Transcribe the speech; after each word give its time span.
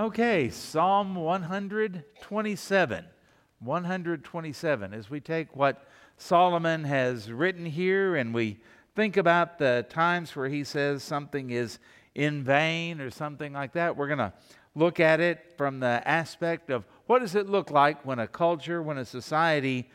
Okay, 0.00 0.48
Psalm 0.48 1.14
127. 1.14 3.04
127. 3.58 4.94
As 4.94 5.10
we 5.10 5.20
take 5.20 5.54
what 5.54 5.86
Solomon 6.16 6.84
has 6.84 7.30
written 7.30 7.66
here 7.66 8.16
and 8.16 8.32
we 8.32 8.60
think 8.96 9.18
about 9.18 9.58
the 9.58 9.84
times 9.90 10.34
where 10.34 10.48
he 10.48 10.64
says 10.64 11.02
something 11.02 11.50
is 11.50 11.78
in 12.14 12.42
vain 12.42 12.98
or 13.02 13.10
something 13.10 13.52
like 13.52 13.74
that, 13.74 13.94
we're 13.94 14.06
going 14.06 14.20
to 14.20 14.32
look 14.74 15.00
at 15.00 15.20
it 15.20 15.52
from 15.58 15.80
the 15.80 16.02
aspect 16.06 16.70
of 16.70 16.86
what 17.06 17.18
does 17.18 17.34
it 17.34 17.50
look 17.50 17.70
like 17.70 18.02
when 18.06 18.20
a 18.20 18.26
culture, 18.26 18.82
when 18.82 18.96
a 18.96 19.04
society 19.04 19.90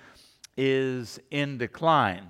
is 0.56 1.20
in 1.32 1.58
decline. 1.58 2.28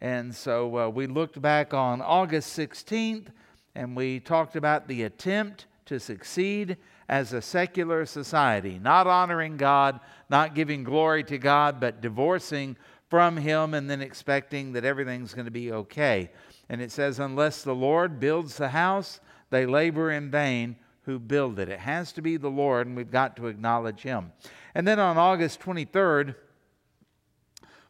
And 0.00 0.34
so 0.34 0.76
uh, 0.76 0.88
we 0.88 1.06
looked 1.06 1.40
back 1.40 1.72
on 1.72 2.02
August 2.02 2.58
16th 2.58 3.28
and 3.76 3.94
we 3.94 4.18
talked 4.18 4.56
about 4.56 4.88
the 4.88 5.04
attempt 5.04 5.66
to 5.86 6.00
succeed 6.00 6.78
as 7.12 7.34
a 7.34 7.42
secular 7.42 8.06
society, 8.06 8.78
not 8.82 9.06
honoring 9.06 9.58
God, 9.58 10.00
not 10.30 10.54
giving 10.54 10.82
glory 10.82 11.22
to 11.24 11.36
God, 11.36 11.78
but 11.78 12.00
divorcing 12.00 12.74
from 13.10 13.36
Him 13.36 13.74
and 13.74 13.90
then 13.90 14.00
expecting 14.00 14.72
that 14.72 14.86
everything's 14.86 15.34
going 15.34 15.44
to 15.44 15.50
be 15.50 15.72
okay. 15.72 16.30
And 16.70 16.80
it 16.80 16.90
says, 16.90 17.18
Unless 17.18 17.64
the 17.64 17.74
Lord 17.74 18.18
builds 18.18 18.56
the 18.56 18.70
house, 18.70 19.20
they 19.50 19.66
labor 19.66 20.10
in 20.10 20.30
vain 20.30 20.76
who 21.02 21.18
build 21.18 21.58
it. 21.58 21.68
It 21.68 21.80
has 21.80 22.12
to 22.12 22.22
be 22.22 22.38
the 22.38 22.48
Lord, 22.48 22.86
and 22.86 22.96
we've 22.96 23.10
got 23.10 23.36
to 23.36 23.48
acknowledge 23.48 24.00
Him. 24.00 24.32
And 24.74 24.88
then 24.88 24.98
on 24.98 25.18
August 25.18 25.60
23rd, 25.60 26.34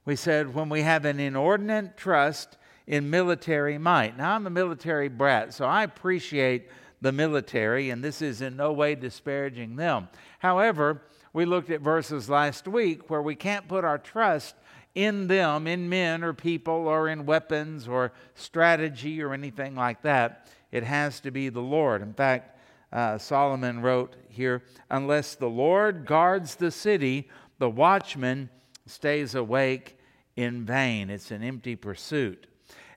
we 0.05 0.17
said, 0.17 0.53
When 0.53 0.69
we 0.69 0.83
have 0.83 1.05
an 1.05 1.21
inordinate 1.21 1.97
trust 1.97 2.59
in 2.89 3.09
military 3.09 3.79
might. 3.79 4.17
Now, 4.17 4.35
I'm 4.35 4.49
a 4.49 4.51
military 4.51 5.09
brat, 5.09 5.55
so 5.55 5.65
I 5.65 5.85
appreciate 5.85 6.69
the 7.03 7.13
military, 7.13 7.91
and 7.91 8.03
this 8.03 8.23
is 8.23 8.41
in 8.41 8.57
no 8.57 8.73
way 8.73 8.95
disparaging 8.95 9.77
them. 9.77 10.09
However, 10.39 11.03
we 11.33 11.45
looked 11.45 11.71
at 11.71 11.81
verses 11.81 12.31
last 12.31 12.69
week 12.69 13.11
where 13.11 13.21
we 13.21 13.35
can't 13.35 13.69
put 13.69 13.85
our 13.85 13.99
trust 13.99 14.55
in 14.95 15.27
them, 15.27 15.67
in 15.67 15.89
men 15.89 16.23
or 16.23 16.33
people, 16.33 16.87
or 16.87 17.09
in 17.09 17.27
weapons 17.27 17.89
or 17.89 18.13
strategy 18.35 19.21
or 19.21 19.35
anything 19.35 19.75
like 19.75 20.03
that. 20.03 20.49
It 20.71 20.85
has 20.85 21.21
to 21.21 21.31
be 21.31 21.49
the 21.49 21.61
Lord. 21.61 22.03
In 22.03 22.15
fact, 22.15 22.59
uh, 22.93 23.19
Solomon 23.19 23.83
wrote 23.83 24.15
here 24.29 24.63
Unless 24.91 25.37
the 25.37 25.49
Lord 25.49 26.07
guards 26.07 26.55
the 26.55 26.71
city, 26.71 27.29
the 27.59 27.71
watchman 27.71 28.49
stays 28.87 29.35
awake 29.35 29.99
in 30.37 30.65
vain. 30.65 31.11
It's 31.11 31.31
an 31.31 31.43
empty 31.43 31.75
pursuit. 31.75 32.47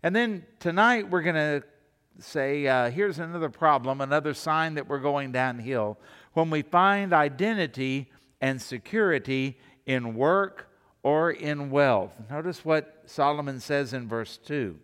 And 0.03 0.16
then 0.16 0.45
tonight 0.59 1.09
we're 1.09 1.22
going 1.22 1.36
to 1.36 1.64
say, 2.20 2.68
uh, 2.68 2.90
here's 2.90 3.20
another 3.20 3.50
problem, 3.50 4.02
another 4.02 4.34
sign 4.34 4.76
that 4.76 4.88
we're 4.88 5.00
going 5.00 5.32
downhill. 5.32 5.98
When 6.34 6.50
we 6.50 6.62
find 6.62 7.14
identity 7.14 8.12
and 8.42 8.62
security 8.62 9.58
in 9.86 10.16
work 10.16 10.70
or 11.04 11.32
in 11.32 11.70
wealth. 11.70 12.14
Notice 12.30 12.66
what 12.66 13.04
Solomon 13.06 13.60
says 13.60 13.94
in 13.94 14.08
verse 14.08 14.38
2 14.38 14.78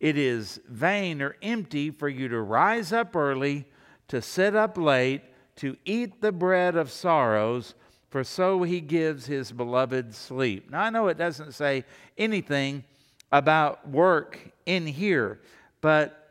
It 0.00 0.16
is 0.16 0.60
vain 0.68 1.20
or 1.20 1.36
empty 1.42 1.90
for 1.90 2.08
you 2.08 2.28
to 2.28 2.40
rise 2.40 2.92
up 2.92 3.16
early, 3.16 3.66
to 4.08 4.22
sit 4.22 4.54
up 4.54 4.78
late, 4.78 5.22
to 5.56 5.76
eat 5.84 6.20
the 6.20 6.32
bread 6.32 6.76
of 6.76 6.90
sorrows, 6.90 7.74
for 8.08 8.22
so 8.22 8.62
he 8.62 8.80
gives 8.80 9.26
his 9.26 9.52
beloved 9.52 10.14
sleep. 10.14 10.70
Now, 10.70 10.82
I 10.82 10.90
know 10.90 11.08
it 11.08 11.18
doesn't 11.18 11.52
say 11.52 11.84
anything 12.16 12.84
about 13.32 13.88
work 13.88 14.38
in 14.66 14.86
here, 14.86 15.40
but 15.80 16.21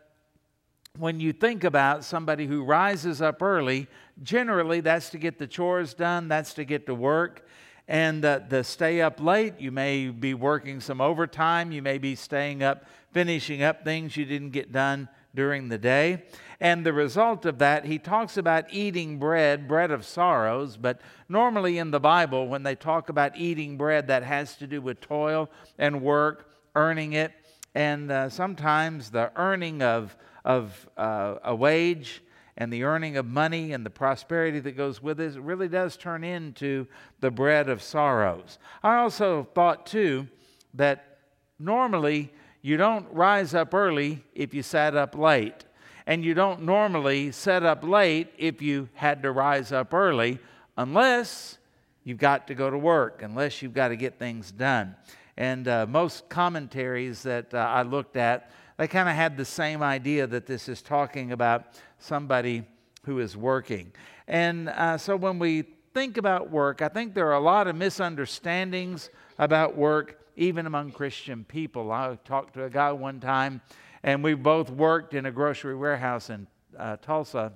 when 0.97 1.20
you 1.20 1.31
think 1.31 1.64
about 1.64 2.03
somebody 2.03 2.45
who 2.45 2.64
rises 2.64 3.22
up 3.22 3.42
early, 3.42 3.88
generally 4.23 4.81
that's 4.81 5.09
to 5.09 5.17
get 5.17 5.39
the 5.39 5.47
chores 5.47 5.94
done, 5.94 6.28
that's 6.28 6.53
to 6.53 6.66
get 6.66 6.86
to 6.86 6.95
work. 6.95 7.47
And 7.88 8.23
the 8.23 8.64
stay 8.64 9.02
up 9.02 9.19
late, 9.19 9.59
you 9.59 9.72
may 9.72 10.09
be 10.09 10.34
working 10.34 10.80
some 10.80 11.02
overtime, 11.02 11.72
you 11.72 11.81
may 11.81 11.97
be 11.97 12.16
staying 12.16 12.62
up, 12.63 12.85
finishing 13.12 13.63
up 13.63 13.84
things 13.84 14.16
you 14.16 14.25
didn't 14.25 14.51
get 14.51 14.72
done 14.72 15.09
during 15.34 15.69
the 15.69 15.78
day. 15.78 16.24
And 16.59 16.85
the 16.85 16.94
result 16.94 17.46
of 17.46 17.57
that, 17.57 17.85
he 17.85 17.97
talks 17.97 18.38
about 18.38 18.66
eating 18.72 19.18
bread, 19.18 19.68
bread 19.68 19.91
of 19.91 20.06
sorrows, 20.06 20.78
but 20.78 21.01
normally 21.28 21.80
in 21.80 21.91
the 21.91 22.00
Bible, 22.00 22.47
when 22.47 22.63
they 22.63 22.75
talk 22.75 23.09
about 23.09 23.35
eating 23.35 23.78
bread, 23.78 24.07
that 24.07 24.24
has 24.24 24.56
to 24.57 24.68
do 24.68 24.81
with 24.81 25.01
toil 25.01 25.50
and 25.80 26.01
work, 26.01 26.47
earning 26.75 27.13
it, 27.13 27.31
and 27.74 28.12
uh, 28.12 28.30
sometimes 28.30 29.09
the 29.09 29.31
earning 29.35 29.81
of 29.81 30.16
of 30.44 30.90
uh, 30.97 31.35
a 31.44 31.56
wage 31.56 32.22
and 32.57 32.72
the 32.72 32.84
earning 32.84 33.18
of 33.18 33.25
money 33.25 33.74
and 33.74 33.85
the 33.85 33.90
prosperity 33.90 34.59
that 34.59 34.74
goes 34.74 35.02
with 35.02 35.19
it, 35.19 35.35
it 35.35 35.41
really 35.41 35.68
does 35.68 35.97
turn 35.97 36.24
into 36.24 36.85
the 37.19 37.31
bread 37.31 37.69
of 37.69 37.81
sorrows. 37.81 38.59
I 38.84 38.97
also 38.97 39.47
thought, 39.56 39.85
too, 39.85 40.28
that 40.74 41.18
normally 41.57 42.31
you 42.62 42.78
don't 42.78 43.12
rise 43.12 43.53
up 43.53 43.74
early 43.74 44.24
if 44.35 44.53
you 44.53 44.63
sat 44.63 44.96
up 44.96 45.16
late. 45.18 45.66
And 46.07 46.25
you 46.25 46.34
don't 46.34 46.63
normally 46.63 47.31
set 47.31 47.63
up 47.63 47.84
late 47.84 48.34
if 48.38 48.62
you 48.62 48.90
had 48.94 49.22
to 49.24 49.31
rise 49.31 49.72
up 49.72 49.94
early, 49.94 50.40
unless 50.75 51.57
you've 52.03 52.18
got 52.18 52.47
to 52.47 52.56
go 52.56 52.69
to 52.69 52.78
work, 52.78 53.22
unless 53.22 53.62
you've 53.62 53.74
got 53.74 53.90
to 53.90 53.96
get 53.96 54.18
things 54.18 54.51
done. 54.51 54.96
And 55.38 55.68
uh, 55.68 55.85
most 55.88 56.28
commentaries 56.28 57.24
that 57.24 57.53
uh, 57.53 57.57
I 57.57 57.84
looked 57.84 58.18
at 58.18 58.51
they 58.81 58.88
kind 58.88 59.08
of 59.08 59.14
had 59.14 59.38
the 59.38 59.46
same 59.46 59.84
idea 59.84 60.25
that 60.25 60.47
this 60.47 60.68
is 60.68 60.81
talking 60.81 61.34
about 61.34 61.66
somebody 62.00 62.64
who 63.03 63.19
is 63.19 63.38
working. 63.38 63.92
And 64.28 64.69
uh, 64.69 64.97
so 64.97 65.16
when 65.16 65.38
we 65.38 65.66
think 65.94 66.18
about 66.18 66.50
work, 66.50 66.81
I 66.81 66.88
think 66.88 67.14
there 67.14 67.28
are 67.28 67.36
a 67.36 67.40
lot 67.40 67.68
of 67.68 67.75
misunderstandings 67.75 69.12
about 69.38 69.78
work, 69.78 70.19
even 70.36 70.66
among 70.66 70.94
Christian 70.94 71.44
people. 71.44 71.92
I 71.92 72.18
talked 72.25 72.56
to 72.56 72.64
a 72.64 72.72
guy 72.72 72.92
one 72.92 73.19
time, 73.19 73.62
and 74.02 74.24
we 74.24 74.34
both 74.34 74.72
worked 74.72 75.13
in 75.13 75.28
a 75.28 75.31
grocery 75.31 75.75
warehouse 75.75 76.31
in 76.31 76.48
uh, 76.75 76.98
Tulsa. 76.98 77.53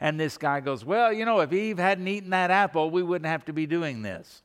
And 0.00 0.18
this 0.18 0.36
guy 0.36 0.58
goes, 0.58 0.84
Well, 0.84 1.12
you 1.12 1.24
know, 1.24 1.38
if 1.38 1.52
Eve 1.52 1.78
hadn't 1.78 2.08
eaten 2.08 2.30
that 2.30 2.50
apple, 2.50 2.90
we 2.90 3.04
wouldn't 3.04 3.30
have 3.30 3.44
to 3.44 3.52
be 3.52 3.66
doing 3.66 4.02
this. 4.02 4.41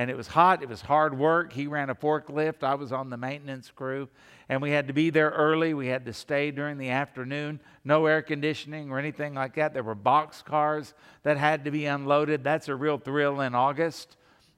And 0.00 0.10
it 0.10 0.16
was 0.16 0.28
hot, 0.28 0.62
it 0.62 0.68
was 0.70 0.80
hard 0.80 1.18
work. 1.18 1.52
He 1.52 1.66
ran 1.66 1.90
a 1.90 1.94
forklift, 1.94 2.62
I 2.62 2.74
was 2.74 2.90
on 2.90 3.10
the 3.10 3.18
maintenance 3.18 3.70
crew 3.70 4.08
and 4.48 4.62
we 4.62 4.70
had 4.70 4.86
to 4.86 4.94
be 4.94 5.10
there 5.10 5.28
early. 5.28 5.74
We 5.74 5.88
had 5.88 6.06
to 6.06 6.14
stay 6.14 6.50
during 6.50 6.78
the 6.78 6.88
afternoon. 6.88 7.60
No 7.84 8.06
air 8.06 8.22
conditioning 8.22 8.90
or 8.90 8.98
anything 8.98 9.34
like 9.34 9.56
that. 9.56 9.74
There 9.74 9.82
were 9.82 9.94
box 9.94 10.40
cars 10.40 10.94
that 11.22 11.36
had 11.36 11.66
to 11.66 11.70
be 11.70 11.84
unloaded. 11.84 12.42
That's 12.42 12.68
a 12.68 12.74
real 12.74 12.96
thrill 12.96 13.42
in 13.42 13.54
August 13.54 14.16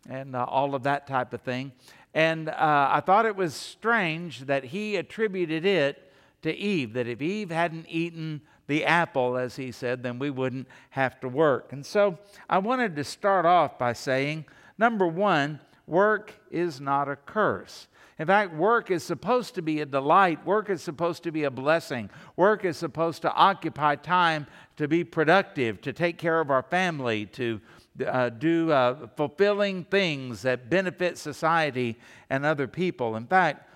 and 0.09 0.37
uh, 0.37 0.45
all 0.45 0.77
of 0.77 0.85
that 0.85 1.09
type 1.09 1.33
of 1.33 1.41
thing. 1.41 1.73
And 2.15 2.49
uh, 2.49 2.55
I 2.93 3.03
thought 3.05 3.27
it 3.27 3.35
was 3.35 3.53
strange 3.53 4.43
that 4.43 4.63
he 4.63 4.95
attributed 4.95 5.67
it 5.67 6.13
to 6.43 6.57
Eve, 6.57 6.93
that 6.93 7.09
if 7.09 7.21
Eve 7.21 7.51
hadn't 7.51 7.87
eaten 7.89 8.43
the 8.69 8.85
apple, 8.85 9.37
as 9.37 9.57
he 9.57 9.73
said, 9.73 10.05
then 10.05 10.21
we 10.21 10.31
wouldn't 10.31 10.69
have 10.91 11.19
to 11.19 11.29
work. 11.29 11.73
And 11.73 11.85
so 11.85 12.21
I 12.49 12.59
wanted 12.59 12.95
to 12.95 13.03
start 13.03 13.45
off 13.45 13.77
by 13.77 13.93
saying 13.93 14.45
number 14.79 15.07
one, 15.07 15.61
work 15.87 16.33
is 16.51 16.81
not 16.81 17.09
a 17.09 17.17
curse. 17.17 17.89
In 18.19 18.27
fact, 18.27 18.55
work 18.55 18.91
is 18.91 19.03
supposed 19.03 19.55
to 19.57 19.63
be 19.63 19.81
a 19.81 19.87
delight. 19.87 20.45
Work 20.47 20.71
is 20.71 20.83
supposed 20.83 21.23
to 21.25 21.33
be 21.33 21.45
a 21.45 21.51
blessing. 21.51 22.11
Work 22.37 22.65
is 22.65 22.77
supposed 22.77 23.23
to 23.23 23.33
occupy 23.33 23.97
time 23.97 24.47
to 24.77 24.87
be 24.87 25.03
productive, 25.03 25.81
to 25.81 25.93
take 25.93 26.19
care 26.19 26.39
of 26.39 26.51
our 26.51 26.63
family, 26.63 27.27
to 27.27 27.61
uh, 28.07 28.29
do 28.29 28.71
uh, 28.71 29.09
fulfilling 29.17 29.85
things 29.85 30.43
that 30.43 30.71
benefit 30.71 31.19
society 31.19 31.99
and 32.31 32.45
other 32.45 32.67
people. 32.67 33.17
In 33.17 33.27
fact, 33.27 33.69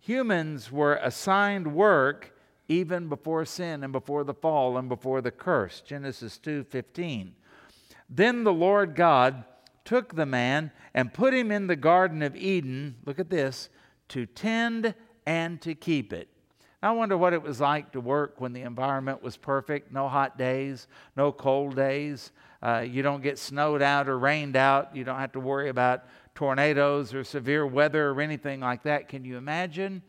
humans 0.00 0.70
were 0.70 0.96
assigned 1.02 1.74
work 1.74 2.32
even 2.68 3.08
before 3.08 3.44
sin 3.44 3.82
and 3.82 3.92
before 3.92 4.24
the 4.24 4.34
fall 4.34 4.78
and 4.78 4.88
before 4.88 5.20
the 5.20 5.30
curse. 5.30 5.80
Genesis 5.80 6.38
2:15. 6.38 7.34
Then 8.08 8.44
the 8.44 8.52
Lord 8.52 8.94
God 8.94 9.44
took 9.84 10.14
the 10.14 10.26
man 10.26 10.70
and 10.94 11.12
put 11.12 11.34
him 11.34 11.50
in 11.50 11.66
the 11.66 11.76
Garden 11.76 12.22
of 12.22 12.36
Eden, 12.36 12.96
look 13.04 13.18
at 13.18 13.30
this, 13.30 13.68
to 14.08 14.26
tend 14.26 14.94
and 15.26 15.60
to 15.62 15.74
keep 15.74 16.12
it. 16.12 16.28
I 16.82 16.90
wonder 16.90 17.16
what 17.16 17.32
it 17.32 17.42
was 17.42 17.60
like 17.60 17.92
to 17.92 18.00
work 18.00 18.42
when 18.42 18.52
the 18.52 18.60
environment 18.60 19.22
was 19.22 19.38
perfect 19.38 19.90
no 19.90 20.06
hot 20.06 20.36
days, 20.36 20.86
no 21.16 21.32
cold 21.32 21.76
days. 21.76 22.30
Uh, 22.62 22.84
you 22.86 23.02
don't 23.02 23.22
get 23.22 23.38
snowed 23.38 23.80
out 23.80 24.06
or 24.08 24.18
rained 24.18 24.54
out. 24.54 24.94
You 24.94 25.02
don't 25.04 25.18
have 25.18 25.32
to 25.32 25.40
worry 25.40 25.70
about 25.70 26.04
tornadoes 26.34 27.14
or 27.14 27.24
severe 27.24 27.66
weather 27.66 28.10
or 28.10 28.20
anything 28.20 28.60
like 28.60 28.82
that. 28.82 29.08
Can 29.08 29.24
you 29.24 29.38
imagine 29.38 30.02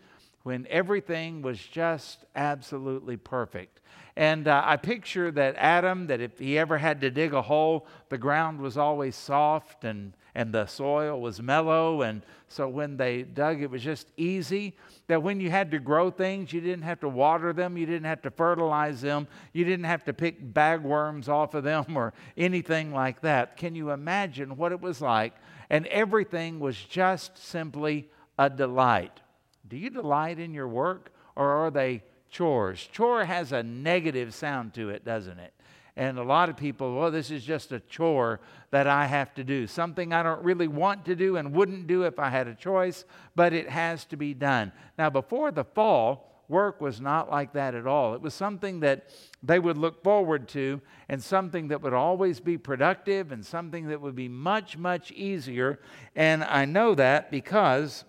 when 0.43 0.67
everything 0.69 1.41
was 1.41 1.59
just 1.59 2.25
absolutely 2.35 3.15
perfect? 3.15 3.79
And 4.17 4.47
uh, 4.47 4.61
I 4.65 4.77
picture 4.77 5.29
that 5.31 5.55
Adam, 5.57 6.07
that 6.07 6.21
if 6.21 6.39
he 6.39 6.57
ever 6.57 6.77
had 6.77 7.01
to 7.01 7.11
dig 7.11 7.33
a 7.33 7.41
hole, 7.41 7.85
the 8.07 8.17
ground 8.17 8.61
was 8.61 8.77
always 8.77 9.13
soft 9.13 9.83
and, 9.83 10.13
and 10.33 10.53
the 10.53 10.67
soil 10.67 11.19
was 11.19 11.41
mellow. 11.41 12.01
And 12.01 12.21
so 12.47 12.69
when 12.69 12.95
they 12.95 13.23
dug, 13.23 13.61
it 13.61 13.69
was 13.69 13.83
just 13.83 14.07
easy. 14.15 14.77
That 15.07 15.21
when 15.21 15.41
you 15.41 15.51
had 15.51 15.69
to 15.71 15.79
grow 15.79 16.09
things, 16.11 16.53
you 16.53 16.61
didn't 16.61 16.83
have 16.83 17.01
to 17.01 17.09
water 17.09 17.51
them, 17.51 17.77
you 17.77 17.85
didn't 17.85 18.05
have 18.05 18.21
to 18.21 18.31
fertilize 18.31 19.01
them, 19.01 19.27
you 19.51 19.65
didn't 19.65 19.85
have 19.85 20.05
to 20.05 20.13
pick 20.13 20.53
bagworms 20.53 21.27
off 21.27 21.53
of 21.53 21.65
them 21.65 21.97
or 21.97 22.13
anything 22.37 22.93
like 22.93 23.19
that. 23.21 23.57
Can 23.57 23.75
you 23.75 23.91
imagine 23.91 24.55
what 24.55 24.71
it 24.71 24.79
was 24.79 25.01
like? 25.01 25.33
And 25.69 25.87
everything 25.87 26.61
was 26.61 26.77
just 26.77 27.37
simply 27.37 28.07
a 28.39 28.49
delight. 28.49 29.19
Do 29.67 29.75
you 29.75 29.89
delight 29.89 30.39
in 30.39 30.53
your 30.53 30.69
work 30.69 31.11
or 31.35 31.65
are 31.65 31.71
they 31.71 32.03
chores. 32.35 32.89
Chore 32.91 33.23
has 33.23 33.53
a 33.53 33.63
negative 33.63 34.33
sound 34.33 34.73
to 34.73 34.89
it, 34.89 35.05
doesn't 35.05 35.39
it? 35.39 35.53
And 35.95 36.19
a 36.19 36.23
lot 36.23 36.49
of 36.49 36.57
people, 36.57 36.93
well, 36.93 37.09
this 37.09 37.31
is 37.31 37.45
just 37.45 37.71
a 37.71 37.79
chore 37.79 38.41
that 38.71 38.87
I 38.87 39.05
have 39.05 39.33
to 39.35 39.45
do. 39.45 39.65
Something 39.67 40.11
I 40.11 40.21
don't 40.21 40.43
really 40.43 40.67
want 40.67 41.05
to 41.05 41.15
do 41.15 41.37
and 41.37 41.53
wouldn't 41.53 41.87
do 41.87 42.03
if 42.03 42.19
I 42.19 42.29
had 42.29 42.49
a 42.49 42.53
choice, 42.53 43.05
but 43.35 43.53
it 43.53 43.69
has 43.69 44.03
to 44.05 44.17
be 44.17 44.33
done. 44.33 44.73
Now, 44.97 45.09
before 45.09 45.51
the 45.51 45.63
fall, 45.63 46.43
work 46.49 46.81
was 46.81 46.99
not 46.99 47.31
like 47.31 47.53
that 47.53 47.73
at 47.73 47.87
all. 47.87 48.13
It 48.13 48.21
was 48.21 48.33
something 48.33 48.81
that 48.81 49.09
they 49.41 49.57
would 49.57 49.77
look 49.77 50.03
forward 50.03 50.49
to 50.49 50.81
and 51.07 51.23
something 51.23 51.69
that 51.69 51.81
would 51.81 51.93
always 51.93 52.41
be 52.41 52.57
productive 52.57 53.31
and 53.31 53.45
something 53.45 53.87
that 53.87 54.01
would 54.01 54.15
be 54.15 54.27
much, 54.27 54.77
much 54.77 55.13
easier. 55.13 55.79
And 56.17 56.43
I 56.43 56.65
know 56.65 56.95
that 56.95 57.31
because 57.31 58.03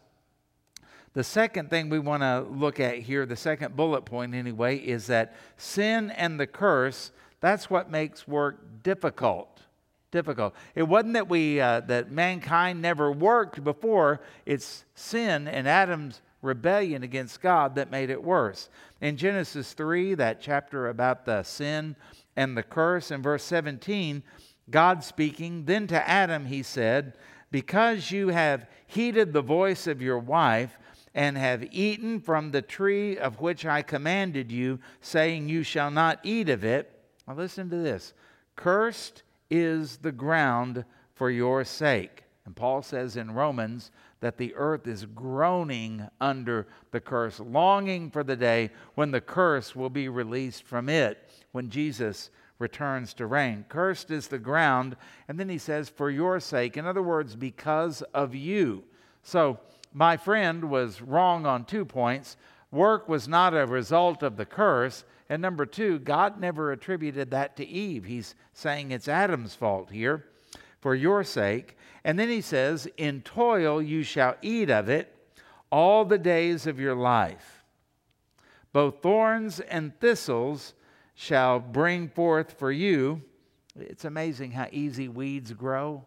the 1.16 1.24
second 1.24 1.70
thing 1.70 1.88
we 1.88 1.98
want 1.98 2.22
to 2.22 2.40
look 2.50 2.78
at 2.78 2.98
here, 2.98 3.24
the 3.24 3.36
second 3.36 3.74
bullet 3.74 4.02
point 4.02 4.34
anyway, 4.34 4.76
is 4.76 5.06
that 5.06 5.34
sin 5.56 6.10
and 6.10 6.38
the 6.38 6.46
curse, 6.46 7.10
that's 7.40 7.70
what 7.70 7.90
makes 7.90 8.28
work 8.28 8.82
difficult. 8.82 9.62
Difficult. 10.10 10.54
It 10.74 10.82
wasn't 10.82 11.14
that 11.14 11.26
we 11.26 11.58
uh, 11.58 11.80
that 11.80 12.12
mankind 12.12 12.82
never 12.82 13.10
worked 13.10 13.64
before, 13.64 14.20
it's 14.44 14.84
sin 14.94 15.48
and 15.48 15.66
Adam's 15.66 16.20
rebellion 16.42 17.02
against 17.02 17.40
God 17.40 17.76
that 17.76 17.90
made 17.90 18.10
it 18.10 18.22
worse. 18.22 18.68
In 19.00 19.16
Genesis 19.16 19.72
3, 19.72 20.16
that 20.16 20.42
chapter 20.42 20.88
about 20.88 21.24
the 21.24 21.44
sin 21.44 21.96
and 22.36 22.54
the 22.54 22.62
curse, 22.62 23.10
in 23.10 23.22
verse 23.22 23.42
17, 23.44 24.22
God 24.68 25.02
speaking, 25.02 25.64
then 25.64 25.86
to 25.86 26.06
Adam 26.06 26.44
he 26.44 26.62
said, 26.62 27.14
Because 27.50 28.10
you 28.10 28.28
have 28.28 28.68
heeded 28.86 29.32
the 29.32 29.40
voice 29.40 29.86
of 29.86 30.02
your 30.02 30.18
wife, 30.18 30.76
and 31.16 31.38
have 31.38 31.64
eaten 31.72 32.20
from 32.20 32.50
the 32.50 32.60
tree 32.60 33.16
of 33.16 33.40
which 33.40 33.64
I 33.64 33.80
commanded 33.80 34.52
you, 34.52 34.78
saying, 35.00 35.48
You 35.48 35.62
shall 35.62 35.90
not 35.90 36.20
eat 36.22 36.50
of 36.50 36.62
it. 36.62 36.92
Now, 37.26 37.34
listen 37.34 37.70
to 37.70 37.76
this 37.76 38.12
Cursed 38.54 39.22
is 39.50 39.96
the 39.96 40.12
ground 40.12 40.84
for 41.14 41.30
your 41.30 41.64
sake. 41.64 42.22
And 42.44 42.54
Paul 42.54 42.82
says 42.82 43.16
in 43.16 43.32
Romans 43.32 43.90
that 44.20 44.36
the 44.36 44.54
earth 44.54 44.86
is 44.86 45.06
groaning 45.06 46.06
under 46.20 46.68
the 46.92 47.00
curse, 47.00 47.40
longing 47.40 48.10
for 48.10 48.22
the 48.22 48.36
day 48.36 48.70
when 48.94 49.10
the 49.10 49.20
curse 49.20 49.74
will 49.74 49.90
be 49.90 50.08
released 50.08 50.64
from 50.64 50.88
it, 50.88 51.18
when 51.52 51.70
Jesus 51.70 52.30
returns 52.58 53.14
to 53.14 53.26
reign. 53.26 53.64
Cursed 53.70 54.10
is 54.10 54.28
the 54.28 54.38
ground. 54.38 54.96
And 55.28 55.40
then 55.40 55.48
he 55.48 55.58
says, 55.58 55.88
For 55.88 56.10
your 56.10 56.40
sake. 56.40 56.76
In 56.76 56.86
other 56.86 57.02
words, 57.02 57.34
because 57.36 58.02
of 58.14 58.34
you. 58.34 58.84
So, 59.22 59.58
my 59.96 60.18
friend 60.18 60.64
was 60.64 61.00
wrong 61.00 61.46
on 61.46 61.64
two 61.64 61.86
points. 61.86 62.36
Work 62.70 63.08
was 63.08 63.26
not 63.26 63.56
a 63.56 63.64
result 63.64 64.22
of 64.22 64.36
the 64.36 64.44
curse. 64.44 65.04
And 65.30 65.40
number 65.40 65.64
two, 65.64 65.98
God 66.00 66.38
never 66.38 66.70
attributed 66.70 67.30
that 67.30 67.56
to 67.56 67.66
Eve. 67.66 68.04
He's 68.04 68.34
saying 68.52 68.90
it's 68.90 69.08
Adam's 69.08 69.54
fault 69.54 69.90
here 69.90 70.26
for 70.82 70.94
your 70.94 71.24
sake. 71.24 71.78
And 72.04 72.18
then 72.18 72.28
he 72.28 72.42
says, 72.42 72.86
In 72.98 73.22
toil 73.22 73.80
you 73.80 74.02
shall 74.02 74.36
eat 74.42 74.68
of 74.68 74.90
it 74.90 75.16
all 75.72 76.04
the 76.04 76.18
days 76.18 76.66
of 76.66 76.78
your 76.78 76.94
life. 76.94 77.64
Both 78.74 79.00
thorns 79.00 79.60
and 79.60 79.98
thistles 79.98 80.74
shall 81.14 81.58
bring 81.58 82.10
forth 82.10 82.52
for 82.58 82.70
you. 82.70 83.22
It's 83.74 84.04
amazing 84.04 84.50
how 84.50 84.68
easy 84.70 85.08
weeds 85.08 85.54
grow. 85.54 86.04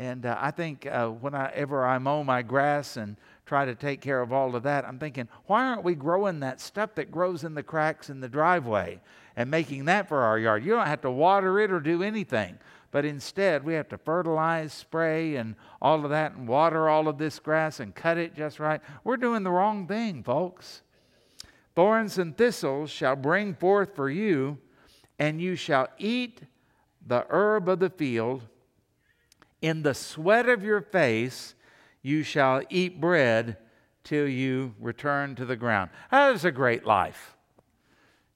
And 0.00 0.24
uh, 0.24 0.34
I 0.40 0.50
think 0.50 0.86
uh, 0.86 1.08
whenever 1.08 1.84
I 1.84 1.98
mow 1.98 2.24
my 2.24 2.40
grass 2.40 2.96
and 2.96 3.18
try 3.44 3.66
to 3.66 3.74
take 3.74 4.00
care 4.00 4.22
of 4.22 4.32
all 4.32 4.56
of 4.56 4.62
that, 4.62 4.86
I'm 4.86 4.98
thinking, 4.98 5.28
why 5.44 5.66
aren't 5.66 5.84
we 5.84 5.94
growing 5.94 6.40
that 6.40 6.58
stuff 6.58 6.94
that 6.94 7.12
grows 7.12 7.44
in 7.44 7.52
the 7.52 7.62
cracks 7.62 8.08
in 8.08 8.20
the 8.20 8.28
driveway 8.28 8.98
and 9.36 9.50
making 9.50 9.84
that 9.84 10.08
for 10.08 10.20
our 10.20 10.38
yard? 10.38 10.64
You 10.64 10.70
don't 10.70 10.86
have 10.86 11.02
to 11.02 11.10
water 11.10 11.60
it 11.60 11.70
or 11.70 11.80
do 11.80 12.02
anything. 12.02 12.58
But 12.90 13.04
instead, 13.04 13.62
we 13.62 13.74
have 13.74 13.90
to 13.90 13.98
fertilize, 13.98 14.72
spray, 14.72 15.36
and 15.36 15.54
all 15.82 16.02
of 16.02 16.10
that, 16.12 16.32
and 16.32 16.48
water 16.48 16.88
all 16.88 17.06
of 17.06 17.18
this 17.18 17.38
grass 17.38 17.78
and 17.78 17.94
cut 17.94 18.16
it 18.16 18.34
just 18.34 18.58
right. 18.58 18.80
We're 19.04 19.18
doing 19.18 19.42
the 19.42 19.50
wrong 19.50 19.86
thing, 19.86 20.22
folks. 20.22 20.80
Thorns 21.76 22.16
and 22.16 22.34
thistles 22.34 22.88
shall 22.88 23.16
bring 23.16 23.52
forth 23.54 23.94
for 23.94 24.08
you, 24.08 24.56
and 25.18 25.42
you 25.42 25.56
shall 25.56 25.88
eat 25.98 26.40
the 27.06 27.26
herb 27.28 27.68
of 27.68 27.80
the 27.80 27.90
field 27.90 28.44
in 29.62 29.82
the 29.82 29.94
sweat 29.94 30.48
of 30.48 30.62
your 30.62 30.80
face 30.80 31.54
you 32.02 32.22
shall 32.22 32.62
eat 32.70 33.00
bread 33.00 33.56
till 34.04 34.26
you 34.26 34.74
return 34.80 35.34
to 35.36 35.44
the 35.44 35.56
ground. 35.56 35.90
That 36.10 36.34
is 36.34 36.44
a 36.44 36.50
great 36.50 36.86
life. 36.86 37.36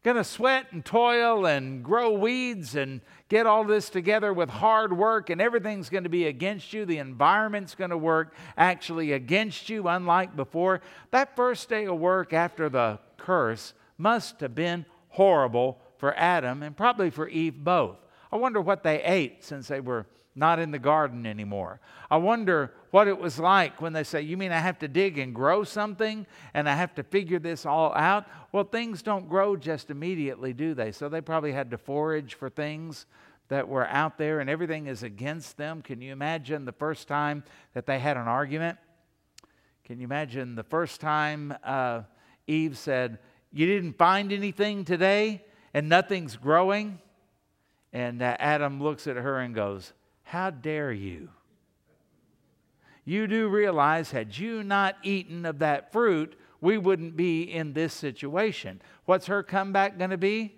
Going 0.03 0.19
to 0.19 0.25
sweat 0.25 0.67
and 0.71 0.85
toil 0.85 1.47
and 1.47 1.83
grow 1.83 2.13
weeds 2.13 2.77
and 2.77 3.01
get 3.31 3.47
all 3.47 3.65
this 3.65 3.89
together 3.89 4.35
with 4.35 4.51
hard 4.51 4.95
work, 4.95 5.31
and 5.31 5.41
everything's 5.41 5.89
going 5.89 6.05
to 6.05 6.11
be 6.11 6.27
against 6.27 6.75
you. 6.75 6.85
The 6.85 6.99
environment's 6.99 7.75
going 7.75 7.89
to 7.89 7.97
work 7.97 8.35
actually 8.59 9.13
against 9.13 9.71
you, 9.71 9.89
unlike 9.89 10.37
before. 10.37 10.83
That 11.11 11.35
first 11.35 11.71
day 11.71 11.87
of 11.87 11.99
work 11.99 12.35
after 12.35 12.69
the 12.69 12.99
curse 13.17 13.73
must 13.97 14.41
have 14.41 14.55
been 14.55 14.85
horrible 15.09 15.81
for 15.97 16.15
Adam 16.19 16.63
and 16.63 16.77
probably 16.77 17.09
for 17.09 17.27
Eve 17.27 17.65
both. 17.65 17.97
I 18.31 18.37
wonder 18.37 18.61
what 18.61 18.83
they 18.83 19.03
ate 19.03 19.43
since 19.43 19.69
they 19.69 19.81
were 19.81 20.05
not 20.35 20.59
in 20.59 20.71
the 20.71 20.79
garden 20.79 21.27
anymore. 21.27 21.81
I 22.11 22.17
wonder 22.17 22.73
what 22.91 23.07
it 23.07 23.19
was 23.19 23.39
like 23.39 23.81
when 23.81 23.93
they 23.93 24.05
say, 24.05 24.23
You 24.23 24.37
mean 24.37 24.53
I 24.53 24.59
have 24.59 24.79
to 24.81 24.89
dig 24.89 25.19
and 25.19 25.35
grow 25.35 25.65
something 25.65 26.27
and 26.55 26.69
I 26.69 26.75
have 26.75 26.95
to 26.97 27.03
figure 27.03 27.39
this 27.39 27.65
all 27.65 27.95
out? 27.95 28.27
Well, 28.53 28.65
things 28.65 29.03
don't 29.03 29.29
grow 29.29 29.57
just 29.57 29.91
immediately, 29.91 30.53
do 30.53 30.75
they? 30.75 30.93
So 30.93 31.09
they 31.09 31.21
probably 31.21 31.53
had 31.53 31.71
to 31.71 31.79
forage 31.79 32.35
for 32.35 32.51
things 32.51 33.07
that 33.49 33.69
were 33.69 33.87
out 33.89 34.19
there 34.19 34.41
and 34.41 34.49
everything 34.49 34.87
is 34.87 35.03
against 35.03 35.57
them. 35.57 35.83
Can 35.83 36.01
you 36.01 36.13
imagine 36.13 36.65
the 36.65 36.73
first 36.73 37.07
time 37.09 37.45
that 37.75 37.87
they 37.87 37.99
had 37.99 38.17
an 38.17 38.27
argument? 38.27 38.79
Can 39.85 40.01
you 40.01 40.05
imagine 40.05 40.55
the 40.55 40.63
first 40.65 41.01
time 41.01 41.55
uh, 41.63 42.03
Eve 42.47 42.77
said, 42.77 43.19
You 43.53 43.67
didn't 43.67 43.99
find 43.99 44.33
anything 44.33 44.85
today 44.85 45.45
and 45.75 45.89
nothing's 45.89 46.37
growing? 46.37 46.99
And 47.93 48.23
uh, 48.23 48.37
Adam 48.41 48.83
looks 48.83 49.07
at 49.07 49.17
her 49.17 49.39
and 49.39 49.55
goes, 49.55 49.93
how 50.25 50.51
dare 50.51 50.93
you? 50.93 51.31
You 53.05 53.27
do 53.27 53.49
realize, 53.49 54.11
had 54.11 54.37
you 54.37 54.63
not 54.63 54.97
eaten 55.03 55.45
of 55.45 55.59
that 55.61 55.93
fruit, 55.93 56.39
we 56.61 56.79
wouldn't 56.79 57.17
be 57.17 57.43
in 57.43 57.75
this 57.75 57.93
situation. 57.93 58.81
What's 59.05 59.27
her 59.27 59.43
comeback 59.43 59.99
going 59.99 60.11
to 60.11 60.19
be? 60.19 60.57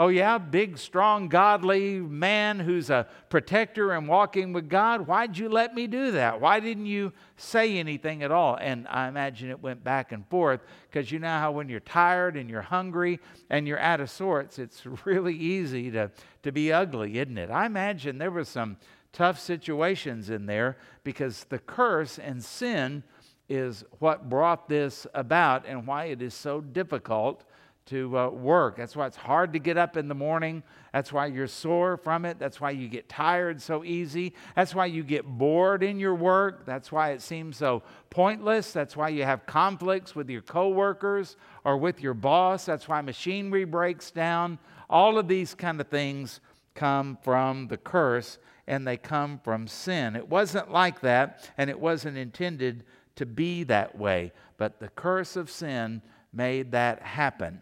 Oh, 0.00 0.06
yeah, 0.06 0.38
big, 0.38 0.78
strong, 0.78 1.28
godly 1.28 1.98
man 1.98 2.60
who's 2.60 2.88
a 2.88 3.08
protector 3.30 3.90
and 3.90 4.06
walking 4.06 4.52
with 4.52 4.68
God. 4.68 5.08
Why'd 5.08 5.36
you 5.36 5.48
let 5.48 5.74
me 5.74 5.88
do 5.88 6.12
that? 6.12 6.40
Why 6.40 6.60
didn't 6.60 6.86
you 6.86 7.12
say 7.36 7.78
anything 7.78 8.22
at 8.22 8.30
all? 8.30 8.56
And 8.60 8.86
I 8.86 9.08
imagine 9.08 9.50
it 9.50 9.60
went 9.60 9.82
back 9.82 10.12
and 10.12 10.24
forth 10.28 10.60
because 10.88 11.10
you 11.10 11.18
know 11.18 11.26
how 11.26 11.50
when 11.50 11.68
you're 11.68 11.80
tired 11.80 12.36
and 12.36 12.48
you're 12.48 12.62
hungry 12.62 13.18
and 13.50 13.66
you're 13.66 13.80
out 13.80 14.00
of 14.00 14.08
sorts, 14.08 14.60
it's 14.60 14.86
really 15.04 15.34
easy 15.34 15.90
to, 15.90 16.12
to 16.44 16.52
be 16.52 16.72
ugly, 16.72 17.18
isn't 17.18 17.36
it? 17.36 17.50
I 17.50 17.66
imagine 17.66 18.18
there 18.18 18.30
was 18.30 18.48
some 18.48 18.76
tough 19.12 19.40
situations 19.40 20.30
in 20.30 20.46
there 20.46 20.76
because 21.02 21.42
the 21.48 21.58
curse 21.58 22.20
and 22.20 22.44
sin 22.44 23.02
is 23.48 23.84
what 23.98 24.28
brought 24.28 24.68
this 24.68 25.08
about 25.12 25.66
and 25.66 25.88
why 25.88 26.04
it 26.04 26.22
is 26.22 26.34
so 26.34 26.60
difficult 26.60 27.44
to 27.88 28.18
uh, 28.18 28.28
work. 28.28 28.76
That's 28.76 28.94
why 28.94 29.06
it's 29.06 29.16
hard 29.16 29.52
to 29.54 29.58
get 29.58 29.76
up 29.76 29.96
in 29.96 30.08
the 30.08 30.14
morning. 30.14 30.62
That's 30.92 31.12
why 31.12 31.26
you're 31.26 31.46
sore 31.46 31.96
from 31.96 32.24
it. 32.24 32.38
That's 32.38 32.60
why 32.60 32.70
you 32.70 32.88
get 32.88 33.08
tired 33.08 33.60
so 33.62 33.84
easy. 33.84 34.34
That's 34.54 34.74
why 34.74 34.86
you 34.86 35.02
get 35.02 35.24
bored 35.24 35.82
in 35.82 35.98
your 35.98 36.14
work. 36.14 36.66
That's 36.66 36.92
why 36.92 37.10
it 37.10 37.22
seems 37.22 37.56
so 37.56 37.82
pointless. 38.10 38.72
That's 38.72 38.96
why 38.96 39.08
you 39.08 39.24
have 39.24 39.46
conflicts 39.46 40.14
with 40.14 40.28
your 40.28 40.42
coworkers 40.42 41.36
or 41.64 41.78
with 41.78 42.00
your 42.02 42.14
boss. 42.14 42.66
That's 42.66 42.88
why 42.88 43.00
machinery 43.00 43.64
breaks 43.64 44.10
down. 44.10 44.58
All 44.90 45.18
of 45.18 45.28
these 45.28 45.54
kind 45.54 45.80
of 45.80 45.88
things 45.88 46.40
come 46.74 47.18
from 47.22 47.68
the 47.68 47.76
curse 47.76 48.38
and 48.66 48.86
they 48.86 48.98
come 48.98 49.40
from 49.42 49.66
sin. 49.66 50.14
It 50.14 50.28
wasn't 50.28 50.70
like 50.70 51.00
that 51.00 51.50
and 51.56 51.70
it 51.70 51.80
wasn't 51.80 52.18
intended 52.18 52.84
to 53.16 53.26
be 53.26 53.64
that 53.64 53.98
way, 53.98 54.32
but 54.58 54.78
the 54.78 54.88
curse 54.88 55.36
of 55.36 55.50
sin 55.50 56.02
made 56.32 56.72
that 56.72 57.02
happen. 57.02 57.60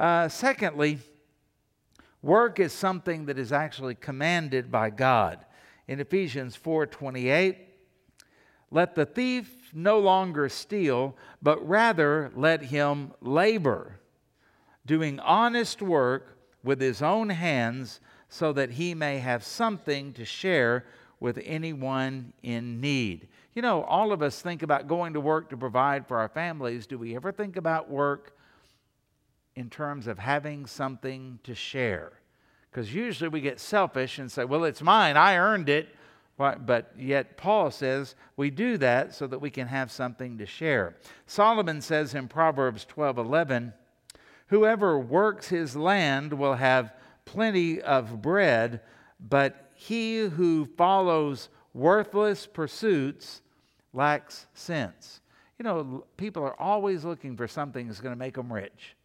Uh, 0.00 0.28
secondly, 0.28 0.98
Work 2.22 2.60
is 2.60 2.72
something 2.72 3.26
that 3.26 3.38
is 3.38 3.52
actually 3.52 3.94
commanded 3.94 4.70
by 4.70 4.90
God. 4.90 5.44
In 5.88 6.00
Ephesians 6.00 6.54
4:28, 6.54 7.56
let 8.70 8.94
the 8.94 9.06
thief 9.06 9.70
no 9.72 9.98
longer 9.98 10.48
steal, 10.48 11.16
but 11.42 11.66
rather 11.66 12.30
let 12.34 12.62
him 12.62 13.12
labor, 13.20 14.00
doing 14.84 15.18
honest 15.20 15.80
work 15.80 16.38
with 16.62 16.80
his 16.80 17.00
own 17.00 17.30
hands, 17.30 18.00
so 18.28 18.52
that 18.52 18.72
he 18.72 18.94
may 18.94 19.18
have 19.18 19.42
something 19.42 20.12
to 20.12 20.24
share 20.24 20.84
with 21.20 21.40
anyone 21.42 22.32
in 22.42 22.80
need. 22.80 23.28
You 23.54 23.62
know, 23.62 23.82
all 23.84 24.12
of 24.12 24.22
us 24.22 24.42
think 24.42 24.62
about 24.62 24.88
going 24.88 25.14
to 25.14 25.20
work 25.20 25.48
to 25.50 25.56
provide 25.56 26.06
for 26.06 26.18
our 26.18 26.28
families. 26.28 26.86
Do 26.86 26.98
we 26.98 27.16
ever 27.16 27.32
think 27.32 27.56
about 27.56 27.90
work 27.90 28.36
in 29.60 29.68
terms 29.68 30.06
of 30.06 30.18
having 30.18 30.64
something 30.64 31.38
to 31.44 31.54
share. 31.54 32.12
Because 32.70 32.94
usually 32.94 33.28
we 33.28 33.42
get 33.42 33.60
selfish 33.60 34.18
and 34.18 34.32
say, 34.32 34.44
well, 34.44 34.64
it's 34.64 34.80
mine, 34.80 35.18
I 35.18 35.36
earned 35.36 35.68
it. 35.68 35.90
But 36.38 36.94
yet, 36.98 37.36
Paul 37.36 37.70
says 37.70 38.14
we 38.38 38.48
do 38.48 38.78
that 38.78 39.14
so 39.14 39.26
that 39.26 39.40
we 39.40 39.50
can 39.50 39.68
have 39.68 39.92
something 39.92 40.38
to 40.38 40.46
share. 40.46 40.96
Solomon 41.26 41.82
says 41.82 42.14
in 42.14 42.28
Proverbs 42.28 42.86
12 42.86 43.18
11, 43.18 43.74
Whoever 44.46 44.98
works 44.98 45.48
his 45.48 45.76
land 45.76 46.32
will 46.32 46.54
have 46.54 46.94
plenty 47.26 47.82
of 47.82 48.22
bread, 48.22 48.80
but 49.20 49.70
he 49.74 50.20
who 50.20 50.64
follows 50.78 51.50
worthless 51.74 52.46
pursuits 52.46 53.42
lacks 53.92 54.46
sense. 54.54 55.20
You 55.58 55.64
know, 55.64 56.06
people 56.16 56.42
are 56.42 56.58
always 56.58 57.04
looking 57.04 57.36
for 57.36 57.46
something 57.46 57.86
that's 57.86 58.00
going 58.00 58.14
to 58.14 58.18
make 58.18 58.36
them 58.36 58.50
rich. 58.50 58.96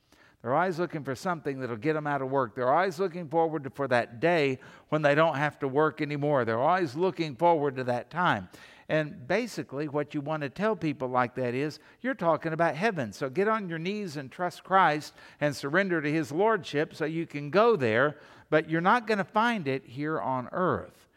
They're 0.45 0.53
always 0.53 0.77
looking 0.77 1.03
for 1.03 1.15
something 1.15 1.59
that'll 1.59 1.75
get 1.75 1.93
them 1.93 2.05
out 2.05 2.21
of 2.21 2.29
work. 2.29 2.53
They're 2.53 2.71
always 2.71 2.99
looking 2.99 3.27
forward 3.27 3.63
to, 3.63 3.71
for 3.71 3.87
that 3.87 4.19
day 4.19 4.59
when 4.89 5.01
they 5.01 5.15
don't 5.15 5.37
have 5.37 5.57
to 5.57 5.67
work 5.67 6.01
anymore. 6.01 6.45
They're 6.45 6.61
always 6.61 6.93
looking 6.93 7.35
forward 7.35 7.77
to 7.77 7.83
that 7.85 8.11
time. 8.11 8.49
And 8.87 9.27
basically, 9.27 9.87
what 9.87 10.13
you 10.13 10.21
want 10.21 10.43
to 10.43 10.49
tell 10.49 10.75
people 10.75 11.07
like 11.07 11.33
that 11.33 11.55
is 11.55 11.79
you're 12.01 12.13
talking 12.13 12.53
about 12.53 12.75
heaven. 12.75 13.11
So 13.11 13.27
get 13.27 13.47
on 13.47 13.67
your 13.67 13.79
knees 13.79 14.17
and 14.17 14.31
trust 14.31 14.63
Christ 14.63 15.15
and 15.41 15.55
surrender 15.55 15.99
to 15.99 16.11
His 16.11 16.31
Lordship 16.31 16.93
so 16.93 17.05
you 17.05 17.25
can 17.25 17.49
go 17.49 17.75
there, 17.75 18.17
but 18.51 18.69
you're 18.69 18.81
not 18.81 19.07
going 19.07 19.17
to 19.17 19.23
find 19.23 19.67
it 19.67 19.83
here 19.87 20.21
on 20.21 20.47
earth. 20.51 21.07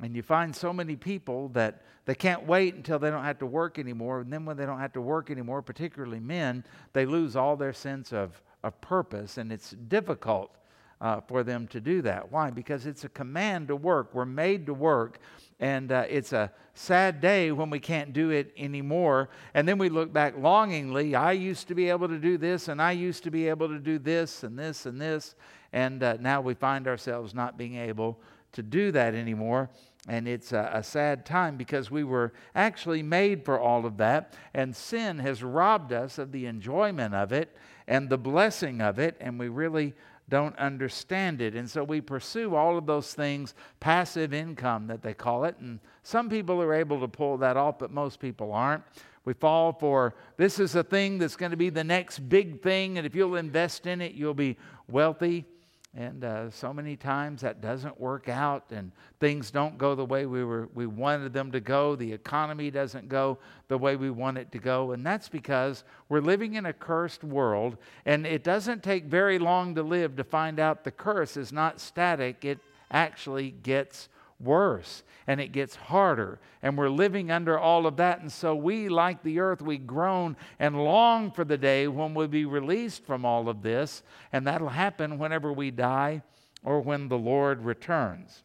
And 0.00 0.14
you 0.14 0.22
find 0.22 0.54
so 0.54 0.72
many 0.72 0.94
people 0.94 1.48
that 1.48 1.82
they 2.04 2.14
can't 2.14 2.46
wait 2.46 2.76
until 2.76 3.00
they 3.00 3.10
don't 3.10 3.24
have 3.24 3.40
to 3.40 3.46
work 3.46 3.76
anymore. 3.76 4.20
And 4.20 4.32
then 4.32 4.44
when 4.44 4.56
they 4.56 4.66
don't 4.66 4.78
have 4.78 4.92
to 4.92 5.00
work 5.00 5.32
anymore, 5.32 5.62
particularly 5.62 6.20
men, 6.20 6.62
they 6.92 7.06
lose 7.06 7.34
all 7.34 7.56
their 7.56 7.72
sense 7.72 8.12
of 8.12 8.40
of 8.62 8.80
purpose, 8.80 9.38
and 9.38 9.52
it's 9.52 9.70
difficult 9.70 10.54
uh, 11.00 11.20
for 11.20 11.44
them 11.44 11.66
to 11.68 11.80
do 11.80 12.02
that. 12.02 12.30
Why? 12.32 12.50
Because 12.50 12.86
it's 12.86 13.04
a 13.04 13.08
command 13.08 13.68
to 13.68 13.76
work. 13.76 14.10
We're 14.12 14.24
made 14.24 14.66
to 14.66 14.74
work, 14.74 15.20
and 15.60 15.92
uh, 15.92 16.04
it's 16.08 16.32
a 16.32 16.52
sad 16.74 17.20
day 17.20 17.52
when 17.52 17.70
we 17.70 17.78
can't 17.78 18.12
do 18.12 18.30
it 18.30 18.52
anymore. 18.56 19.28
And 19.54 19.68
then 19.68 19.78
we 19.78 19.88
look 19.88 20.12
back 20.12 20.36
longingly. 20.36 21.14
I 21.14 21.32
used 21.32 21.68
to 21.68 21.74
be 21.74 21.88
able 21.88 22.08
to 22.08 22.18
do 22.18 22.36
this, 22.36 22.68
and 22.68 22.82
I 22.82 22.92
used 22.92 23.22
to 23.24 23.30
be 23.30 23.48
able 23.48 23.68
to 23.68 23.78
do 23.78 23.98
this, 23.98 24.42
and 24.42 24.58
this, 24.58 24.86
and 24.86 25.00
this. 25.00 25.34
And 25.72 26.02
uh, 26.02 26.16
now 26.20 26.40
we 26.40 26.54
find 26.54 26.88
ourselves 26.88 27.34
not 27.34 27.56
being 27.56 27.76
able 27.76 28.18
to 28.52 28.62
do 28.62 28.90
that 28.92 29.14
anymore. 29.14 29.70
And 30.08 30.26
it's 30.26 30.52
a, 30.52 30.70
a, 30.72 30.82
sad 30.82 31.26
time 31.26 31.58
because 31.58 31.90
we 31.90 32.02
were 32.02 32.32
actually 32.54 33.02
made 33.02 33.44
for 33.44 33.60
all 33.60 33.84
of 33.84 33.98
that, 33.98 34.34
and 34.54 34.74
sin 34.74 35.18
has 35.18 35.42
robbed 35.42 35.92
us 35.92 36.16
of 36.16 36.32
the 36.32 36.46
enjoyment 36.46 37.14
of 37.14 37.30
it 37.30 37.54
and 37.88 38.08
the 38.08 38.18
blessing 38.18 38.80
of 38.80 39.00
it, 39.00 39.16
and 39.18 39.38
we 39.38 39.48
really 39.48 39.94
don't 40.28 40.56
understand 40.58 41.40
it. 41.40 41.54
And 41.54 41.68
so 41.68 41.82
we 41.82 42.02
pursue 42.02 42.54
all 42.54 42.76
of 42.76 42.86
those 42.86 43.14
things, 43.14 43.54
passive 43.80 44.34
income 44.34 44.86
that 44.88 45.02
they 45.02 45.14
call 45.14 45.44
it. 45.44 45.56
And 45.58 45.80
some 46.02 46.28
people 46.28 46.62
are 46.62 46.74
able 46.74 47.00
to 47.00 47.08
pull 47.08 47.38
that 47.38 47.56
off, 47.56 47.78
but 47.78 47.90
most 47.90 48.20
people 48.20 48.52
aren't. 48.52 48.84
We 49.24 49.32
fall 49.32 49.72
for 49.72 50.14
this 50.36 50.60
is 50.60 50.74
a 50.74 50.84
thing 50.84 51.18
that's 51.18 51.36
going 51.36 51.50
to 51.50 51.56
be 51.56 51.70
the 51.70 51.82
next 51.82 52.18
big 52.28 52.62
thing, 52.62 52.98
and 52.98 53.06
if 53.06 53.14
you'll 53.14 53.36
invest 53.36 53.86
in 53.86 54.00
it, 54.00 54.12
you'll 54.12 54.34
be 54.34 54.58
wealthy. 54.86 55.46
And 55.94 56.22
uh, 56.22 56.50
so 56.50 56.72
many 56.72 56.96
times 56.96 57.40
that 57.40 57.60
doesn't 57.60 57.98
work 57.98 58.28
out, 58.28 58.70
and 58.70 58.92
things 59.20 59.50
don't 59.50 59.78
go 59.78 59.94
the 59.94 60.04
way 60.04 60.26
we, 60.26 60.44
were, 60.44 60.68
we 60.74 60.86
wanted 60.86 61.32
them 61.32 61.50
to 61.52 61.60
go. 61.60 61.96
The 61.96 62.12
economy 62.12 62.70
doesn't 62.70 63.08
go 63.08 63.38
the 63.68 63.78
way 63.78 63.96
we 63.96 64.10
want 64.10 64.36
it 64.36 64.52
to 64.52 64.58
go. 64.58 64.92
And 64.92 65.04
that's 65.04 65.28
because 65.28 65.84
we're 66.08 66.20
living 66.20 66.54
in 66.54 66.66
a 66.66 66.72
cursed 66.72 67.24
world, 67.24 67.78
and 68.04 68.26
it 68.26 68.44
doesn't 68.44 68.82
take 68.82 69.06
very 69.06 69.38
long 69.38 69.74
to 69.76 69.82
live 69.82 70.14
to 70.16 70.24
find 70.24 70.60
out 70.60 70.84
the 70.84 70.90
curse 70.90 71.36
is 71.36 71.52
not 71.52 71.80
static, 71.80 72.44
it 72.44 72.58
actually 72.90 73.50
gets 73.50 74.08
worse 74.40 75.02
and 75.26 75.40
it 75.40 75.52
gets 75.52 75.76
harder. 75.76 76.40
And 76.62 76.76
we're 76.76 76.88
living 76.88 77.30
under 77.30 77.58
all 77.58 77.86
of 77.86 77.96
that. 77.96 78.20
And 78.20 78.32
so 78.32 78.54
we, 78.54 78.88
like 78.88 79.22
the 79.22 79.40
earth, 79.40 79.60
we 79.60 79.78
groan 79.78 80.36
and 80.58 80.82
long 80.82 81.30
for 81.30 81.44
the 81.44 81.58
day 81.58 81.88
when 81.88 82.14
we'll 82.14 82.28
be 82.28 82.44
released 82.44 83.04
from 83.04 83.24
all 83.24 83.48
of 83.48 83.62
this. 83.62 84.02
And 84.32 84.46
that'll 84.46 84.68
happen 84.68 85.18
whenever 85.18 85.52
we 85.52 85.70
die 85.70 86.22
or 86.64 86.80
when 86.80 87.08
the 87.08 87.18
Lord 87.18 87.62
returns. 87.62 88.42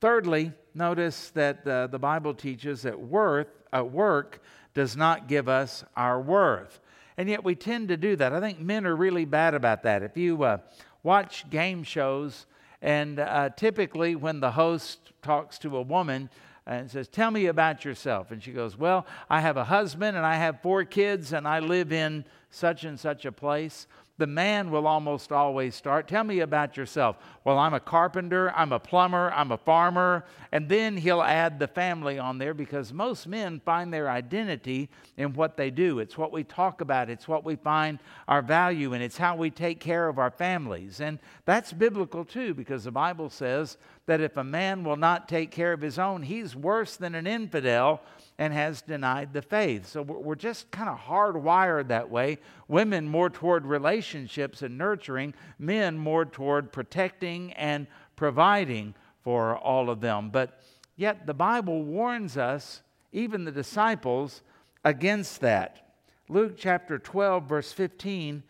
Thirdly, 0.00 0.52
notice 0.74 1.30
that 1.30 1.66
uh, 1.66 1.86
the 1.86 1.98
Bible 1.98 2.34
teaches 2.34 2.82
that 2.82 3.00
worth, 3.00 3.48
uh, 3.74 3.84
work 3.84 4.42
does 4.74 4.96
not 4.96 5.28
give 5.28 5.48
us 5.48 5.84
our 5.96 6.20
worth. 6.20 6.80
And 7.16 7.28
yet 7.28 7.44
we 7.44 7.54
tend 7.54 7.88
to 7.88 7.96
do 7.96 8.16
that. 8.16 8.32
I 8.32 8.40
think 8.40 8.58
men 8.60 8.86
are 8.86 8.96
really 8.96 9.24
bad 9.24 9.54
about 9.54 9.84
that. 9.84 10.02
If 10.02 10.16
you 10.16 10.42
uh, 10.42 10.58
watch 11.02 11.48
game 11.48 11.84
shows, 11.84 12.46
and 12.84 13.18
uh, 13.18 13.48
typically, 13.48 14.14
when 14.14 14.40
the 14.40 14.50
host 14.50 14.98
talks 15.22 15.56
to 15.60 15.74
a 15.78 15.80
woman 15.80 16.28
and 16.66 16.90
says, 16.90 17.08
Tell 17.08 17.30
me 17.30 17.46
about 17.46 17.82
yourself, 17.82 18.30
and 18.30 18.42
she 18.42 18.52
goes, 18.52 18.78
Well, 18.78 19.06
I 19.30 19.40
have 19.40 19.56
a 19.56 19.64
husband 19.64 20.18
and 20.18 20.26
I 20.26 20.36
have 20.36 20.60
four 20.60 20.84
kids 20.84 21.32
and 21.32 21.48
I 21.48 21.60
live 21.60 21.94
in 21.94 22.26
such 22.50 22.84
and 22.84 23.00
such 23.00 23.24
a 23.24 23.32
place 23.32 23.86
the 24.16 24.26
man 24.26 24.70
will 24.70 24.86
almost 24.86 25.32
always 25.32 25.74
start. 25.74 26.06
Tell 26.06 26.22
me 26.22 26.40
about 26.40 26.76
yourself. 26.76 27.16
Well, 27.42 27.58
I'm 27.58 27.74
a 27.74 27.80
carpenter, 27.80 28.52
I'm 28.54 28.72
a 28.72 28.78
plumber, 28.78 29.32
I'm 29.32 29.50
a 29.50 29.56
farmer. 29.56 30.24
And 30.52 30.68
then 30.68 30.96
he'll 30.96 31.22
add 31.22 31.58
the 31.58 31.66
family 31.66 32.18
on 32.18 32.38
there 32.38 32.54
because 32.54 32.92
most 32.92 33.26
men 33.26 33.60
find 33.64 33.92
their 33.92 34.08
identity 34.08 34.88
in 35.16 35.32
what 35.34 35.56
they 35.56 35.70
do. 35.70 35.98
It's 35.98 36.16
what 36.16 36.32
we 36.32 36.44
talk 36.44 36.80
about, 36.80 37.10
it's 37.10 37.26
what 37.26 37.44
we 37.44 37.56
find 37.56 37.98
our 38.28 38.40
value 38.40 38.92
in, 38.92 39.02
it's 39.02 39.18
how 39.18 39.34
we 39.34 39.50
take 39.50 39.80
care 39.80 40.08
of 40.08 40.18
our 40.18 40.30
families. 40.30 41.00
And 41.00 41.18
that's 41.44 41.72
biblical 41.72 42.24
too 42.24 42.54
because 42.54 42.84
the 42.84 42.92
Bible 42.92 43.30
says 43.30 43.78
that 44.06 44.20
if 44.20 44.36
a 44.36 44.44
man 44.44 44.84
will 44.84 44.96
not 44.96 45.28
take 45.28 45.50
care 45.50 45.72
of 45.72 45.80
his 45.80 45.98
own, 45.98 46.22
he's 46.22 46.54
worse 46.54 46.96
than 46.96 47.14
an 47.14 47.26
infidel 47.26 48.02
and 48.38 48.52
has 48.52 48.82
denied 48.82 49.32
the 49.32 49.40
faith. 49.40 49.86
So 49.86 50.02
we're 50.02 50.34
just 50.34 50.70
kind 50.70 50.88
of 50.88 50.98
hardwired 50.98 51.88
that 51.88 52.10
way. 52.10 52.38
Women 52.68 53.08
more 53.08 53.30
toward 53.30 53.64
relationships 53.64 54.62
and 54.62 54.76
nurturing, 54.76 55.34
men 55.58 55.96
more 55.96 56.24
toward 56.24 56.72
protecting 56.72 57.52
and 57.54 57.86
providing 58.16 58.94
for 59.22 59.56
all 59.56 59.88
of 59.88 60.00
them. 60.00 60.30
But 60.30 60.60
yet 60.96 61.26
the 61.26 61.34
Bible 61.34 61.82
warns 61.82 62.36
us, 62.36 62.82
even 63.12 63.44
the 63.44 63.52
disciples, 63.52 64.42
against 64.84 65.40
that. 65.40 65.92
Luke 66.28 66.56
chapter 66.58 66.98
12, 66.98 67.44
verse 67.44 67.72
15, 67.72 68.42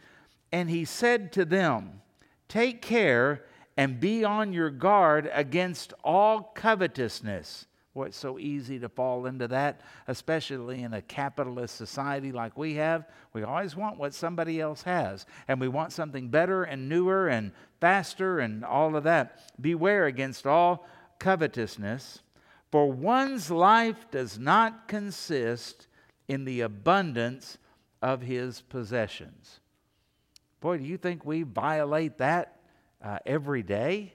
and 0.50 0.70
he 0.70 0.84
said 0.84 1.32
to 1.32 1.44
them, 1.44 2.00
Take 2.48 2.82
care 2.82 3.44
and 3.76 4.00
be 4.00 4.24
on 4.24 4.52
your 4.52 4.70
guard 4.70 5.30
against 5.32 5.92
all 6.02 6.42
covetousness 6.54 7.66
Boy, 7.94 8.06
it's 8.06 8.18
so 8.18 8.40
easy 8.40 8.80
to 8.80 8.88
fall 8.88 9.26
into 9.26 9.46
that, 9.48 9.80
especially 10.08 10.82
in 10.82 10.94
a 10.94 11.02
capitalist 11.02 11.76
society 11.76 12.32
like 12.32 12.58
we 12.58 12.74
have. 12.74 13.06
We 13.32 13.44
always 13.44 13.76
want 13.76 13.98
what 13.98 14.12
somebody 14.12 14.60
else 14.60 14.82
has, 14.82 15.26
and 15.46 15.60
we 15.60 15.68
want 15.68 15.92
something 15.92 16.28
better 16.28 16.64
and 16.64 16.88
newer 16.88 17.28
and 17.28 17.52
faster 17.80 18.40
and 18.40 18.64
all 18.64 18.96
of 18.96 19.04
that. 19.04 19.38
Beware 19.60 20.06
against 20.06 20.44
all 20.44 20.88
covetousness, 21.20 22.22
for 22.72 22.90
one's 22.90 23.48
life 23.48 24.10
does 24.10 24.40
not 24.40 24.88
consist 24.88 25.86
in 26.26 26.44
the 26.44 26.62
abundance 26.62 27.58
of 28.02 28.22
his 28.22 28.60
possessions. 28.60 29.60
Boy, 30.60 30.78
do 30.78 30.84
you 30.84 30.96
think 30.96 31.24
we 31.24 31.44
violate 31.44 32.18
that 32.18 32.53
uh, 33.04 33.18
every 33.26 33.62
day? 33.62 34.14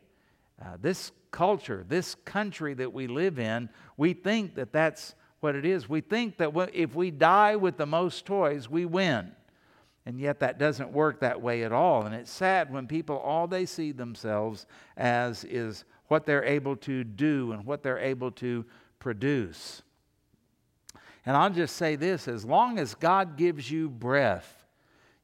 Uh, 0.61 0.75
this 0.81 1.11
culture, 1.31 1.85
this 1.87 2.15
country 2.25 2.73
that 2.73 2.91
we 2.91 3.07
live 3.07 3.39
in, 3.39 3.69
we 3.95 4.13
think 4.13 4.55
that 4.55 4.73
that's 4.73 5.15
what 5.39 5.55
it 5.55 5.65
is. 5.65 5.87
We 5.87 6.01
think 6.01 6.37
that 6.37 6.51
if 6.73 6.95
we 6.95 7.11
die 7.11 7.55
with 7.55 7.77
the 7.77 7.85
most 7.85 8.25
toys, 8.25 8.69
we 8.69 8.85
win. 8.85 9.31
And 10.05 10.19
yet 10.19 10.39
that 10.39 10.57
doesn't 10.57 10.91
work 10.91 11.19
that 11.19 11.41
way 11.41 11.63
at 11.63 11.71
all. 11.71 12.05
And 12.05 12.15
it's 12.15 12.31
sad 12.31 12.73
when 12.73 12.87
people, 12.87 13.17
all 13.17 13.47
they 13.47 13.65
see 13.65 13.91
themselves 13.91 14.65
as 14.97 15.43
is 15.43 15.85
what 16.07 16.25
they're 16.25 16.43
able 16.43 16.75
to 16.77 17.03
do 17.03 17.51
and 17.51 17.65
what 17.65 17.83
they're 17.83 17.99
able 17.99 18.31
to 18.31 18.65
produce. 18.97 19.83
And 21.25 21.37
I'll 21.37 21.51
just 21.51 21.75
say 21.75 21.95
this 21.95 22.27
as 22.27 22.43
long 22.43 22.79
as 22.79 22.95
God 22.95 23.37
gives 23.37 23.69
you 23.69 23.87
breath, 23.87 24.65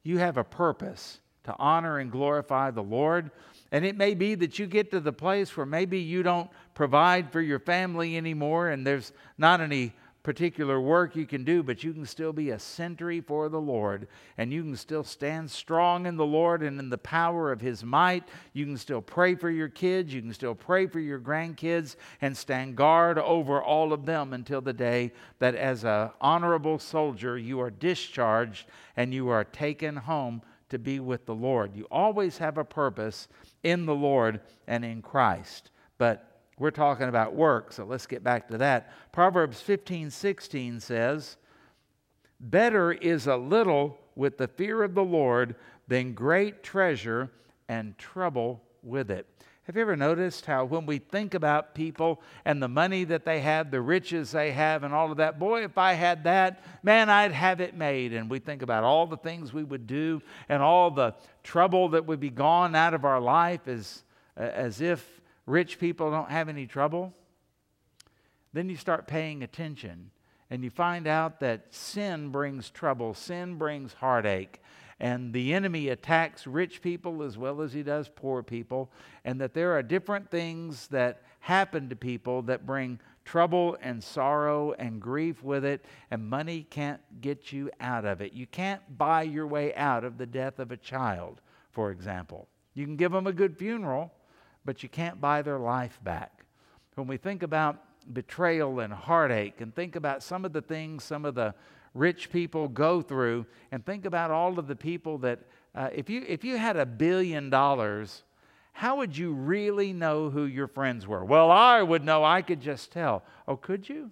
you 0.02 0.18
have 0.18 0.36
a 0.36 0.44
purpose 0.44 1.20
to 1.44 1.54
honor 1.58 1.98
and 1.98 2.10
glorify 2.10 2.70
the 2.70 2.82
Lord. 2.82 3.30
And 3.72 3.84
it 3.84 3.96
may 3.96 4.14
be 4.14 4.34
that 4.36 4.58
you 4.58 4.66
get 4.66 4.90
to 4.92 5.00
the 5.00 5.12
place 5.12 5.56
where 5.56 5.66
maybe 5.66 5.98
you 5.98 6.22
don't 6.22 6.50
provide 6.74 7.32
for 7.32 7.40
your 7.40 7.58
family 7.58 8.16
anymore 8.16 8.68
and 8.68 8.86
there's 8.86 9.12
not 9.38 9.60
any 9.60 9.92
particular 10.26 10.80
work 10.80 11.14
you 11.14 11.24
can 11.24 11.44
do, 11.44 11.62
but 11.62 11.84
you 11.84 11.92
can 11.92 12.04
still 12.04 12.32
be 12.32 12.50
a 12.50 12.58
sentry 12.58 13.20
for 13.20 13.48
the 13.48 13.60
Lord, 13.60 14.08
and 14.36 14.52
you 14.52 14.60
can 14.60 14.74
still 14.74 15.04
stand 15.04 15.48
strong 15.48 16.04
in 16.04 16.16
the 16.16 16.26
Lord 16.26 16.64
and 16.64 16.80
in 16.80 16.90
the 16.90 16.98
power 16.98 17.52
of 17.52 17.60
His 17.60 17.84
might. 17.84 18.24
You 18.52 18.64
can 18.64 18.76
still 18.76 19.00
pray 19.00 19.36
for 19.36 19.50
your 19.50 19.68
kids, 19.68 20.12
you 20.12 20.20
can 20.20 20.34
still 20.34 20.56
pray 20.56 20.88
for 20.88 20.98
your 20.98 21.20
grandkids, 21.20 21.94
and 22.20 22.36
stand 22.36 22.74
guard 22.74 23.20
over 23.20 23.62
all 23.62 23.92
of 23.92 24.04
them 24.04 24.32
until 24.32 24.60
the 24.60 24.72
day 24.72 25.12
that, 25.38 25.54
as 25.54 25.84
an 25.84 26.10
honorable 26.20 26.80
soldier, 26.80 27.38
you 27.38 27.60
are 27.60 27.70
discharged 27.70 28.66
and 28.96 29.14
you 29.14 29.28
are 29.28 29.44
taken 29.44 29.94
home 29.94 30.42
to 30.68 30.78
be 30.78 31.00
with 31.00 31.26
the 31.26 31.34
Lord. 31.34 31.74
You 31.74 31.86
always 31.90 32.38
have 32.38 32.58
a 32.58 32.64
purpose 32.64 33.28
in 33.62 33.86
the 33.86 33.94
Lord 33.94 34.40
and 34.66 34.84
in 34.84 35.02
Christ. 35.02 35.70
But 35.98 36.40
we're 36.58 36.70
talking 36.70 37.08
about 37.08 37.34
work, 37.34 37.72
so 37.72 37.84
let's 37.84 38.06
get 38.06 38.24
back 38.24 38.48
to 38.48 38.58
that. 38.58 38.92
Proverbs 39.12 39.60
15 39.60 40.10
16 40.10 40.80
says, 40.80 41.36
Better 42.40 42.92
is 42.92 43.26
a 43.26 43.36
little 43.36 43.98
with 44.14 44.38
the 44.38 44.48
fear 44.48 44.82
of 44.82 44.94
the 44.94 45.04
Lord 45.04 45.54
than 45.88 46.14
great 46.14 46.62
treasure 46.62 47.30
and 47.68 47.96
trouble 47.98 48.62
with 48.82 49.10
it. 49.10 49.26
Have 49.66 49.74
you 49.74 49.82
ever 49.82 49.96
noticed 49.96 50.46
how 50.46 50.64
when 50.64 50.86
we 50.86 50.98
think 50.98 51.34
about 51.34 51.74
people 51.74 52.22
and 52.44 52.62
the 52.62 52.68
money 52.68 53.02
that 53.02 53.24
they 53.24 53.40
have, 53.40 53.72
the 53.72 53.80
riches 53.80 54.30
they 54.30 54.52
have, 54.52 54.84
and 54.84 54.94
all 54.94 55.10
of 55.10 55.16
that, 55.16 55.40
boy, 55.40 55.64
if 55.64 55.76
I 55.76 55.94
had 55.94 56.22
that, 56.22 56.62
man, 56.84 57.10
I'd 57.10 57.32
have 57.32 57.60
it 57.60 57.76
made. 57.76 58.12
And 58.12 58.30
we 58.30 58.38
think 58.38 58.62
about 58.62 58.84
all 58.84 59.08
the 59.08 59.16
things 59.16 59.52
we 59.52 59.64
would 59.64 59.88
do 59.88 60.22
and 60.48 60.62
all 60.62 60.92
the 60.92 61.16
trouble 61.42 61.88
that 61.90 62.06
would 62.06 62.20
be 62.20 62.30
gone 62.30 62.76
out 62.76 62.94
of 62.94 63.04
our 63.04 63.20
life 63.20 63.66
as, 63.66 64.04
as 64.36 64.80
if 64.80 65.20
rich 65.46 65.80
people 65.80 66.12
don't 66.12 66.30
have 66.30 66.48
any 66.48 66.68
trouble, 66.68 67.12
then 68.52 68.68
you 68.68 68.76
start 68.76 69.08
paying 69.08 69.42
attention 69.42 70.12
and 70.48 70.62
you 70.62 70.70
find 70.70 71.08
out 71.08 71.40
that 71.40 71.74
sin 71.74 72.28
brings 72.28 72.70
trouble, 72.70 73.14
sin 73.14 73.56
brings 73.56 73.94
heartache, 73.94 74.60
and 74.98 75.32
the 75.32 75.52
enemy 75.52 75.88
attacks 75.88 76.46
rich 76.46 76.80
people 76.80 77.22
as 77.22 77.36
well 77.36 77.60
as 77.60 77.72
he 77.72 77.82
does 77.82 78.08
poor 78.14 78.42
people, 78.42 78.90
and 79.24 79.40
that 79.40 79.54
there 79.54 79.72
are 79.72 79.82
different 79.82 80.30
things 80.30 80.88
that 80.88 81.22
happen 81.40 81.88
to 81.88 81.96
people 81.96 82.42
that 82.42 82.66
bring 82.66 82.98
trouble 83.24 83.76
and 83.82 84.02
sorrow 84.02 84.72
and 84.72 85.00
grief 85.00 85.42
with 85.42 85.64
it, 85.64 85.84
and 86.10 86.28
money 86.28 86.66
can't 86.70 87.00
get 87.20 87.52
you 87.52 87.70
out 87.80 88.04
of 88.04 88.20
it. 88.20 88.32
You 88.32 88.46
can't 88.46 88.80
buy 88.96 89.22
your 89.22 89.46
way 89.46 89.74
out 89.74 90.04
of 90.04 90.16
the 90.16 90.26
death 90.26 90.58
of 90.58 90.72
a 90.72 90.76
child, 90.76 91.40
for 91.70 91.90
example. 91.90 92.48
You 92.74 92.84
can 92.84 92.96
give 92.96 93.12
them 93.12 93.26
a 93.26 93.32
good 93.32 93.58
funeral, 93.58 94.12
but 94.64 94.82
you 94.82 94.88
can't 94.88 95.20
buy 95.20 95.42
their 95.42 95.58
life 95.58 95.98
back. 96.02 96.44
When 96.94 97.06
we 97.06 97.16
think 97.18 97.42
about 97.42 97.82
betrayal 98.12 98.80
and 98.80 98.92
heartache 98.92 99.60
and 99.60 99.74
think 99.74 99.96
about 99.96 100.22
some 100.22 100.44
of 100.44 100.52
the 100.52 100.62
things 100.62 101.02
some 101.04 101.24
of 101.24 101.34
the 101.34 101.54
rich 101.96 102.30
people 102.30 102.68
go 102.68 103.00
through 103.02 103.46
and 103.72 103.84
think 103.84 104.04
about 104.04 104.30
all 104.30 104.58
of 104.58 104.66
the 104.66 104.76
people 104.76 105.18
that 105.18 105.40
uh, 105.74 105.88
if 105.94 106.08
you 106.08 106.24
if 106.28 106.44
you 106.44 106.56
had 106.56 106.76
a 106.76 106.86
billion 106.86 107.50
dollars 107.50 108.22
how 108.72 108.98
would 108.98 109.16
you 109.16 109.32
really 109.32 109.94
know 109.94 110.28
who 110.28 110.44
your 110.44 110.68
friends 110.68 111.06
were? 111.06 111.24
Well 111.24 111.50
i 111.50 111.82
would 111.82 112.04
know. 112.04 112.22
I 112.22 112.42
could 112.42 112.60
just 112.60 112.92
tell. 112.92 113.24
Oh 113.48 113.56
could 113.56 113.88
you? 113.88 114.10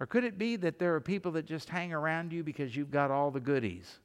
Or 0.00 0.06
could 0.06 0.24
it 0.24 0.38
be 0.38 0.56
that 0.56 0.78
there 0.78 0.94
are 0.94 1.00
people 1.00 1.32
that 1.32 1.44
just 1.44 1.68
hang 1.68 1.92
around 1.92 2.32
you 2.32 2.42
because 2.42 2.74
you've 2.74 2.90
got 2.90 3.10
all 3.10 3.30
the 3.30 3.40
goodies? 3.40 3.98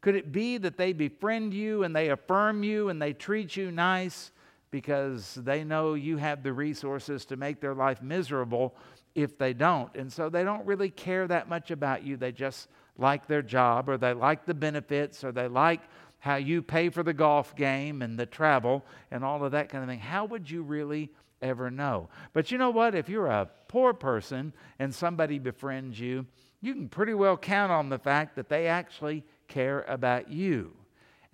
Could 0.00 0.14
it 0.14 0.32
be 0.32 0.56
that 0.58 0.78
they 0.78 0.92
befriend 0.92 1.52
you 1.52 1.82
and 1.82 1.94
they 1.94 2.10
affirm 2.10 2.62
you 2.62 2.88
and 2.90 3.02
they 3.02 3.12
treat 3.12 3.56
you 3.56 3.70
nice 3.70 4.30
because 4.70 5.34
they 5.34 5.64
know 5.64 5.94
you 5.94 6.16
have 6.16 6.42
the 6.42 6.52
resources 6.52 7.24
to 7.26 7.36
make 7.36 7.60
their 7.60 7.74
life 7.74 8.02
miserable 8.02 8.74
if 9.14 9.38
they 9.38 9.52
don't. 9.52 9.94
And 9.96 10.12
so 10.12 10.28
they 10.28 10.44
don't 10.44 10.66
really 10.66 10.90
care 10.90 11.26
that 11.26 11.48
much 11.48 11.70
about 11.70 12.04
you. 12.04 12.16
They 12.16 12.32
just 12.32 12.68
like 12.98 13.26
their 13.26 13.42
job 13.42 13.88
or 13.88 13.96
they 13.96 14.12
like 14.12 14.46
the 14.46 14.54
benefits 14.54 15.24
or 15.24 15.32
they 15.32 15.48
like 15.48 15.80
how 16.18 16.36
you 16.36 16.62
pay 16.62 16.88
for 16.88 17.02
the 17.02 17.12
golf 17.12 17.54
game 17.54 18.02
and 18.02 18.18
the 18.18 18.26
travel 18.26 18.84
and 19.10 19.24
all 19.24 19.44
of 19.44 19.52
that 19.52 19.68
kind 19.68 19.84
of 19.84 19.90
thing. 19.90 19.98
How 19.98 20.24
would 20.24 20.50
you 20.50 20.62
really 20.62 21.10
ever 21.42 21.70
know? 21.70 22.08
But 22.32 22.50
you 22.50 22.58
know 22.58 22.70
what? 22.70 22.94
If 22.94 23.08
you're 23.08 23.26
a 23.26 23.50
poor 23.68 23.92
person 23.92 24.52
and 24.78 24.94
somebody 24.94 25.38
befriends 25.38 26.00
you, 26.00 26.26
you 26.60 26.72
can 26.72 26.88
pretty 26.88 27.14
well 27.14 27.36
count 27.36 27.70
on 27.70 27.90
the 27.90 27.98
fact 27.98 28.36
that 28.36 28.48
they 28.48 28.66
actually 28.68 29.24
care 29.48 29.82
about 29.82 30.30
you. 30.30 30.72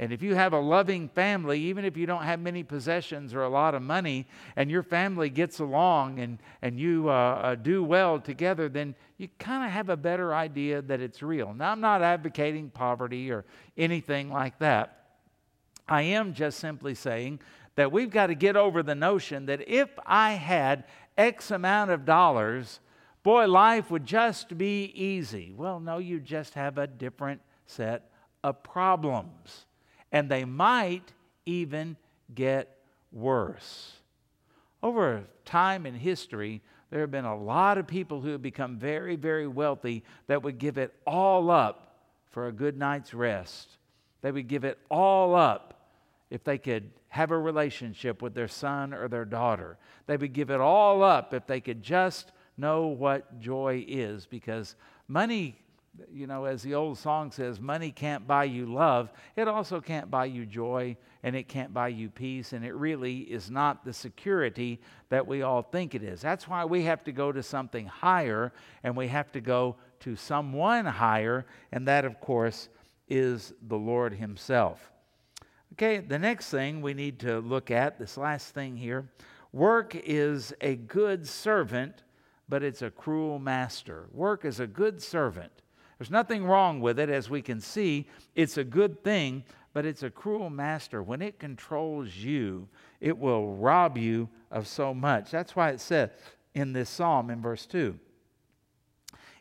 And 0.01 0.15
if 0.15 0.23
you 0.23 0.35
have 0.35 0.55
a 0.55 0.59
loving 0.59 1.11
family, 1.11 1.61
even 1.61 1.85
if 1.85 1.95
you 1.95 2.07
don't 2.07 2.23
have 2.23 2.41
many 2.41 2.63
possessions 2.63 3.35
or 3.35 3.43
a 3.43 3.51
lot 3.51 3.75
of 3.75 3.83
money, 3.83 4.27
and 4.57 4.71
your 4.71 4.83
family 4.83 5.29
gets 5.29 5.59
along 5.59 6.21
and, 6.21 6.39
and 6.63 6.81
you 6.81 7.11
uh, 7.11 7.13
uh, 7.13 7.55
do 7.55 7.85
well 7.85 8.19
together, 8.19 8.71
then 8.71 8.95
you 9.19 9.29
kind 9.39 9.63
of 9.63 9.71
have 9.71 9.91
a 9.91 9.99
better 9.99 10.35
idea 10.35 10.81
that 10.81 11.03
it's 11.03 11.23
real. 11.23 11.53
Now, 11.53 11.71
I'm 11.71 11.83
not 11.83 12.01
advocating 12.01 12.71
poverty 12.71 13.31
or 13.31 13.45
anything 13.77 14.31
like 14.31 14.59
that. 14.61 15.05
I 15.87 16.01
am 16.01 16.33
just 16.33 16.61
simply 16.61 16.95
saying 16.95 17.41
that 17.75 17.93
we've 17.93 18.11
got 18.11 18.29
to 18.29 18.35
get 18.35 18.57
over 18.57 18.83
the 18.83 18.95
notion 18.95 19.45
that 19.47 19.69
if 19.69 19.91
I 20.07 20.33
had 20.33 20.85
X 21.19 21.51
amount 21.51 21.91
of 21.91 22.07
dollars, 22.07 22.81
boy, 23.23 23.47
life 23.49 23.91
would 23.91 24.07
just 24.07 24.57
be 24.57 24.85
easy. 24.95 25.53
Well, 25.55 25.79
no, 25.79 25.99
you 25.99 26.21
just 26.21 26.55
have 26.55 26.79
a 26.79 26.87
different 26.87 27.43
set 27.67 28.11
of 28.43 28.63
problems 28.63 29.67
and 30.13 30.29
they 30.29 30.45
might 30.45 31.13
even 31.47 31.97
get 32.35 32.77
worse. 33.13 33.93
Over 34.83 35.25
time 35.45 35.87
in 35.87 35.95
history, 35.95 36.63
there 36.91 37.01
have 37.01 37.11
been 37.11 37.25
a 37.25 37.37
lot 37.37 37.79
of 37.79 37.87
people 37.87 38.21
who 38.21 38.31
have 38.31 38.43
become 38.43 38.77
very, 38.79 39.17
very 39.17 39.47
wealthy 39.47 40.03
that 40.27 40.43
would 40.43 40.59
give 40.59 40.79
it 40.79 40.95
all 41.07 41.51
up 41.51 41.99
for 42.31 42.49
a 42.49 42.53
good 42.53 42.77
night's 42.77 43.15
rest. 43.15 43.79
They 44.23 44.33
would 44.33 44.49
give 44.49 44.65
it 44.65 44.79
all 44.91 45.35
up 45.35 45.89
if 46.31 46.45
they 46.45 46.59
could 46.59 46.91
have 47.09 47.31
a 47.31 47.39
relationship 47.39 48.23
with 48.23 48.35
their 48.35 48.49
son 48.49 48.95
or 48.95 49.09
their 49.09 49.25
daughter. 49.25 49.77
They 50.07 50.17
would 50.17 50.33
give 50.33 50.51
it 50.51 50.61
all 50.61 51.03
up 51.03 51.35
if 51.35 51.47
they 51.47 51.61
could 51.61 51.83
just 51.83 52.33
know 52.57 52.87
what 52.87 53.41
joy 53.41 53.85
is 53.89 54.27
because 54.27 54.77
money 55.09 55.57
you 56.13 56.27
know, 56.27 56.45
as 56.45 56.63
the 56.63 56.75
old 56.75 56.99
song 56.99 57.31
says, 57.31 57.61
money 57.61 57.91
can't 57.91 58.27
buy 58.27 58.45
you 58.45 58.67
love. 58.67 59.13
It 59.37 59.49
also 59.49 59.81
can't 59.81 60.11
buy 60.11 60.27
you 60.27 60.47
joy 60.47 60.97
and 61.23 61.35
it 61.37 61.49
can't 61.49 61.75
buy 61.75 61.89
you 61.89 62.09
peace. 62.09 62.53
And 62.53 62.65
it 62.65 62.75
really 62.75 63.19
is 63.19 63.51
not 63.51 63.85
the 63.85 63.93
security 63.93 64.81
that 65.09 65.27
we 65.27 65.43
all 65.43 65.63
think 65.63 65.95
it 65.95 66.03
is. 66.03 66.21
That's 66.21 66.49
why 66.49 66.65
we 66.65 66.85
have 66.85 67.05
to 67.05 67.13
go 67.13 67.33
to 67.33 67.43
something 67.43 67.87
higher 67.87 68.53
and 68.83 68.97
we 68.97 69.09
have 69.09 69.33
to 69.33 69.41
go 69.41 69.77
to 70.01 70.17
someone 70.17 70.87
higher. 70.87 71.47
And 71.73 71.87
that, 71.89 72.05
of 72.05 72.21
course, 72.21 72.69
is 73.09 73.53
the 73.69 73.79
Lord 73.79 74.15
Himself. 74.15 74.91
Okay, 75.75 75.99
the 75.99 76.19
next 76.19 76.51
thing 76.51 76.83
we 76.83 76.95
need 76.95 77.19
to 77.21 77.41
look 77.41 77.71
at, 77.71 77.99
this 77.99 78.17
last 78.17 78.55
thing 78.55 78.77
here 78.77 79.09
work 79.53 79.97
is 79.97 80.55
a 80.61 80.77
good 80.77 81.27
servant, 81.27 82.05
but 82.49 82.63
it's 82.63 82.83
a 82.83 82.91
cruel 82.91 83.41
master. 83.41 84.07
Work 84.13 84.45
is 84.45 84.61
a 84.61 84.67
good 84.67 85.03
servant 85.03 85.51
there's 86.01 86.11
nothing 86.11 86.47
wrong 86.47 86.81
with 86.81 86.99
it, 86.99 87.11
as 87.11 87.29
we 87.29 87.43
can 87.43 87.61
see. 87.61 88.07
It's 88.35 88.57
a 88.57 88.65
good 88.65 89.05
thing, 89.05 89.45
but 89.75 89.85
it's 89.85 90.03
a 90.03 90.09
cruel 90.09 90.49
master. 90.49 91.03
When 91.03 91.21
it 91.21 91.39
controls 91.39 92.17
you, 92.17 92.69
it 93.03 93.19
will 93.19 93.55
rob 93.55 93.99
you 93.99 94.31
of 94.51 94.67
so 94.67 94.95
much. 94.95 95.31
That's 95.31 95.55
why 95.55 95.69
it 95.69 95.81
says 95.81 96.09
in 96.55 96.73
this 96.73 96.89
psalm 96.89 97.29
in 97.29 97.43
verse 97.43 97.67
2 97.67 97.99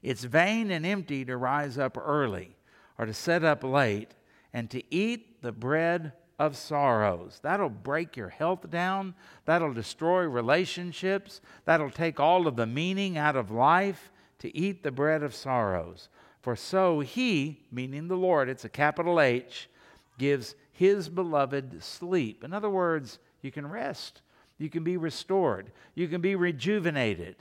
It's 0.03 0.25
vain 0.25 0.69
and 0.71 0.85
empty 0.85 1.23
to 1.23 1.37
rise 1.37 1.77
up 1.77 1.97
early 1.97 2.57
or 2.97 3.05
to 3.05 3.13
set 3.13 3.45
up 3.45 3.63
late 3.63 4.13
and 4.51 4.69
to 4.71 4.83
eat 4.93 5.41
the 5.41 5.53
bread 5.53 6.11
of 6.39 6.57
sorrows. 6.57 7.39
That'll 7.41 7.69
break 7.69 8.17
your 8.17 8.27
health 8.27 8.69
down. 8.69 9.15
That'll 9.45 9.73
destroy 9.73 10.23
relationships. 10.23 11.39
That'll 11.63 11.89
take 11.89 12.19
all 12.19 12.47
of 12.47 12.57
the 12.57 12.67
meaning 12.67 13.17
out 13.17 13.37
of 13.37 13.49
life 13.49 14.11
to 14.39 14.55
eat 14.57 14.83
the 14.83 14.91
bread 14.91 15.23
of 15.23 15.33
sorrows. 15.33 16.09
For 16.41 16.55
so 16.55 17.01
he, 17.01 17.59
meaning 17.71 18.07
the 18.07 18.15
Lord, 18.15 18.49
it's 18.49 18.65
a 18.65 18.69
capital 18.69 19.19
H, 19.19 19.69
gives 20.17 20.55
his 20.71 21.09
beloved 21.09 21.83
sleep. 21.83 22.43
In 22.43 22.53
other 22.53 22.69
words, 22.69 23.19
you 23.41 23.51
can 23.51 23.69
rest, 23.69 24.21
you 24.57 24.69
can 24.69 24.83
be 24.83 24.97
restored, 24.97 25.71
you 25.95 26.07
can 26.07 26.21
be 26.21 26.35
rejuvenated. 26.35 27.35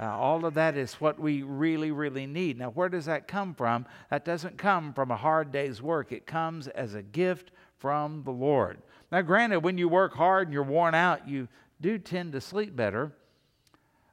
Uh, 0.00 0.06
all 0.06 0.44
of 0.44 0.54
that 0.54 0.76
is 0.76 0.94
what 0.94 1.18
we 1.18 1.42
really, 1.42 1.90
really 1.90 2.26
need. 2.26 2.58
Now, 2.58 2.70
where 2.70 2.88
does 2.88 3.06
that 3.06 3.26
come 3.26 3.54
from? 3.54 3.84
That 4.10 4.24
doesn't 4.24 4.56
come 4.56 4.92
from 4.92 5.10
a 5.10 5.16
hard 5.16 5.50
day's 5.50 5.82
work, 5.82 6.12
it 6.12 6.26
comes 6.26 6.68
as 6.68 6.94
a 6.94 7.02
gift 7.02 7.50
from 7.78 8.22
the 8.22 8.30
Lord. 8.30 8.78
Now, 9.10 9.22
granted, 9.22 9.60
when 9.60 9.78
you 9.78 9.88
work 9.88 10.14
hard 10.14 10.48
and 10.48 10.54
you're 10.54 10.62
worn 10.62 10.94
out, 10.94 11.28
you 11.28 11.48
do 11.80 11.98
tend 11.98 12.32
to 12.32 12.40
sleep 12.40 12.74
better 12.74 13.12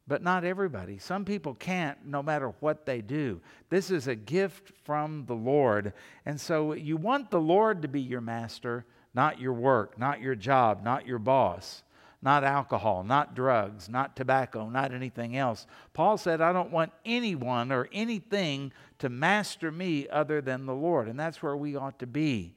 but 0.08 0.22
not 0.22 0.44
everybody. 0.44 0.98
Some 1.00 1.26
people 1.26 1.56
can't 1.56 1.98
no 2.06 2.22
matter 2.22 2.54
what 2.60 2.86
they 2.86 3.02
do. 3.02 3.42
This 3.70 3.90
is 3.90 4.08
a 4.08 4.16
gift 4.16 4.72
from 4.84 5.26
the 5.26 5.34
Lord. 5.34 5.94
And 6.26 6.40
so 6.40 6.74
you 6.74 6.98
want 6.98 7.32
the 7.32 7.42
Lord 7.42 7.82
to 7.82 7.88
be 7.88 8.02
your 8.02 8.22
master, 8.22 8.86
not 9.14 9.40
your 9.40 9.54
work, 9.54 9.98
not 9.98 10.22
your 10.22 10.36
job, 10.36 10.84
not 10.84 11.08
your 11.08 11.20
boss, 11.20 11.84
not 12.22 12.44
alcohol, 12.44 13.04
not 13.04 13.36
drugs, 13.36 13.90
not 13.90 14.16
tobacco, 14.16 14.70
not 14.70 14.94
anything 14.94 15.38
else. 15.38 15.66
Paul 15.94 16.18
said, 16.18 16.42
I 16.42 16.54
don't 16.54 16.72
want 16.72 16.92
anyone 17.04 17.72
or 17.72 17.90
anything 17.92 18.74
to 19.00 19.10
master 19.10 19.72
me 19.72 20.08
other 20.10 20.42
than 20.42 20.66
the 20.66 20.74
Lord. 20.74 21.08
And 21.08 21.20
that's 21.20 21.42
where 21.42 21.58
we 21.58 21.76
ought 21.76 22.00
to 22.00 22.08
be. 22.08 22.54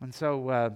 And 0.00 0.14
so 0.14 0.48
uh, 0.48 0.70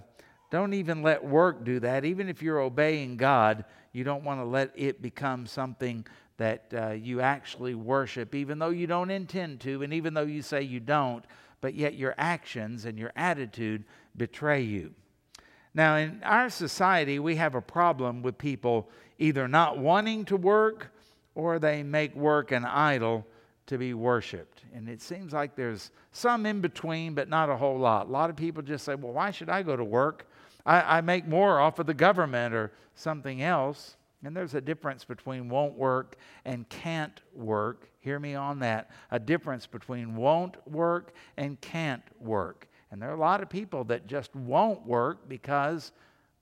don't 0.51 0.75
even 0.75 1.03
let 1.03 1.25
work 1.25 1.65
do 1.65 1.81
that. 1.81 2.05
Even 2.05 2.29
if 2.29 2.43
you're 2.43 2.61
obeying 2.61 3.17
God, 3.17 3.65
you 3.97 4.05
don't 4.05 4.25
want 4.25 4.41
to 4.41 4.45
let 4.45 4.73
it 4.77 5.01
become 5.01 5.47
something 5.47 6.07
that 6.37 6.67
uh, 6.77 6.91
you 6.91 7.23
actually 7.23 7.75
worship, 7.75 8.35
even 8.35 8.59
though 8.59 8.69
you 8.69 8.87
don't 8.87 9.11
intend 9.11 9.61
to, 9.61 9.83
and 9.83 9.95
even 9.95 10.13
though 10.13 10.21
you 10.21 10.43
say 10.43 10.61
you 10.61 10.81
don't, 10.81 11.25
but 11.63 11.75
yet 11.75 11.95
your 11.95 12.15
actions 12.19 12.85
and 12.85 12.99
your 12.99 13.11
attitude 13.17 13.85
betray 14.15 14.61
you. 14.61 14.93
Now, 15.73 15.97
in 15.97 16.23
our 16.25 16.51
society, 16.51 17.19
we 17.19 17.37
have 17.37 17.55
a 17.55 17.63
problem 17.63 18.21
with 18.23 18.37
people 18.37 18.91
either 19.19 19.49
not 19.49 19.79
wanting 19.79 20.27
to 20.27 20.37
work 20.37 20.93
or 21.35 21.59
they 21.59 21.83
make 21.83 22.15
work 22.15 22.53
an 22.53 22.67
idol 22.67 23.27
to 23.67 23.79
be 23.79 23.95
worshiped. 23.95 24.63
And 24.75 24.91
it 24.91 25.01
seems 25.01 25.33
like 25.33 25.57
there's 25.57 25.91
some 26.13 26.45
in 26.45 26.61
between, 26.61 27.15
but 27.15 27.31
not 27.31 27.49
a 27.49 27.57
whole 27.57 27.79
lot. 27.79 28.09
A 28.09 28.11
lot 28.11 28.29
of 28.29 28.37
people 28.37 28.63
just 28.63 28.85
say, 28.85 28.95
well, 28.95 29.13
why 29.13 29.31
should 29.31 29.49
I 29.49 29.63
go 29.63 29.75
to 29.75 29.85
work? 29.85 30.27
I, 30.67 30.99
I 30.99 31.01
make 31.01 31.27
more 31.27 31.61
off 31.61 31.79
of 31.79 31.87
the 31.87 31.95
government 31.95 32.55
or 32.55 32.73
something 32.95 33.43
else. 33.43 33.97
And 34.25 34.37
there's 34.37 34.55
a 34.55 34.61
difference 34.61 35.05
between 35.05 35.49
won't 35.49 35.75
work 35.75 36.17
and 36.45 36.69
can't 36.69 37.21
work. 37.33 37.89
Hear 38.01 38.19
me 38.19 38.35
on 38.35 38.59
that. 38.61 38.91
A 39.11 39.19
difference 39.19 39.67
between 39.67 40.17
won't 40.17 40.57
work 40.69 41.15
and 41.37 41.61
can't 41.61 42.03
work. 42.21 42.67
And 42.91 43.01
there 43.01 43.11
are 43.11 43.15
a 43.15 43.21
lot 43.21 43.43
of 43.43 43.49
people 43.49 43.85
that 43.85 44.07
just 44.07 44.35
won't 44.35 44.85
work 44.87 45.29
because, 45.29 45.93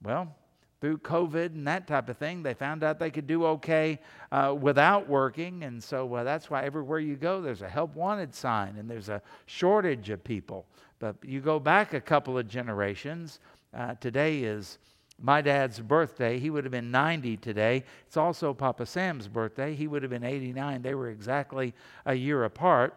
well, 0.03 0.35
through 0.81 0.99
COVID 0.99 1.47
and 1.47 1.67
that 1.67 1.87
type 1.87 2.09
of 2.11 2.19
thing, 2.19 2.43
they 2.43 2.53
found 2.53 2.85
out 2.85 2.99
they 2.99 3.11
could 3.11 3.27
do 3.27 3.47
okay 3.47 3.99
uh, 4.31 4.55
without 4.59 5.09
working. 5.09 5.65
And 5.65 5.83
so 5.83 6.13
uh, 6.15 6.25
that's 6.25 6.51
why 6.51 6.63
everywhere 6.63 6.99
you 6.99 7.17
go, 7.17 7.41
there's 7.41 7.63
a 7.63 7.69
help 7.69 7.95
wanted 7.97 8.35
sign 8.35 8.77
and 8.77 8.91
there's 8.91 9.09
a 9.09 9.23
shortage 9.47 10.11
of 10.11 10.23
people. 10.23 10.67
But 10.99 11.17
you 11.25 11.41
go 11.41 11.59
back 11.59 11.95
a 11.95 12.01
couple 12.01 12.39
of 12.39 12.49
generations, 12.49 13.41
uh, 13.75 13.95
today 13.95 14.41
is 14.41 14.79
my 15.21 15.41
dad's 15.41 15.81
birthday. 15.81 16.39
He 16.39 16.51
would 16.51 16.65
have 16.65 16.73
been 16.73 16.91
90 16.91 17.37
today. 17.39 17.85
It's 18.07 18.17
also 18.17 18.53
Papa 18.53 18.87
Sam's 18.87 19.29
birthday. 19.29 19.75
He 19.75 19.87
would 19.87 20.03
have 20.03 20.11
been 20.11 20.25
89. 20.25 20.83
They 20.83 20.95
were 20.95 21.09
exactly 21.09 21.75
a 22.05 22.15
year 22.15 22.45
apart. 22.45 22.95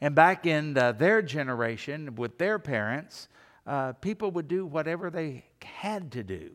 And 0.00 0.14
back 0.14 0.46
in 0.46 0.76
uh, 0.76 0.92
their 0.92 1.22
generation, 1.22 2.14
with 2.16 2.38
their 2.38 2.58
parents, 2.58 3.28
uh, 3.66 3.92
people 3.94 4.30
would 4.32 4.48
do 4.48 4.64
whatever 4.64 5.10
they 5.10 5.44
had 5.62 6.12
to 6.12 6.22
do. 6.22 6.52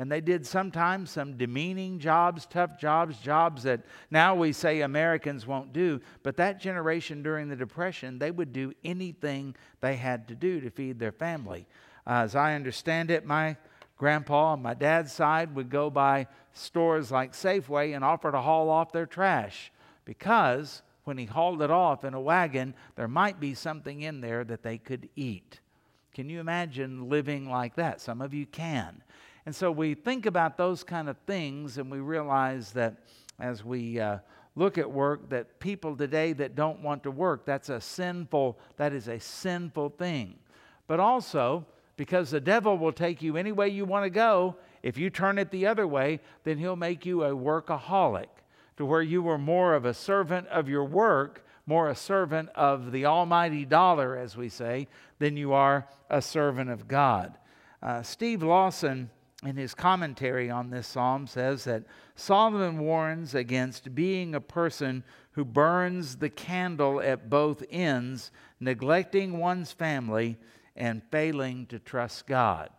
And 0.00 0.12
they 0.12 0.20
did 0.20 0.46
sometimes 0.46 1.10
some 1.10 1.36
demeaning 1.36 1.98
jobs, 1.98 2.46
tough 2.46 2.78
jobs, 2.78 3.18
jobs 3.18 3.64
that 3.64 3.82
now 4.10 4.34
we 4.34 4.52
say 4.52 4.82
Americans 4.82 5.44
won't 5.44 5.72
do. 5.72 6.00
But 6.22 6.36
that 6.36 6.60
generation 6.60 7.22
during 7.22 7.48
the 7.48 7.56
Depression, 7.56 8.18
they 8.18 8.30
would 8.30 8.52
do 8.52 8.72
anything 8.84 9.56
they 9.80 9.96
had 9.96 10.28
to 10.28 10.36
do 10.36 10.60
to 10.60 10.70
feed 10.70 11.00
their 11.00 11.10
family. 11.10 11.66
Uh, 12.08 12.22
as 12.22 12.34
I 12.34 12.54
understand 12.54 13.10
it, 13.10 13.26
my 13.26 13.56
grandpa 13.98 14.52
on 14.52 14.62
my 14.62 14.72
dad's 14.72 15.12
side 15.12 15.54
would 15.54 15.68
go 15.68 15.90
by 15.90 16.26
stores 16.54 17.10
like 17.10 17.32
Safeway 17.32 17.94
and 17.94 18.02
offer 18.02 18.32
to 18.32 18.40
haul 18.40 18.70
off 18.70 18.92
their 18.92 19.06
trash 19.06 19.70
because 20.04 20.82
when 21.04 21.18
he 21.18 21.26
hauled 21.26 21.60
it 21.60 21.70
off 21.70 22.04
in 22.04 22.14
a 22.14 22.20
wagon, 22.20 22.74
there 22.96 23.08
might 23.08 23.38
be 23.38 23.54
something 23.54 24.02
in 24.02 24.20
there 24.20 24.42
that 24.44 24.62
they 24.62 24.78
could 24.78 25.08
eat. 25.16 25.60
Can 26.14 26.30
you 26.30 26.40
imagine 26.40 27.08
living 27.08 27.48
like 27.50 27.76
that? 27.76 28.00
Some 28.00 28.22
of 28.22 28.32
you 28.32 28.46
can. 28.46 29.02
And 29.44 29.54
so 29.54 29.70
we 29.70 29.94
think 29.94 30.26
about 30.26 30.56
those 30.56 30.82
kind 30.82 31.08
of 31.08 31.16
things 31.26 31.78
and 31.78 31.90
we 31.90 32.00
realize 32.00 32.72
that 32.72 32.96
as 33.38 33.64
we 33.64 34.00
uh, 34.00 34.18
look 34.56 34.78
at 34.78 34.90
work 34.90 35.28
that 35.30 35.60
people 35.60 35.96
today 35.96 36.32
that 36.34 36.54
don't 36.54 36.80
want 36.82 37.02
to 37.04 37.10
work 37.10 37.46
that's 37.46 37.68
a 37.68 37.80
sinful 37.80 38.58
that 38.76 38.92
is 38.92 39.06
a 39.06 39.20
sinful 39.20 39.90
thing 39.90 40.34
but 40.88 40.98
also 40.98 41.64
because 41.98 42.30
the 42.30 42.40
devil 42.40 42.78
will 42.78 42.92
take 42.92 43.20
you 43.20 43.36
any 43.36 43.50
way 43.50 43.68
you 43.68 43.84
want 43.84 44.04
to 44.04 44.10
go. 44.10 44.56
If 44.84 44.96
you 44.96 45.10
turn 45.10 45.36
it 45.36 45.50
the 45.50 45.66
other 45.66 45.86
way, 45.86 46.20
then 46.44 46.56
he'll 46.56 46.76
make 46.76 47.04
you 47.04 47.24
a 47.24 47.32
workaholic 47.32 48.28
to 48.76 48.86
where 48.86 49.02
you 49.02 49.20
were 49.20 49.36
more 49.36 49.74
of 49.74 49.84
a 49.84 49.92
servant 49.92 50.46
of 50.46 50.68
your 50.68 50.84
work, 50.84 51.44
more 51.66 51.90
a 51.90 51.96
servant 51.96 52.50
of 52.54 52.92
the 52.92 53.04
almighty 53.04 53.64
dollar, 53.64 54.16
as 54.16 54.36
we 54.36 54.48
say, 54.48 54.86
than 55.18 55.36
you 55.36 55.52
are 55.52 55.88
a 56.08 56.22
servant 56.22 56.70
of 56.70 56.86
God. 56.86 57.36
Uh, 57.82 58.00
Steve 58.02 58.44
Lawson, 58.44 59.10
in 59.44 59.56
his 59.56 59.74
commentary 59.74 60.48
on 60.48 60.70
this 60.70 60.86
psalm, 60.86 61.26
says 61.26 61.64
that 61.64 61.82
Solomon 62.14 62.78
warns 62.78 63.34
against 63.34 63.92
being 63.96 64.36
a 64.36 64.40
person 64.40 65.02
who 65.32 65.44
burns 65.44 66.16
the 66.16 66.30
candle 66.30 67.00
at 67.00 67.28
both 67.28 67.64
ends, 67.70 68.30
neglecting 68.60 69.38
one's 69.38 69.72
family 69.72 70.38
and 70.78 71.02
failing 71.10 71.66
to 71.66 71.78
trust 71.78 72.26
God. 72.26 72.70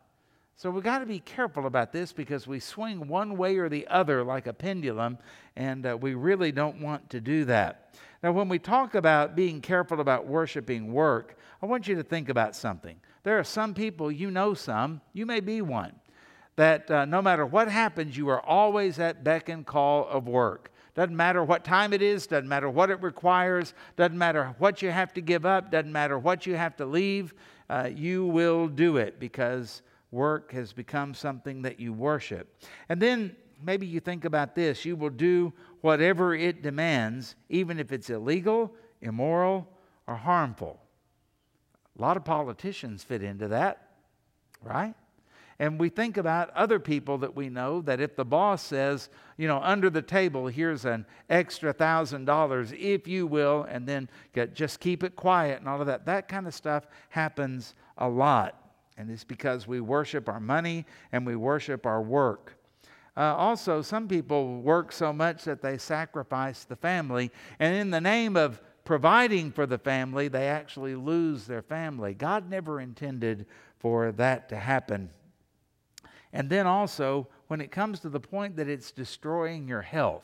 So 0.56 0.70
we've 0.72 0.84
got 0.84 1.00
to 1.00 1.06
be 1.06 1.20
careful 1.20 1.68
about 1.68 1.94
this 1.94 2.12
because 2.12 2.48
we 2.48 2.60
swing 2.60 3.08
one 3.08 3.38
way 3.38 3.58
or 3.58 3.70
the 3.70 3.88
other 3.88 4.24
like 4.24 4.48
a 4.48 4.54
pendulum, 4.54 5.18
and 5.56 5.86
uh, 5.86 5.98
we 6.00 6.16
really 6.16 6.52
don't 6.52 6.82
want 6.82 7.10
to 7.12 7.22
do 7.22 7.46
that. 7.46 7.96
Now, 8.24 8.32
when 8.32 8.50
we 8.50 8.60
talk 8.60 8.96
about 8.96 9.36
being 9.36 9.62
careful 9.62 10.02
about 10.02 10.28
worshiping 10.28 10.92
work, 10.92 11.38
I 11.62 11.66
want 11.66 11.88
you 11.88 11.96
to 11.96 12.04
think 12.04 12.28
about 12.28 12.56
something. 12.56 13.00
There 13.24 13.40
are 13.40 13.44
some 13.44 13.74
people, 13.74 14.12
you 14.12 14.32
know 14.32 14.54
some, 14.54 15.02
you 15.14 15.26
may 15.26 15.40
be 15.40 15.62
one, 15.62 15.94
that 16.56 16.92
uh, 16.92 17.06
no 17.06 17.22
matter 17.22 17.46
what 17.46 17.70
happens, 17.70 18.18
you 18.18 18.28
are 18.30 18.42
always 18.42 19.00
at 19.00 19.24
beck 19.24 19.48
and 19.48 19.66
call 19.66 20.08
of 20.08 20.28
work. 20.28 20.72
Doesn't 20.96 21.16
matter 21.16 21.42
what 21.42 21.64
time 21.64 21.94
it 21.94 22.02
is, 22.02 22.28
doesn't 22.28 22.50
matter 22.50 22.70
what 22.70 22.90
it 22.90 23.02
requires, 23.02 23.74
doesn't 23.96 24.18
matter 24.18 24.56
what 24.58 24.82
you 24.82 24.92
have 24.92 25.14
to 25.14 25.22
give 25.22 25.46
up, 25.46 25.72
doesn't 25.72 25.92
matter 25.92 26.20
what 26.20 26.46
you 26.46 26.56
have 26.56 26.76
to 26.78 26.86
leave 26.86 27.34
uh, 27.70 27.90
you 27.94 28.26
will 28.26 28.68
do 28.68 28.98
it 28.98 29.20
because 29.20 29.82
work 30.12 30.52
has 30.52 30.74
become 30.74 31.14
something 31.14 31.62
that 31.62 31.80
you 31.80 31.94
worship. 31.94 32.56
And 32.90 33.02
then 33.02 33.36
maybe 33.64 33.86
you 33.86 34.00
think 34.00 34.26
about 34.26 34.56
this 34.56 34.86
you 34.86 34.96
will 34.96 35.10
do 35.10 35.54
whatever 35.82 36.34
it 36.34 36.62
demands, 36.62 37.36
even 37.50 37.80
if 37.80 37.92
it's 37.92 38.10
illegal, 38.10 38.74
immoral, 39.02 39.68
or 40.08 40.16
harmful. 40.16 40.80
A 41.98 42.02
lot 42.02 42.18
of 42.18 42.26
politicians 42.26 43.04
fit 43.04 43.24
into 43.24 43.48
that, 43.50 43.92
right? 44.62 44.96
And 45.60 45.78
we 45.78 45.90
think 45.90 46.16
about 46.16 46.52
other 46.52 46.80
people 46.80 47.18
that 47.18 47.36
we 47.36 47.50
know 47.50 47.82
that 47.82 48.00
if 48.00 48.16
the 48.16 48.24
boss 48.24 48.64
says, 48.64 49.10
you 49.38 49.46
know, 49.46 49.60
under 49.62 49.90
the 49.90 50.02
table, 50.02 50.48
here's 50.48 50.86
an 50.86 51.06
extra 51.30 51.74
thousand 51.74 52.24
dollars, 52.26 52.74
if 52.78 53.10
you 53.10 53.28
will, 53.28 53.64
and 53.70 53.86
then 53.86 54.10
get, 54.34 54.56
just 54.56 54.80
keep 54.80 55.04
it 55.04 55.18
quiet 55.18 55.60
and 55.60 55.68
all 55.68 55.82
of 55.82 55.88
that, 55.88 56.06
that 56.06 56.30
kind 56.30 56.48
of 56.48 56.54
stuff 56.54 56.88
happens 57.10 57.76
a 57.98 58.08
lot. 58.08 58.56
And 58.98 59.12
it's 59.12 59.26
because 59.26 59.68
we 59.68 59.82
worship 59.82 60.30
our 60.30 60.40
money 60.40 60.86
and 61.12 61.26
we 61.26 61.36
worship 61.36 61.86
our 61.86 62.02
work. 62.02 62.56
Uh, 63.18 63.36
also, 63.36 63.82
some 63.82 64.08
people 64.08 64.62
work 64.62 64.94
so 64.94 65.12
much 65.12 65.44
that 65.44 65.62
they 65.62 65.78
sacrifice 65.78 66.64
the 66.64 66.76
family, 66.78 67.32
and 67.60 67.76
in 67.76 67.90
the 67.90 68.00
name 68.00 68.38
of 68.38 68.62
providing 68.86 69.52
for 69.52 69.66
the 69.66 69.78
family, 69.78 70.30
they 70.30 70.48
actually 70.48 70.96
lose 70.96 71.46
their 71.46 71.62
family. 71.62 72.14
God 72.14 72.50
never 72.50 72.80
intended 72.80 73.46
for 73.78 74.14
that 74.14 74.48
to 74.50 74.56
happen. 74.56 75.10
And 76.34 76.50
then 76.50 76.68
also, 76.68 77.28
when 77.48 77.62
it 77.62 77.72
comes 77.72 78.00
to 78.02 78.10
the 78.10 78.20
point 78.20 78.56
that 78.58 78.68
it's 78.68 78.92
destroying 78.92 79.68
your 79.68 79.82
health, 79.82 80.24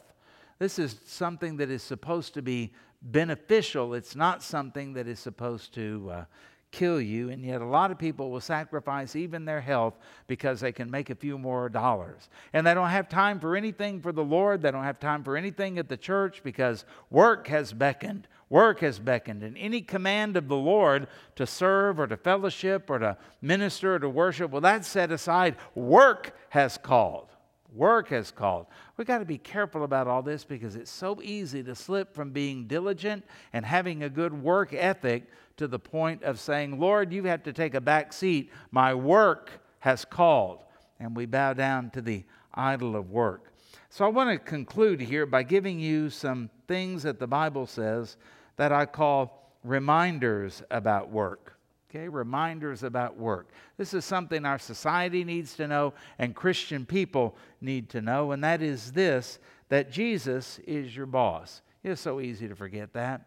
this 0.59 0.79
is 0.79 0.95
something 1.05 1.57
that 1.57 1.69
is 1.69 1.83
supposed 1.83 2.33
to 2.35 2.41
be 2.41 2.71
beneficial. 3.01 3.93
It's 3.93 4.15
not 4.15 4.41
something 4.43 4.93
that 4.93 5.07
is 5.07 5.19
supposed 5.19 5.73
to 5.73 6.11
uh, 6.11 6.25
kill 6.71 7.01
you. 7.01 7.29
And 7.29 7.43
yet, 7.43 7.61
a 7.61 7.65
lot 7.65 7.91
of 7.91 7.97
people 7.97 8.29
will 8.29 8.41
sacrifice 8.41 9.15
even 9.15 9.45
their 9.45 9.61
health 9.61 9.95
because 10.27 10.59
they 10.59 10.71
can 10.71 10.89
make 10.91 11.09
a 11.09 11.15
few 11.15 11.37
more 11.37 11.69
dollars. 11.69 12.29
And 12.53 12.65
they 12.65 12.73
don't 12.73 12.89
have 12.89 13.09
time 13.09 13.39
for 13.39 13.55
anything 13.55 14.01
for 14.01 14.11
the 14.11 14.23
Lord. 14.23 14.61
They 14.61 14.71
don't 14.71 14.83
have 14.83 14.99
time 14.99 15.23
for 15.23 15.35
anything 15.35 15.77
at 15.79 15.89
the 15.89 15.97
church 15.97 16.41
because 16.43 16.85
work 17.09 17.47
has 17.47 17.73
beckoned. 17.73 18.27
Work 18.55 18.79
has 18.79 18.99
beckoned. 18.99 19.43
And 19.43 19.57
any 19.57 19.81
command 19.81 20.37
of 20.37 20.47
the 20.47 20.55
Lord 20.55 21.07
to 21.35 21.45
serve 21.45 21.99
or 21.99 22.07
to 22.07 22.15
fellowship 22.15 22.89
or 22.89 22.99
to 22.99 23.17
minister 23.41 23.95
or 23.95 23.99
to 23.99 24.07
worship, 24.07 24.49
well, 24.49 24.61
that's 24.61 24.87
set 24.87 25.11
aside. 25.11 25.57
Work 25.75 26.33
has 26.51 26.77
called. 26.77 27.27
Work 27.73 28.07
has 28.11 28.31
called. 28.31 28.67
We've 28.95 29.05
got 29.05 29.17
to 29.17 29.25
be 29.25 29.37
careful 29.37 29.83
about 29.83 30.07
all 30.07 30.21
this 30.21 30.45
because 30.45 30.77
it's 30.77 30.89
so 30.89 31.19
easy 31.21 31.63
to 31.63 31.75
slip 31.75 32.15
from 32.15 32.31
being 32.31 32.65
diligent 32.65 33.25
and 33.51 33.65
having 33.65 34.03
a 34.03 34.09
good 34.09 34.31
work 34.31 34.73
ethic 34.73 35.25
to 35.57 35.67
the 35.67 35.77
point 35.77 36.23
of 36.23 36.39
saying, 36.39 36.79
Lord, 36.79 37.11
you 37.11 37.25
have 37.25 37.43
to 37.43 37.51
take 37.51 37.75
a 37.75 37.81
back 37.81 38.13
seat. 38.13 38.53
My 38.71 38.93
work 38.93 39.51
has 39.79 40.05
called. 40.05 40.59
And 41.01 41.13
we 41.13 41.25
bow 41.25 41.51
down 41.51 41.89
to 41.89 42.01
the 42.01 42.23
idol 42.53 42.95
of 42.95 43.11
work. 43.11 43.51
So 43.89 44.05
I 44.05 44.07
want 44.07 44.29
to 44.29 44.37
conclude 44.37 45.01
here 45.01 45.25
by 45.25 45.43
giving 45.43 45.77
you 45.77 46.09
some 46.09 46.49
things 46.69 47.03
that 47.03 47.19
the 47.19 47.27
Bible 47.27 47.67
says 47.67 48.15
that 48.57 48.71
I 48.71 48.85
call 48.85 49.51
reminders 49.63 50.63
about 50.71 51.09
work. 51.09 51.57
Okay, 51.89 52.07
reminders 52.09 52.83
about 52.83 53.17
work. 53.17 53.49
This 53.77 53.93
is 53.93 54.03
something 54.03 54.45
our 54.45 54.59
society 54.59 55.23
needs 55.23 55.55
to 55.55 55.67
know 55.67 55.93
and 56.19 56.35
Christian 56.35 56.85
people 56.85 57.37
need 57.61 57.89
to 57.91 58.01
know, 58.01 58.31
and 58.31 58.43
that 58.43 58.61
is 58.61 58.91
this 58.91 59.39
that 59.69 59.91
Jesus 59.91 60.59
is 60.67 60.95
your 60.95 61.05
boss. 61.05 61.61
It's 61.83 62.01
so 62.01 62.19
easy 62.19 62.47
to 62.47 62.55
forget 62.55 62.93
that. 62.93 63.21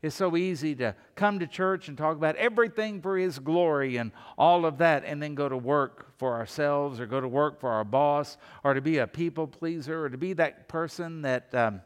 It's 0.00 0.14
so 0.14 0.36
easy 0.36 0.74
to 0.76 0.94
come 1.16 1.40
to 1.40 1.46
church 1.46 1.88
and 1.88 1.98
talk 1.98 2.16
about 2.16 2.36
everything 2.36 3.00
for 3.00 3.18
His 3.18 3.38
glory 3.38 3.96
and 3.96 4.12
all 4.36 4.64
of 4.64 4.78
that, 4.78 5.04
and 5.04 5.20
then 5.22 5.34
go 5.34 5.48
to 5.48 5.56
work 5.56 6.16
for 6.18 6.34
ourselves 6.34 7.00
or 7.00 7.06
go 7.06 7.20
to 7.20 7.28
work 7.28 7.60
for 7.60 7.70
our 7.70 7.84
boss 7.84 8.36
or 8.62 8.74
to 8.74 8.80
be 8.80 8.98
a 8.98 9.06
people 9.06 9.46
pleaser 9.46 10.04
or 10.04 10.08
to 10.08 10.18
be 10.18 10.32
that 10.34 10.68
person 10.68 11.22
that 11.22 11.52
um, 11.54 11.80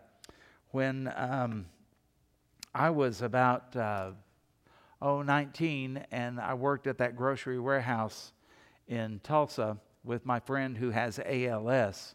when 0.71 1.13
um, 1.17 1.67
I 2.75 2.91
was 2.91 3.23
about. 3.23 3.77
Uh, 3.77 4.13
oh, 5.03 5.21
19, 5.21 6.05
and 6.13 6.41
I 6.41 6.55
worked 6.55 6.87
at 6.87 6.99
that 6.99 7.17
grocery 7.17 7.59
warehouse 7.59 8.33
in 8.87 9.21
Tulsa 9.25 9.77
with 10.05 10.25
my 10.25 10.39
friend 10.41 10.79
who 10.79 10.91
has 10.91 11.21
ALS. 11.25 12.15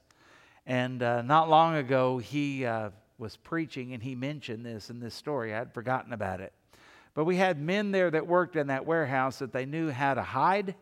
And 0.65 1.03
uh, 1.03 1.21
not 1.21 1.49
long 1.49 1.75
ago, 1.75 2.17
he 2.17 2.65
uh, 2.65 2.89
was 3.17 3.37
preaching 3.37 3.93
and 3.93 4.01
he 4.01 4.15
mentioned 4.15 4.65
this 4.65 4.89
in 4.89 4.99
this 4.99 5.13
story. 5.13 5.53
I 5.53 5.57
had 5.59 5.73
forgotten 5.73 6.13
about 6.13 6.39
it. 6.39 6.53
But 7.13 7.25
we 7.25 7.35
had 7.35 7.59
men 7.59 7.91
there 7.91 8.09
that 8.11 8.25
worked 8.25 8.55
in 8.55 8.67
that 8.67 8.85
warehouse 8.85 9.39
that 9.39 9.51
they 9.51 9.65
knew 9.65 9.89
how 9.91 10.13
to 10.13 10.21
hide 10.21 10.75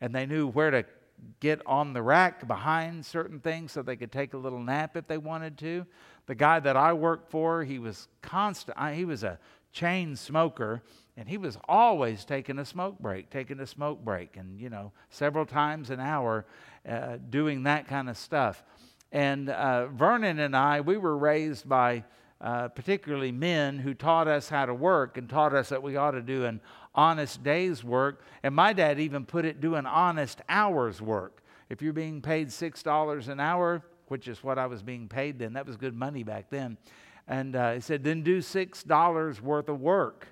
and 0.00 0.14
they 0.14 0.26
knew 0.26 0.48
where 0.48 0.70
to 0.70 0.84
get 1.40 1.60
on 1.66 1.92
the 1.92 2.02
rack 2.02 2.46
behind 2.46 3.04
certain 3.04 3.40
things 3.40 3.72
so 3.72 3.82
they 3.82 3.96
could 3.96 4.12
take 4.12 4.34
a 4.34 4.38
little 4.38 4.60
nap 4.60 4.96
if 4.96 5.06
they 5.06 5.18
wanted 5.18 5.58
to. 5.58 5.86
The 6.26 6.34
guy 6.34 6.60
that 6.60 6.76
I 6.76 6.92
worked 6.92 7.30
for, 7.30 7.64
he 7.64 7.78
was 7.78 8.08
constant, 8.22 8.78
he 8.94 9.04
was 9.04 9.22
a 9.22 9.38
chain 9.72 10.16
smoker 10.16 10.82
and 11.16 11.28
he 11.28 11.36
was 11.36 11.58
always 11.68 12.24
taking 12.24 12.58
a 12.58 12.64
smoke 12.64 12.98
break, 12.98 13.30
taking 13.30 13.60
a 13.60 13.66
smoke 13.66 14.04
break, 14.04 14.36
and, 14.36 14.58
you 14.60 14.68
know, 14.68 14.90
several 15.10 15.46
times 15.46 15.90
an 15.90 16.00
hour 16.00 16.44
uh, 16.88 17.18
doing 17.30 17.62
that 17.64 17.86
kind 17.86 18.08
of 18.08 18.16
stuff. 18.16 18.64
And 19.12 19.48
uh, 19.48 19.86
Vernon 19.88 20.40
and 20.40 20.56
I, 20.56 20.80
we 20.80 20.96
were 20.96 21.16
raised 21.16 21.68
by 21.68 22.02
uh, 22.40 22.68
particularly 22.68 23.30
men 23.30 23.78
who 23.78 23.94
taught 23.94 24.26
us 24.26 24.48
how 24.48 24.66
to 24.66 24.74
work 24.74 25.16
and 25.16 25.30
taught 25.30 25.54
us 25.54 25.68
that 25.68 25.82
we 25.82 25.96
ought 25.96 26.10
to 26.10 26.20
do 26.20 26.44
an 26.46 26.60
honest 26.96 27.44
day's 27.44 27.84
work. 27.84 28.24
And 28.42 28.54
my 28.54 28.72
dad 28.72 28.98
even 28.98 29.24
put 29.24 29.44
it 29.44 29.60
do 29.60 29.76
an 29.76 29.86
honest 29.86 30.42
hour's 30.48 31.00
work. 31.00 31.44
If 31.70 31.80
you're 31.80 31.92
being 31.92 32.22
paid 32.22 32.48
$6 32.48 33.28
an 33.28 33.40
hour, 33.40 33.84
which 34.08 34.28
is 34.28 34.42
what 34.42 34.58
I 34.58 34.66
was 34.66 34.82
being 34.82 35.08
paid 35.08 35.38
then, 35.38 35.54
that 35.54 35.66
was 35.66 35.76
good 35.76 35.94
money 35.94 36.22
back 36.22 36.50
then. 36.50 36.76
And 37.26 37.56
uh, 37.56 37.72
he 37.72 37.80
said, 37.80 38.04
then 38.04 38.22
do 38.22 38.40
$6 38.40 39.40
worth 39.40 39.68
of 39.68 39.80
work 39.80 40.28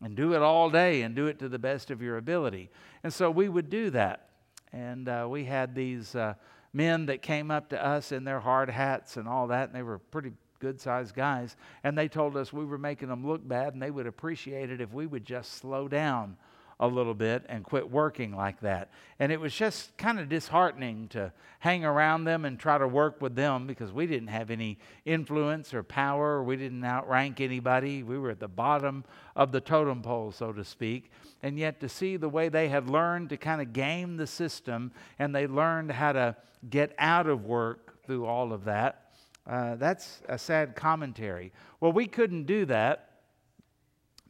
and 0.00 0.14
do 0.14 0.34
it 0.34 0.42
all 0.42 0.70
day 0.70 1.02
and 1.02 1.14
do 1.14 1.26
it 1.26 1.38
to 1.40 1.48
the 1.48 1.58
best 1.58 1.90
of 1.90 2.00
your 2.00 2.16
ability. 2.16 2.70
And 3.02 3.12
so 3.12 3.30
we 3.30 3.48
would 3.48 3.70
do 3.70 3.90
that. 3.90 4.28
And 4.72 5.08
uh, 5.08 5.26
we 5.28 5.44
had 5.44 5.74
these 5.74 6.14
uh, 6.14 6.34
men 6.72 7.06
that 7.06 7.22
came 7.22 7.50
up 7.50 7.70
to 7.70 7.84
us 7.84 8.12
in 8.12 8.24
their 8.24 8.40
hard 8.40 8.70
hats 8.70 9.16
and 9.16 9.26
all 9.26 9.48
that, 9.48 9.68
and 9.68 9.74
they 9.74 9.82
were 9.82 9.98
pretty 9.98 10.32
good 10.60 10.80
sized 10.80 11.14
guys. 11.14 11.56
And 11.82 11.96
they 11.96 12.08
told 12.08 12.36
us 12.36 12.52
we 12.52 12.64
were 12.64 12.78
making 12.78 13.08
them 13.08 13.26
look 13.26 13.46
bad, 13.46 13.72
and 13.72 13.82
they 13.82 13.90
would 13.90 14.06
appreciate 14.06 14.70
it 14.70 14.80
if 14.80 14.92
we 14.92 15.06
would 15.06 15.24
just 15.24 15.54
slow 15.54 15.88
down 15.88 16.36
a 16.80 16.86
little 16.86 17.14
bit 17.14 17.44
and 17.48 17.64
quit 17.64 17.90
working 17.90 18.34
like 18.34 18.60
that. 18.60 18.90
And 19.18 19.32
it 19.32 19.40
was 19.40 19.52
just 19.52 19.96
kind 19.96 20.20
of 20.20 20.28
disheartening 20.28 21.08
to 21.08 21.32
hang 21.58 21.84
around 21.84 22.24
them 22.24 22.44
and 22.44 22.58
try 22.58 22.78
to 22.78 22.86
work 22.86 23.20
with 23.20 23.34
them 23.34 23.66
because 23.66 23.92
we 23.92 24.06
didn't 24.06 24.28
have 24.28 24.50
any 24.50 24.78
influence 25.04 25.74
or 25.74 25.82
power. 25.82 26.42
We 26.42 26.56
didn't 26.56 26.84
outrank 26.84 27.40
anybody. 27.40 28.04
We 28.04 28.18
were 28.18 28.30
at 28.30 28.38
the 28.38 28.48
bottom 28.48 29.04
of 29.34 29.50
the 29.50 29.60
totem 29.60 30.02
pole, 30.02 30.30
so 30.30 30.52
to 30.52 30.64
speak. 30.64 31.10
And 31.42 31.58
yet 31.58 31.80
to 31.80 31.88
see 31.88 32.16
the 32.16 32.28
way 32.28 32.48
they 32.48 32.68
had 32.68 32.88
learned 32.88 33.30
to 33.30 33.36
kind 33.36 33.60
of 33.60 33.72
game 33.72 34.16
the 34.16 34.26
system 34.26 34.92
and 35.18 35.34
they 35.34 35.48
learned 35.48 35.90
how 35.90 36.12
to 36.12 36.36
get 36.70 36.94
out 36.98 37.26
of 37.26 37.44
work 37.44 38.04
through 38.04 38.26
all 38.26 38.52
of 38.52 38.64
that. 38.64 39.12
Uh, 39.48 39.74
that's 39.76 40.20
a 40.28 40.38
sad 40.38 40.76
commentary. 40.76 41.52
Well, 41.80 41.92
we 41.92 42.06
couldn't 42.06 42.44
do 42.44 42.66
that 42.66 43.08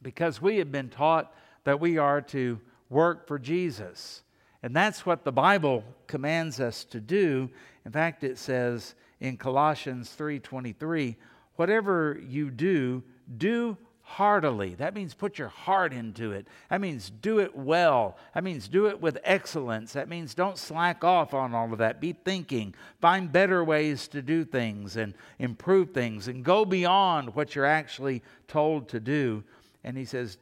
because 0.01 0.41
we 0.41 0.57
had 0.57 0.71
been 0.71 0.89
taught 0.89 1.33
that 1.63 1.79
we 1.79 1.97
are 1.97 2.21
to 2.21 2.59
work 2.89 3.27
for 3.27 3.39
Jesus. 3.39 4.23
And 4.61 4.75
that's 4.75 5.05
what 5.05 5.23
the 5.23 5.31
Bible 5.31 5.83
commands 6.07 6.59
us 6.59 6.83
to 6.85 6.99
do. 6.99 7.49
In 7.85 7.91
fact, 7.91 8.23
it 8.23 8.37
says 8.37 8.95
in 9.19 9.37
Colossians 9.37 10.13
3:23, 10.17 11.15
whatever 11.55 12.19
you 12.27 12.51
do, 12.51 13.03
do 13.37 13.77
heartily. 14.09 14.73
That 14.73 14.95
means 14.95 15.13
put 15.13 15.37
your 15.37 15.49
heart 15.49 15.93
into 15.93 16.31
it. 16.31 16.47
That 16.69 16.81
means 16.81 17.11
do 17.21 17.39
it 17.39 17.55
well. 17.55 18.17
That 18.33 18.43
means 18.43 18.67
do 18.67 18.87
it 18.87 18.99
with 18.99 19.19
excellence. 19.23 19.93
That 19.93 20.09
means 20.09 20.33
don't 20.33 20.57
slack 20.57 21.03
off 21.03 21.35
on 21.35 21.53
all 21.53 21.71
of 21.71 21.77
that. 21.77 22.01
Be 22.01 22.13
thinking. 22.13 22.73
Find 22.99 23.31
better 23.31 23.63
ways 23.63 24.07
to 24.09 24.23
do 24.23 24.45
things 24.45 24.97
and 24.97 25.13
improve 25.37 25.91
things 25.91 26.27
and 26.27 26.43
go 26.43 26.65
beyond 26.65 27.35
what 27.35 27.53
you're 27.53 27.65
actually 27.65 28.23
told 28.47 28.89
to 28.89 28.99
do. 28.99 29.43
And 29.83 29.95
he 29.95 30.05
says, 30.05 30.39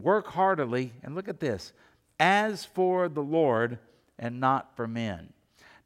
Work 0.00 0.28
heartily, 0.28 0.92
and 1.02 1.14
look 1.14 1.28
at 1.28 1.40
this, 1.40 1.72
as 2.20 2.64
for 2.64 3.08
the 3.08 3.22
Lord 3.22 3.78
and 4.18 4.40
not 4.40 4.76
for 4.76 4.86
men. 4.86 5.32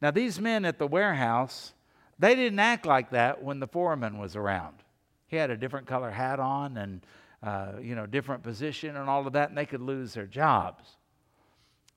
Now, 0.01 0.11
these 0.11 0.41
men 0.41 0.65
at 0.65 0.79
the 0.79 0.87
warehouse, 0.87 1.73
they 2.19 2.35
didn't 2.35 2.59
act 2.59 2.87
like 2.87 3.11
that 3.11 3.43
when 3.43 3.61
the 3.61 3.67
foreman 3.67 4.19
was 4.19 4.37
around. 4.37 4.77
He 5.29 5.37
had 5.37 5.51
a 5.51 5.57
different 5.57 5.87
color 5.87 6.11
hat 6.11 6.41
on 6.41 6.77
and, 6.77 7.07
uh, 7.43 7.73
you 7.81 7.95
know, 7.95 8.07
different 8.07 8.43
position 8.43 8.97
and 8.97 9.09
all 9.09 9.27
of 9.27 9.33
that, 9.33 9.49
and 9.49 9.57
they 9.57 9.67
could 9.67 9.81
lose 9.81 10.13
their 10.15 10.27
jobs. 10.27 10.85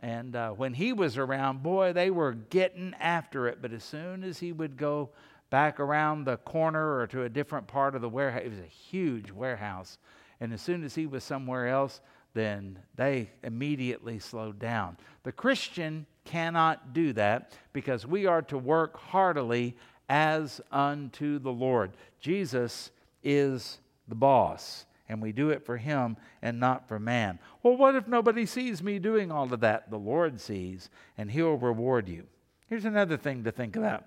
And 0.01 0.35
uh, 0.35 0.51
when 0.51 0.73
he 0.73 0.93
was 0.93 1.17
around, 1.17 1.63
boy, 1.63 1.93
they 1.93 2.11
were 2.11 2.33
getting 2.33 2.93
after 2.99 3.47
it. 3.47 3.61
But 3.61 3.73
as 3.73 3.83
soon 3.83 4.23
as 4.23 4.39
he 4.39 4.51
would 4.51 4.77
go 4.77 5.09
back 5.49 5.79
around 5.79 6.25
the 6.25 6.37
corner 6.37 6.99
or 6.99 7.07
to 7.07 7.23
a 7.23 7.29
different 7.29 7.67
part 7.67 7.95
of 7.95 8.01
the 8.01 8.09
warehouse, 8.09 8.43
it 8.45 8.49
was 8.49 8.59
a 8.59 8.63
huge 8.63 9.31
warehouse 9.31 9.97
and 10.39 10.53
as 10.53 10.61
soon 10.61 10.83
as 10.83 10.95
he 10.95 11.05
was 11.07 11.23
somewhere 11.23 11.67
else, 11.67 12.01
then 12.33 12.77
they 12.95 13.29
immediately 13.43 14.19
slowed 14.19 14.59
down. 14.59 14.97
The 15.23 15.31
Christian 15.31 16.05
cannot 16.25 16.93
do 16.93 17.13
that 17.13 17.53
because 17.71 18.05
we 18.05 18.25
are 18.25 18.41
to 18.43 18.57
work 18.57 18.97
heartily 18.97 19.75
as 20.09 20.61
unto 20.71 21.39
the 21.39 21.51
Lord. 21.51 21.91
Jesus 22.19 22.91
is 23.23 23.79
the 24.07 24.15
boss, 24.15 24.85
and 25.07 25.21
we 25.21 25.31
do 25.31 25.49
it 25.49 25.65
for 25.65 25.77
him 25.77 26.17
and 26.41 26.59
not 26.59 26.87
for 26.87 26.99
man. 26.99 27.39
Well, 27.63 27.77
what 27.77 27.95
if 27.95 28.07
nobody 28.07 28.45
sees 28.45 28.83
me 28.83 28.99
doing 28.99 29.31
all 29.31 29.51
of 29.51 29.61
that? 29.61 29.89
The 29.89 29.97
Lord 29.97 30.39
sees, 30.39 30.89
and 31.17 31.31
he'll 31.31 31.57
reward 31.57 32.07
you. 32.09 32.25
Here's 32.67 32.85
another 32.85 33.17
thing 33.17 33.43
to 33.43 33.51
think 33.51 33.75
about 33.75 34.05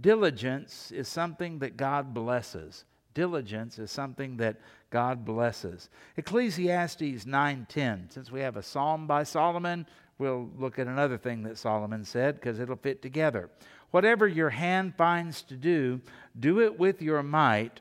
diligence 0.00 0.90
is 0.92 1.08
something 1.08 1.58
that 1.58 1.76
God 1.76 2.14
blesses. 2.14 2.84
Diligence 3.14 3.78
is 3.78 3.90
something 3.90 4.36
that 4.36 4.60
God 4.90 5.24
blesses. 5.24 5.88
Ecclesiastes 6.16 7.24
9:10. 7.24 8.10
Since 8.10 8.30
we 8.30 8.40
have 8.40 8.56
a 8.56 8.62
psalm 8.62 9.06
by 9.06 9.22
Solomon, 9.22 9.86
we'll 10.18 10.50
look 10.56 10.78
at 10.78 10.86
another 10.86 11.18
thing 11.18 11.42
that 11.42 11.58
Solomon 11.58 12.04
said 12.04 12.36
because 12.36 12.60
it'll 12.60 12.76
fit 12.76 13.02
together. 13.02 13.50
Whatever 13.90 14.28
your 14.28 14.50
hand 14.50 14.94
finds 14.94 15.42
to 15.42 15.56
do, 15.56 16.00
do 16.38 16.60
it 16.60 16.78
with 16.78 17.02
your 17.02 17.22
might, 17.22 17.80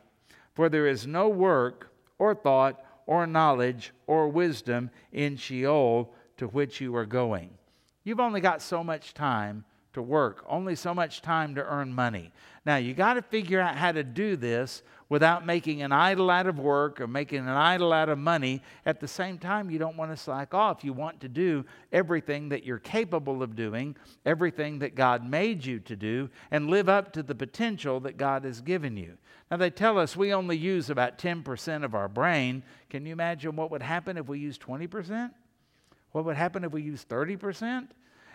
for 0.53 0.69
there 0.69 0.87
is 0.87 1.05
no 1.05 1.29
work 1.29 1.91
or 2.17 2.33
thought 2.33 2.83
or 3.05 3.27
knowledge 3.27 3.91
or 4.07 4.27
wisdom 4.27 4.89
in 5.11 5.35
Sheol 5.35 6.13
to 6.37 6.47
which 6.47 6.81
you 6.81 6.95
are 6.95 7.05
going. 7.05 7.51
You've 8.03 8.19
only 8.19 8.41
got 8.41 8.61
so 8.61 8.83
much 8.83 9.13
time 9.13 9.65
to 9.93 10.01
work, 10.01 10.45
only 10.47 10.75
so 10.75 10.93
much 10.93 11.21
time 11.21 11.55
to 11.55 11.65
earn 11.65 11.93
money. 11.93 12.31
Now, 12.65 12.77
you 12.77 12.93
got 12.93 13.15
to 13.15 13.21
figure 13.21 13.59
out 13.59 13.75
how 13.75 13.91
to 13.91 14.03
do 14.03 14.35
this 14.35 14.83
without 15.09 15.43
making 15.43 15.81
an 15.81 15.91
idol 15.91 16.29
out 16.29 16.45
of 16.45 16.59
work 16.59 17.01
or 17.01 17.07
making 17.07 17.39
an 17.39 17.49
idol 17.49 17.91
out 17.91 18.09
of 18.09 18.19
money. 18.19 18.61
At 18.85 18.99
the 18.99 19.07
same 19.07 19.39
time, 19.39 19.71
you 19.71 19.79
don't 19.79 19.97
want 19.97 20.11
to 20.11 20.17
slack 20.17 20.53
off. 20.53 20.83
You 20.83 20.93
want 20.93 21.19
to 21.21 21.27
do 21.27 21.65
everything 21.91 22.49
that 22.49 22.63
you're 22.63 22.77
capable 22.77 23.41
of 23.41 23.55
doing, 23.55 23.95
everything 24.25 24.79
that 24.79 24.93
God 24.93 25.27
made 25.27 25.65
you 25.65 25.79
to 25.79 25.95
do, 25.95 26.29
and 26.51 26.69
live 26.69 26.87
up 26.87 27.11
to 27.13 27.23
the 27.23 27.33
potential 27.33 27.99
that 28.01 28.17
God 28.17 28.43
has 28.43 28.61
given 28.61 28.95
you. 28.95 29.17
Now, 29.49 29.57
they 29.57 29.71
tell 29.71 29.97
us 29.97 30.15
we 30.15 30.31
only 30.31 30.57
use 30.57 30.91
about 30.91 31.17
10% 31.17 31.83
of 31.83 31.95
our 31.95 32.07
brain. 32.07 32.61
Can 32.91 33.05
you 33.05 33.13
imagine 33.13 33.55
what 33.55 33.71
would 33.71 33.81
happen 33.81 34.15
if 34.15 34.27
we 34.27 34.37
use 34.37 34.59
20%? 34.59 35.31
What 36.11 36.25
would 36.25 36.35
happen 36.35 36.63
if 36.63 36.71
we 36.71 36.83
use 36.83 37.03
30%? 37.09 37.87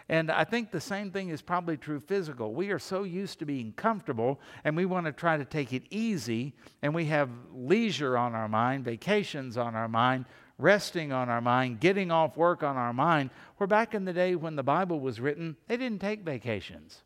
And 0.08 0.30
I 0.30 0.44
think 0.44 0.70
the 0.70 0.80
same 0.80 1.10
thing 1.10 1.30
is 1.30 1.40
probably 1.40 1.76
true 1.76 1.98
physical. 1.98 2.52
We 2.52 2.70
are 2.70 2.78
so 2.78 3.04
used 3.04 3.38
to 3.38 3.46
being 3.46 3.72
comfortable 3.72 4.38
and 4.62 4.76
we 4.76 4.84
want 4.84 5.06
to 5.06 5.12
try 5.12 5.38
to 5.38 5.44
take 5.44 5.72
it 5.72 5.84
easy, 5.90 6.52
and 6.82 6.94
we 6.94 7.06
have 7.06 7.30
leisure 7.54 8.18
on 8.18 8.34
our 8.34 8.48
mind, 8.48 8.84
vacations 8.84 9.56
on 9.56 9.74
our 9.74 9.88
mind, 9.88 10.26
resting 10.58 11.10
on 11.10 11.28
our 11.28 11.40
mind, 11.40 11.80
getting 11.80 12.10
off 12.10 12.36
work 12.36 12.62
on 12.62 12.76
our 12.76 12.92
mind. 12.92 13.30
Where 13.56 13.66
back 13.66 13.94
in 13.94 14.04
the 14.04 14.12
day 14.12 14.34
when 14.34 14.56
the 14.56 14.62
Bible 14.62 15.00
was 15.00 15.20
written, 15.20 15.56
they 15.68 15.76
didn't 15.76 16.00
take 16.00 16.22
vacations. 16.22 17.02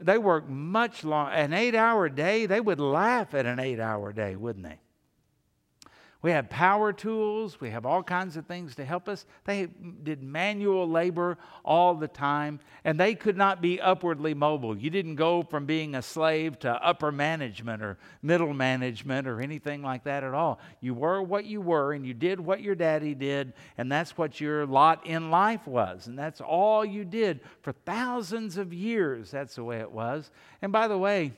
They 0.00 0.16
worked 0.16 0.48
much 0.48 1.04
long. 1.04 1.32
An 1.32 1.52
eight 1.52 1.74
hour 1.74 2.08
day, 2.08 2.46
they 2.46 2.60
would 2.60 2.80
laugh 2.80 3.34
at 3.34 3.46
an 3.46 3.58
eight 3.58 3.80
hour 3.80 4.12
day, 4.12 4.36
wouldn't 4.36 4.64
they? 4.64 4.80
We 6.20 6.32
have 6.32 6.50
power 6.50 6.92
tools. 6.92 7.60
We 7.60 7.70
have 7.70 7.86
all 7.86 8.02
kinds 8.02 8.36
of 8.36 8.46
things 8.46 8.74
to 8.74 8.84
help 8.84 9.08
us. 9.08 9.24
They 9.44 9.68
did 10.02 10.20
manual 10.20 10.88
labor 10.88 11.38
all 11.64 11.94
the 11.94 12.08
time, 12.08 12.58
and 12.82 12.98
they 12.98 13.14
could 13.14 13.36
not 13.36 13.62
be 13.62 13.80
upwardly 13.80 14.34
mobile. 14.34 14.76
You 14.76 14.90
didn't 14.90 15.14
go 15.14 15.44
from 15.44 15.64
being 15.64 15.94
a 15.94 16.02
slave 16.02 16.58
to 16.60 16.72
upper 16.72 17.12
management 17.12 17.82
or 17.82 17.98
middle 18.20 18.52
management 18.52 19.28
or 19.28 19.40
anything 19.40 19.80
like 19.80 20.02
that 20.04 20.24
at 20.24 20.34
all. 20.34 20.58
You 20.80 20.92
were 20.92 21.22
what 21.22 21.44
you 21.44 21.60
were, 21.60 21.92
and 21.92 22.04
you 22.04 22.14
did 22.14 22.40
what 22.40 22.62
your 22.62 22.74
daddy 22.74 23.14
did, 23.14 23.52
and 23.76 23.90
that's 23.90 24.18
what 24.18 24.40
your 24.40 24.66
lot 24.66 25.06
in 25.06 25.30
life 25.30 25.68
was. 25.68 26.08
And 26.08 26.18
that's 26.18 26.40
all 26.40 26.84
you 26.84 27.04
did 27.04 27.42
for 27.62 27.70
thousands 27.70 28.56
of 28.56 28.72
years. 28.72 29.30
That's 29.30 29.54
the 29.54 29.62
way 29.62 29.78
it 29.78 29.92
was. 29.92 30.32
And 30.62 30.72
by 30.72 30.88
the 30.88 30.98
way, 30.98 31.34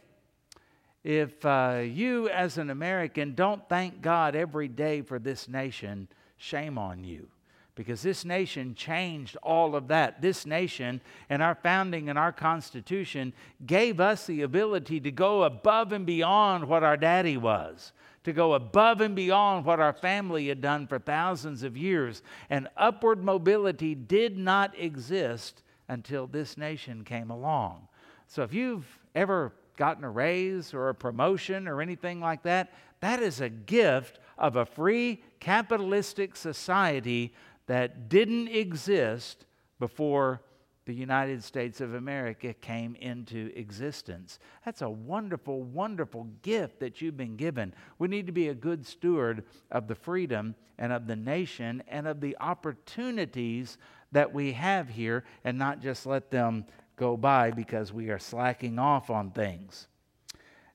if 1.02 1.44
uh, 1.46 1.82
you, 1.84 2.28
as 2.28 2.58
an 2.58 2.70
American, 2.70 3.34
don't 3.34 3.66
thank 3.68 4.02
God 4.02 4.36
every 4.36 4.68
day 4.68 5.00
for 5.02 5.18
this 5.18 5.48
nation, 5.48 6.08
shame 6.36 6.76
on 6.76 7.04
you. 7.04 7.28
Because 7.74 8.02
this 8.02 8.24
nation 8.26 8.74
changed 8.74 9.38
all 9.42 9.74
of 9.74 9.88
that. 9.88 10.20
This 10.20 10.44
nation 10.44 11.00
and 11.30 11.40
our 11.40 11.54
founding 11.54 12.10
and 12.10 12.18
our 12.18 12.32
Constitution 12.32 13.32
gave 13.64 14.00
us 14.00 14.26
the 14.26 14.42
ability 14.42 15.00
to 15.00 15.10
go 15.10 15.44
above 15.44 15.92
and 15.92 16.04
beyond 16.04 16.68
what 16.68 16.82
our 16.82 16.98
daddy 16.98 17.38
was, 17.38 17.92
to 18.24 18.34
go 18.34 18.52
above 18.52 19.00
and 19.00 19.16
beyond 19.16 19.64
what 19.64 19.80
our 19.80 19.94
family 19.94 20.48
had 20.48 20.60
done 20.60 20.86
for 20.86 20.98
thousands 20.98 21.62
of 21.62 21.76
years. 21.76 22.22
And 22.50 22.68
upward 22.76 23.24
mobility 23.24 23.94
did 23.94 24.36
not 24.36 24.78
exist 24.78 25.62
until 25.88 26.26
this 26.26 26.58
nation 26.58 27.02
came 27.04 27.30
along. 27.30 27.88
So 28.26 28.42
if 28.42 28.52
you've 28.52 28.86
ever 29.14 29.52
gotten 29.76 30.04
a 30.04 30.10
raise 30.10 30.74
or 30.74 30.88
a 30.88 30.94
promotion 30.94 31.68
or 31.68 31.80
anything 31.80 32.20
like 32.20 32.42
that. 32.42 32.72
That 33.00 33.22
is 33.22 33.40
a 33.40 33.48
gift 33.48 34.18
of 34.38 34.56
a 34.56 34.66
free 34.66 35.22
capitalistic 35.40 36.36
society 36.36 37.34
that 37.66 38.08
didn't 38.08 38.48
exist 38.48 39.46
before 39.78 40.40
the 40.86 40.94
United 40.94 41.44
States 41.44 41.80
of 41.80 41.94
America 41.94 42.52
came 42.54 42.96
into 42.96 43.52
existence. 43.54 44.38
That's 44.64 44.82
a 44.82 44.90
wonderful, 44.90 45.62
wonderful 45.62 46.26
gift 46.42 46.80
that 46.80 47.00
you've 47.00 47.16
been 47.16 47.36
given. 47.36 47.74
We 47.98 48.08
need 48.08 48.26
to 48.26 48.32
be 48.32 48.48
a 48.48 48.54
good 48.54 48.84
steward 48.84 49.44
of 49.70 49.86
the 49.86 49.94
freedom 49.94 50.56
and 50.78 50.92
of 50.92 51.06
the 51.06 51.16
nation 51.16 51.82
and 51.86 52.08
of 52.08 52.20
the 52.20 52.36
opportunities 52.40 53.78
that 54.12 54.32
we 54.32 54.52
have 54.54 54.88
here 54.88 55.24
and 55.44 55.56
not 55.56 55.80
just 55.80 56.06
let 56.06 56.30
them 56.30 56.64
go 57.00 57.16
by 57.16 57.50
because 57.50 57.94
we 57.94 58.10
are 58.10 58.18
slacking 58.18 58.78
off 58.78 59.08
on 59.08 59.30
things. 59.30 59.88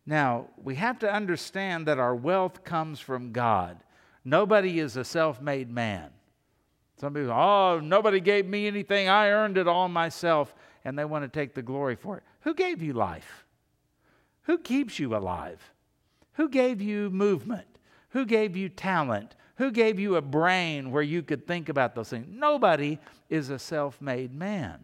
Now, 0.07 0.47
we 0.57 0.73
have 0.75 0.97
to 0.99 1.11
understand 1.11 1.87
that 1.87 1.99
our 1.99 2.15
wealth 2.15 2.63
comes 2.63 2.99
from 2.99 3.31
God. 3.31 3.77
Nobody 4.23 4.79
is 4.79 4.97
a 4.97 5.03
self 5.03 5.39
made 5.39 5.69
man. 5.69 6.09
Some 6.99 7.13
people, 7.13 7.31
oh, 7.31 7.79
nobody 7.79 8.19
gave 8.19 8.47
me 8.47 8.65
anything. 8.65 9.07
I 9.07 9.29
earned 9.29 9.57
it 9.57 9.67
all 9.67 9.87
myself. 9.87 10.53
And 10.83 10.97
they 10.97 11.05
want 11.05 11.23
to 11.23 11.39
take 11.39 11.53
the 11.53 11.61
glory 11.61 11.95
for 11.95 12.17
it. 12.17 12.23
Who 12.41 12.53
gave 12.53 12.81
you 12.81 12.93
life? 12.93 13.45
Who 14.43 14.57
keeps 14.57 14.99
you 14.99 15.15
alive? 15.15 15.73
Who 16.33 16.49
gave 16.49 16.81
you 16.81 17.09
movement? 17.11 17.67
Who 18.09 18.25
gave 18.25 18.55
you 18.55 18.69
talent? 18.69 19.35
Who 19.57 19.71
gave 19.71 19.99
you 19.99 20.15
a 20.15 20.21
brain 20.21 20.91
where 20.91 21.03
you 21.03 21.21
could 21.21 21.47
think 21.47 21.69
about 21.69 21.95
those 21.95 22.09
things? 22.09 22.27
Nobody 22.29 22.99
is 23.29 23.49
a 23.49 23.59
self 23.59 24.01
made 24.01 24.33
man. 24.33 24.83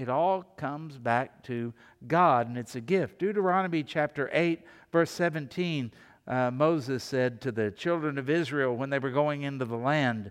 It 0.00 0.08
all 0.08 0.44
comes 0.56 0.96
back 0.96 1.42
to 1.42 1.74
God, 2.06 2.48
and 2.48 2.56
it's 2.56 2.74
a 2.74 2.80
gift. 2.80 3.18
Deuteronomy 3.18 3.82
chapter 3.82 4.30
8, 4.32 4.62
verse 4.90 5.10
17, 5.10 5.92
uh, 6.26 6.50
Moses 6.50 7.04
said 7.04 7.42
to 7.42 7.52
the 7.52 7.70
children 7.70 8.16
of 8.16 8.30
Israel 8.30 8.74
when 8.74 8.88
they 8.88 8.98
were 8.98 9.10
going 9.10 9.42
into 9.42 9.66
the 9.66 9.76
land, 9.76 10.30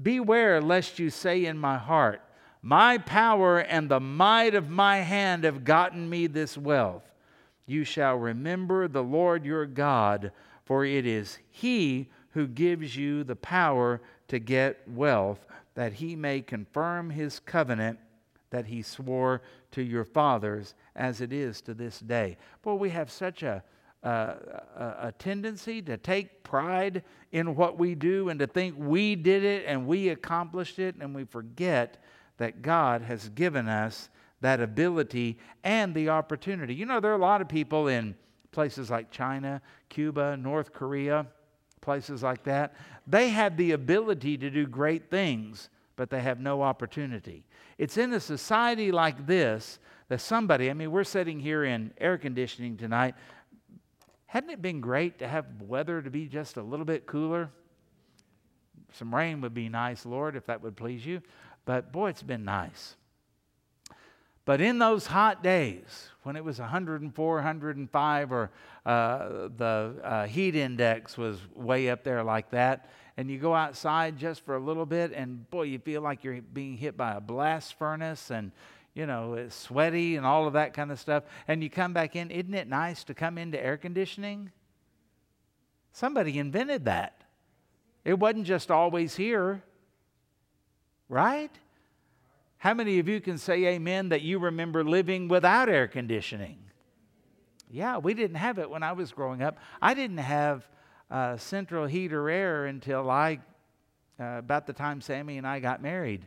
Beware 0.00 0.60
lest 0.60 1.00
you 1.00 1.10
say 1.10 1.46
in 1.46 1.58
my 1.58 1.78
heart, 1.78 2.22
My 2.62 2.96
power 2.96 3.58
and 3.58 3.88
the 3.88 3.98
might 3.98 4.54
of 4.54 4.70
my 4.70 4.98
hand 4.98 5.42
have 5.42 5.64
gotten 5.64 6.08
me 6.08 6.28
this 6.28 6.56
wealth. 6.56 7.02
You 7.66 7.82
shall 7.82 8.14
remember 8.14 8.86
the 8.86 9.02
Lord 9.02 9.44
your 9.44 9.66
God, 9.66 10.30
for 10.64 10.84
it 10.84 11.06
is 11.06 11.40
He 11.50 12.08
who 12.34 12.46
gives 12.46 12.94
you 12.94 13.24
the 13.24 13.34
power 13.34 14.00
to 14.28 14.38
get 14.38 14.86
wealth, 14.86 15.44
that 15.74 15.94
He 15.94 16.14
may 16.14 16.40
confirm 16.40 17.10
His 17.10 17.40
covenant 17.40 17.98
that 18.52 18.66
he 18.66 18.82
swore 18.82 19.42
to 19.72 19.82
your 19.82 20.04
fathers 20.04 20.74
as 20.94 21.20
it 21.20 21.32
is 21.32 21.60
to 21.62 21.74
this 21.74 21.98
day. 21.98 22.36
Boy, 22.62 22.74
we 22.74 22.90
have 22.90 23.10
such 23.10 23.42
a, 23.42 23.64
a, 24.04 24.08
a, 25.00 25.14
tendency 25.18 25.82
to 25.82 25.96
take 25.96 26.44
pride 26.44 27.02
in 27.32 27.56
what 27.56 27.78
we 27.78 27.94
do 27.94 28.28
and 28.28 28.38
to 28.38 28.46
think 28.46 28.76
we 28.78 29.16
did 29.16 29.42
it 29.42 29.64
and 29.66 29.86
we 29.86 30.10
accomplished 30.10 30.78
it, 30.78 30.94
and 31.00 31.14
we 31.14 31.24
forget 31.24 32.02
that 32.36 32.62
God 32.62 33.02
has 33.02 33.28
given 33.30 33.68
us 33.68 34.08
that 34.40 34.60
ability 34.60 35.38
and 35.64 35.94
the 35.94 36.08
opportunity. 36.08 36.74
You 36.74 36.86
know, 36.86 37.00
there 37.00 37.12
are 37.12 37.16
a 37.16 37.18
lot 37.18 37.40
of 37.40 37.48
people 37.48 37.88
in 37.88 38.14
places 38.50 38.90
like 38.90 39.10
China, 39.10 39.62
Cuba, 39.88 40.36
North 40.36 40.72
Korea, 40.72 41.26
places 41.80 42.22
like 42.22 42.42
that. 42.44 42.74
They 43.06 43.30
have 43.30 43.56
the 43.56 43.72
ability 43.72 44.36
to 44.38 44.50
do 44.50 44.66
great 44.66 45.10
things, 45.10 45.68
but 45.96 46.10
they 46.10 46.20
have 46.20 46.40
no 46.40 46.62
opportunity. 46.62 47.44
It's 47.78 47.96
in 47.96 48.12
a 48.12 48.20
society 48.20 48.92
like 48.92 49.26
this 49.26 49.78
that 50.08 50.20
somebody, 50.20 50.70
I 50.70 50.74
mean, 50.74 50.90
we're 50.90 51.04
sitting 51.04 51.40
here 51.40 51.64
in 51.64 51.92
air 51.98 52.18
conditioning 52.18 52.76
tonight. 52.76 53.14
Hadn't 54.26 54.50
it 54.50 54.62
been 54.62 54.80
great 54.80 55.18
to 55.18 55.28
have 55.28 55.46
weather 55.60 56.02
to 56.02 56.10
be 56.10 56.26
just 56.26 56.56
a 56.56 56.62
little 56.62 56.86
bit 56.86 57.06
cooler? 57.06 57.50
Some 58.92 59.14
rain 59.14 59.40
would 59.40 59.54
be 59.54 59.68
nice, 59.68 60.04
Lord, 60.04 60.36
if 60.36 60.46
that 60.46 60.62
would 60.62 60.76
please 60.76 61.04
you. 61.04 61.22
But 61.64 61.92
boy, 61.92 62.10
it's 62.10 62.22
been 62.22 62.44
nice. 62.44 62.96
But 64.44 64.60
in 64.60 64.78
those 64.78 65.06
hot 65.06 65.42
days, 65.42 66.08
when 66.24 66.34
it 66.34 66.44
was 66.44 66.58
104, 66.58 67.34
105, 67.36 68.32
or 68.32 68.50
uh, 68.84 69.28
the 69.56 69.94
uh, 70.02 70.26
heat 70.26 70.56
index 70.56 71.16
was 71.16 71.38
way 71.54 71.90
up 71.90 72.02
there 72.02 72.24
like 72.24 72.50
that, 72.50 72.90
and 73.16 73.30
you 73.30 73.38
go 73.38 73.54
outside 73.54 74.18
just 74.18 74.44
for 74.44 74.56
a 74.56 74.60
little 74.60 74.86
bit, 74.86 75.12
and 75.12 75.48
boy, 75.50 75.62
you 75.62 75.78
feel 75.78 76.02
like 76.02 76.24
you're 76.24 76.40
being 76.40 76.76
hit 76.76 76.96
by 76.96 77.12
a 77.12 77.20
blast 77.20 77.78
furnace, 77.78 78.30
and 78.30 78.52
you 78.94 79.06
know, 79.06 79.34
it's 79.34 79.54
sweaty 79.54 80.16
and 80.16 80.26
all 80.26 80.46
of 80.46 80.52
that 80.52 80.74
kind 80.74 80.92
of 80.92 81.00
stuff, 81.00 81.24
and 81.48 81.62
you 81.62 81.70
come 81.70 81.92
back 81.92 82.14
in. 82.14 82.30
Isn't 82.30 82.54
it 82.54 82.68
nice 82.68 83.04
to 83.04 83.14
come 83.14 83.38
into 83.38 83.62
air 83.62 83.76
conditioning? 83.76 84.50
Somebody 85.92 86.38
invented 86.38 86.84
that. 86.86 87.22
It 88.04 88.18
wasn't 88.18 88.46
just 88.46 88.70
always 88.70 89.14
here, 89.14 89.62
right? 91.08 91.50
How 92.58 92.74
many 92.74 92.98
of 92.98 93.08
you 93.08 93.20
can 93.20 93.38
say 93.38 93.66
amen 93.66 94.10
that 94.10 94.22
you 94.22 94.38
remember 94.38 94.84
living 94.84 95.28
without 95.28 95.68
air 95.68 95.88
conditioning? 95.88 96.58
Yeah, 97.70 97.98
we 97.98 98.14
didn't 98.14 98.36
have 98.36 98.58
it 98.58 98.68
when 98.68 98.82
I 98.82 98.92
was 98.92 99.12
growing 99.12 99.42
up. 99.42 99.58
I 99.80 99.94
didn't 99.94 100.18
have 100.18 100.68
uh, 101.12 101.36
central 101.36 101.86
heat 101.86 102.12
or 102.12 102.30
air 102.30 102.64
until 102.64 103.10
I, 103.10 103.38
uh, 104.18 104.38
about 104.38 104.66
the 104.66 104.72
time 104.72 105.02
Sammy 105.02 105.36
and 105.36 105.46
I 105.46 105.60
got 105.60 105.82
married. 105.82 106.26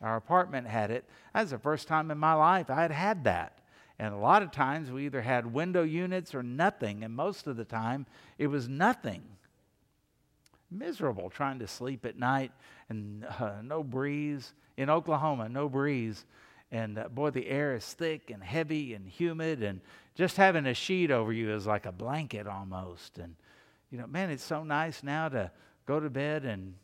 Our 0.00 0.16
apartment 0.16 0.68
had 0.68 0.92
it. 0.92 1.04
That 1.34 1.42
was 1.42 1.50
the 1.50 1.58
first 1.58 1.88
time 1.88 2.12
in 2.12 2.18
my 2.18 2.34
life 2.34 2.70
I 2.70 2.82
had 2.82 2.92
had 2.92 3.24
that. 3.24 3.58
And 3.98 4.14
a 4.14 4.18
lot 4.18 4.42
of 4.42 4.52
times 4.52 4.92
we 4.92 5.06
either 5.06 5.22
had 5.22 5.52
window 5.52 5.82
units 5.82 6.32
or 6.32 6.44
nothing, 6.44 7.02
and 7.02 7.12
most 7.12 7.48
of 7.48 7.56
the 7.56 7.64
time 7.64 8.06
it 8.38 8.46
was 8.46 8.68
nothing. 8.68 9.22
Miserable 10.70 11.28
trying 11.28 11.58
to 11.58 11.66
sleep 11.66 12.06
at 12.06 12.16
night 12.16 12.52
and 12.88 13.24
uh, 13.40 13.54
no 13.64 13.82
breeze. 13.82 14.52
In 14.76 14.88
Oklahoma, 14.88 15.48
no 15.48 15.68
breeze. 15.68 16.24
And 16.70 16.98
uh, 16.98 17.08
boy, 17.08 17.30
the 17.30 17.48
air 17.48 17.74
is 17.74 17.84
thick 17.84 18.30
and 18.30 18.44
heavy 18.44 18.94
and 18.94 19.08
humid, 19.08 19.64
and 19.64 19.80
just 20.14 20.36
having 20.36 20.66
a 20.66 20.74
sheet 20.74 21.10
over 21.10 21.32
you 21.32 21.52
is 21.52 21.66
like 21.66 21.86
a 21.86 21.90
blanket 21.90 22.46
almost. 22.46 23.18
And 23.18 23.34
you 23.90 23.98
know, 23.98 24.06
man, 24.06 24.30
it's 24.30 24.44
so 24.44 24.64
nice 24.64 25.02
now 25.02 25.28
to 25.28 25.50
go 25.86 25.98
to 26.00 26.10
bed 26.10 26.44
and, 26.44 26.74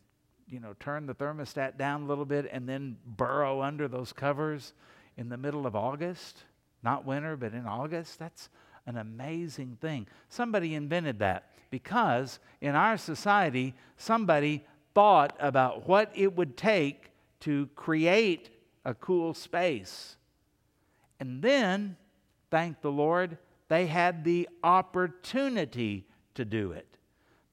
you 0.49 0.59
know, 0.59 0.73
turn 0.79 1.05
the 1.05 1.13
thermostat 1.13 1.77
down 1.77 2.03
a 2.03 2.05
little 2.05 2.25
bit 2.25 2.49
and 2.51 2.67
then 2.67 2.97
burrow 3.05 3.61
under 3.61 3.87
those 3.87 4.11
covers 4.11 4.73
in 5.17 5.29
the 5.29 5.37
middle 5.37 5.67
of 5.67 5.75
August. 5.75 6.43
Not 6.83 7.05
winter, 7.05 7.35
but 7.35 7.53
in 7.53 7.65
August. 7.65 8.19
That's 8.19 8.49
an 8.85 8.97
amazing 8.97 9.77
thing. 9.81 10.07
Somebody 10.29 10.75
invented 10.75 11.19
that 11.19 11.51
because 11.69 12.39
in 12.61 12.75
our 12.75 12.97
society, 12.97 13.73
somebody 13.97 14.63
thought 14.93 15.35
about 15.39 15.87
what 15.87 16.11
it 16.15 16.35
would 16.35 16.57
take 16.57 17.11
to 17.41 17.67
create 17.75 18.49
a 18.85 18.93
cool 18.93 19.33
space. 19.33 20.15
And 21.19 21.41
then, 21.41 21.97
thank 22.51 22.81
the 22.81 22.91
Lord, 22.91 23.37
they 23.67 23.87
had 23.87 24.23
the 24.23 24.47
opportunity 24.63 26.05
to 26.35 26.45
do 26.45 26.71
it. 26.71 26.97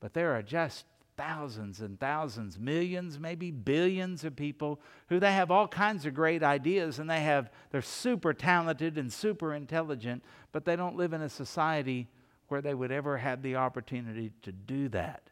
But 0.00 0.14
there 0.14 0.34
are 0.34 0.42
just 0.42 0.84
thousands 1.16 1.80
and 1.80 1.98
thousands, 2.00 2.58
millions, 2.58 3.18
maybe 3.18 3.50
billions 3.50 4.24
of 4.24 4.34
people 4.34 4.80
who 5.08 5.20
they 5.20 5.32
have 5.32 5.50
all 5.50 5.68
kinds 5.68 6.06
of 6.06 6.14
great 6.14 6.42
ideas 6.42 6.98
and 6.98 7.08
they 7.08 7.20
have 7.20 7.50
they're 7.70 7.82
super 7.82 8.32
talented 8.32 8.98
and 8.98 9.12
super 9.12 9.54
intelligent, 9.54 10.22
but 10.52 10.64
they 10.64 10.76
don't 10.76 10.96
live 10.96 11.12
in 11.12 11.22
a 11.22 11.28
society 11.28 12.08
where 12.48 12.60
they 12.60 12.74
would 12.74 12.92
ever 12.92 13.16
have 13.16 13.42
the 13.42 13.56
opportunity 13.56 14.32
to 14.42 14.52
do 14.52 14.88
that. 14.90 15.22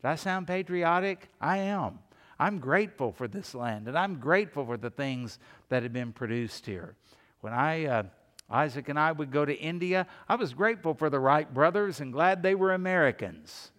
Did 0.00 0.08
I 0.08 0.14
sound 0.14 0.46
patriotic? 0.46 1.28
I 1.40 1.58
am. 1.58 1.98
I'm 2.38 2.58
grateful 2.58 3.12
for 3.12 3.28
this 3.28 3.54
land, 3.54 3.86
and 3.86 3.98
I'm 3.98 4.18
grateful 4.18 4.64
for 4.64 4.78
the 4.78 4.88
things 4.88 5.38
that 5.68 5.82
have 5.82 5.92
been 5.92 6.12
produced 6.12 6.64
here. 6.64 6.94
When 7.42 7.52
I, 7.52 7.84
uh, 7.84 8.02
Isaac 8.50 8.88
and 8.88 8.98
I 8.98 9.12
would 9.12 9.30
go 9.30 9.44
to 9.44 9.54
India, 9.54 10.06
I 10.28 10.34
was 10.34 10.52
grateful 10.54 10.94
for 10.94 11.08
the 11.08 11.20
Wright 11.20 11.52
brothers 11.52 12.00
and 12.00 12.12
glad 12.12 12.42
they 12.42 12.54
were 12.54 12.72
Americans, 12.72 13.70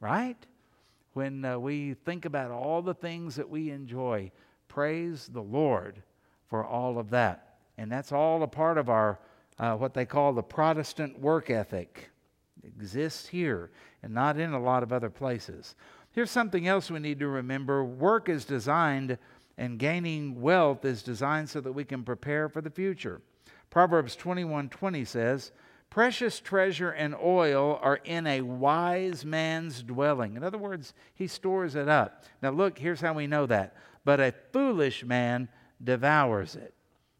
right? 0.00 0.36
When 1.14 1.44
uh, 1.44 1.58
we 1.58 1.94
think 2.04 2.24
about 2.24 2.50
all 2.50 2.82
the 2.82 2.94
things 2.94 3.36
that 3.36 3.48
we 3.48 3.70
enjoy, 3.70 4.30
praise 4.68 5.28
the 5.32 5.42
Lord 5.42 6.02
for 6.48 6.64
all 6.64 6.98
of 6.98 7.10
that. 7.10 7.56
And 7.78 7.90
that's 7.90 8.12
all 8.12 8.42
a 8.42 8.48
part 8.48 8.76
of 8.76 8.90
our, 8.90 9.18
uh, 9.58 9.74
what 9.76 9.94
they 9.94 10.04
call 10.04 10.32
the 10.32 10.42
Protestant 10.42 11.18
work 11.18 11.50
ethic. 11.50 12.10
It 12.62 12.72
exists 12.78 13.26
here 13.26 13.70
and 14.02 14.12
not 14.12 14.38
in 14.38 14.52
a 14.52 14.60
lot 14.60 14.82
of 14.82 14.92
other 14.92 15.10
places. 15.10 15.74
Here's 16.12 16.30
something 16.30 16.68
else 16.68 16.90
we 16.90 16.98
need 16.98 17.18
to 17.20 17.28
remember 17.28 17.84
work 17.84 18.28
is 18.28 18.44
designed 18.44 19.16
and 19.56 19.78
gaining 19.78 20.40
wealth 20.40 20.84
is 20.84 21.02
designed 21.02 21.48
so 21.48 21.60
that 21.60 21.72
we 21.72 21.84
can 21.84 22.02
prepare 22.02 22.48
for 22.48 22.60
the 22.60 22.70
future. 22.70 23.20
Proverbs 23.72 24.14
21:20 24.16 25.02
says, 25.02 25.50
"Precious 25.88 26.40
treasure 26.40 26.90
and 26.90 27.14
oil 27.14 27.80
are 27.80 28.00
in 28.04 28.26
a 28.26 28.42
wise 28.42 29.24
man's 29.24 29.82
dwelling." 29.82 30.36
In 30.36 30.44
other 30.44 30.58
words, 30.58 30.92
he 31.14 31.26
stores 31.26 31.74
it 31.74 31.88
up. 31.88 32.22
Now 32.42 32.50
look, 32.50 32.78
here's 32.78 33.00
how 33.00 33.14
we 33.14 33.26
know 33.26 33.46
that. 33.46 33.74
But 34.04 34.20
a 34.20 34.34
foolish 34.52 35.06
man 35.06 35.48
devours 35.82 36.54
it. 36.54 36.74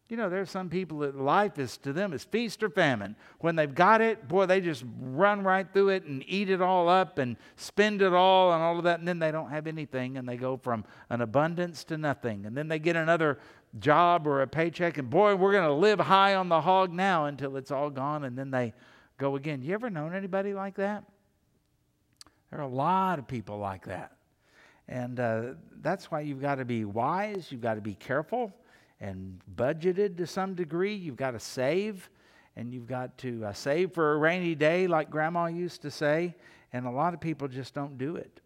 You 0.09 0.17
know, 0.17 0.29
there's 0.29 0.51
some 0.51 0.69
people 0.69 0.99
that 0.99 1.15
life 1.15 1.57
is 1.57 1.75
to 1.77 1.91
them 1.91 2.13
is 2.13 2.23
feast 2.23 2.61
or 2.61 2.69
famine. 2.69 3.15
When 3.39 3.55
they've 3.55 3.73
got 3.73 3.99
it, 3.99 4.27
boy, 4.27 4.45
they 4.45 4.61
just 4.61 4.85
run 4.99 5.43
right 5.43 5.67
through 5.73 5.89
it 5.89 6.03
and 6.03 6.23
eat 6.27 6.51
it 6.51 6.61
all 6.61 6.87
up 6.87 7.17
and 7.17 7.35
spend 7.55 8.03
it 8.03 8.13
all 8.13 8.53
and 8.53 8.61
all 8.61 8.77
of 8.77 8.83
that, 8.83 8.99
and 8.99 9.07
then 9.07 9.17
they 9.17 9.31
don't 9.31 9.49
have 9.49 9.65
anything 9.65 10.17
and 10.17 10.29
they 10.29 10.37
go 10.37 10.55
from 10.57 10.85
an 11.09 11.21
abundance 11.21 11.83
to 11.85 11.97
nothing. 11.97 12.45
And 12.45 12.55
then 12.55 12.67
they 12.67 12.77
get 12.77 12.95
another 12.95 13.39
job 13.79 14.27
or 14.27 14.41
a 14.41 14.47
paycheck, 14.47 14.97
and 14.97 15.09
boy, 15.09 15.35
we're 15.35 15.51
going 15.51 15.67
to 15.67 15.73
live 15.73 15.99
high 15.99 16.35
on 16.35 16.49
the 16.49 16.61
hog 16.61 16.91
now 16.91 17.25
until 17.25 17.57
it's 17.57 17.71
all 17.71 17.89
gone, 17.89 18.23
and 18.23 18.37
then 18.37 18.51
they 18.51 18.73
go 19.17 19.35
again. 19.35 19.61
You 19.61 19.73
ever 19.73 19.89
known 19.89 20.13
anybody 20.15 20.53
like 20.53 20.75
that? 20.75 21.03
There 22.49 22.59
are 22.59 22.63
a 22.63 22.67
lot 22.67 23.19
of 23.19 23.27
people 23.27 23.57
like 23.57 23.85
that. 23.85 24.11
And 24.87 25.19
uh, 25.19 25.41
that's 25.81 26.11
why 26.11 26.21
you've 26.21 26.41
got 26.41 26.55
to 26.55 26.65
be 26.65 26.85
wise, 26.85 27.51
you've 27.51 27.61
got 27.61 27.75
to 27.75 27.81
be 27.81 27.95
careful 27.95 28.53
and 28.99 29.41
budgeted 29.55 30.17
to 30.17 30.27
some 30.27 30.55
degree. 30.55 30.93
You've 30.93 31.17
got 31.17 31.31
to 31.31 31.39
save, 31.39 32.09
and 32.55 32.73
you've 32.73 32.87
got 32.87 33.17
to 33.19 33.45
uh, 33.45 33.53
save 33.53 33.91
for 33.91 34.13
a 34.13 34.17
rainy 34.17 34.55
day, 34.55 34.87
like 34.87 35.09
Grandma 35.09 35.47
used 35.47 35.81
to 35.81 35.91
say. 35.91 36.35
And 36.71 36.85
a 36.85 36.91
lot 36.91 37.13
of 37.13 37.19
people 37.19 37.47
just 37.47 37.73
don't 37.73 37.97
do 37.97 38.15
it. 38.15 38.39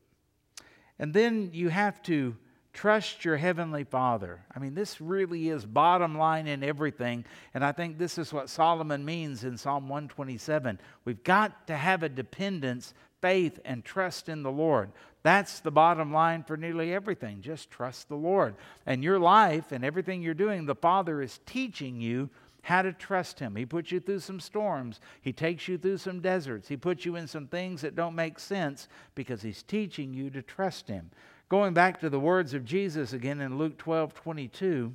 And 1.00 1.14
then 1.14 1.52
you 1.54 1.70
have 1.70 2.02
to 2.04 2.36
trust 2.78 3.26
your 3.26 3.38
Heavenly 3.38 3.84
Father. 3.84 4.40
I 4.56 4.60
mean, 4.60 4.76
this 4.76 5.02
really 5.02 5.50
is 5.50 5.66
bottom 5.66 6.16
line 6.16 6.46
in 6.46 6.64
everything. 6.64 7.26
And 7.56 7.66
I 7.66 7.72
think 7.72 7.98
this 7.98 8.20
is 8.20 8.32
what 8.32 8.52
Solomon 8.52 9.04
means 9.04 9.44
in 9.44 9.58
Psalm 9.58 9.90
127. 9.90 10.80
We've 11.04 11.24
got 11.24 11.66
to 11.68 11.76
have 11.76 12.04
a 12.04 12.10
dependence, 12.10 12.94
faith, 13.20 13.60
and 13.66 13.84
trust 13.84 14.30
in 14.30 14.44
the 14.44 14.52
Lord. 14.52 14.92
That's 15.24 15.60
the 15.60 15.72
bottom 15.72 16.14
line 16.14 16.44
for 16.44 16.56
nearly 16.56 16.94
everything. 16.94 17.42
Just 17.42 17.72
trust 17.72 18.10
the 18.10 18.16
Lord. 18.16 18.54
And 18.86 19.04
your 19.04 19.18
life 19.18 19.72
and 19.72 19.84
everything 19.84 20.22
you're 20.22 20.36
doing, 20.36 20.68
the 20.68 20.76
Father 20.76 21.20
is 21.24 21.40
teaching 21.48 22.00
you 22.00 22.30
how 22.62 22.84
to 22.84 22.94
trust 22.94 23.40
Him. 23.40 23.56
He 23.56 23.66
puts 23.66 23.92
you 23.92 24.00
through 24.00 24.20
some 24.20 24.40
storms, 24.40 25.00
He 25.22 25.34
takes 25.34 25.68
you 25.68 25.80
through 25.80 25.98
some 25.98 26.20
deserts, 26.20 26.68
He 26.68 26.78
puts 26.78 27.06
you 27.06 27.16
in 27.16 27.26
some 27.26 27.48
things 27.48 27.82
that 27.82 27.96
don't 27.96 28.14
make 28.14 28.38
sense 28.38 28.88
because 29.16 29.42
He's 29.42 29.64
teaching 29.64 30.14
you 30.14 30.30
to 30.30 30.44
trust 30.44 30.88
Him. 30.88 31.10
Going 31.50 31.74
back 31.74 32.00
to 32.02 32.10
the 32.10 32.20
words 32.20 32.54
of 32.54 32.66
Jesus 32.66 33.14
again 33.14 33.40
in 33.40 33.58
Luke 33.58 33.78
12 33.78 34.14
22, 34.14 34.94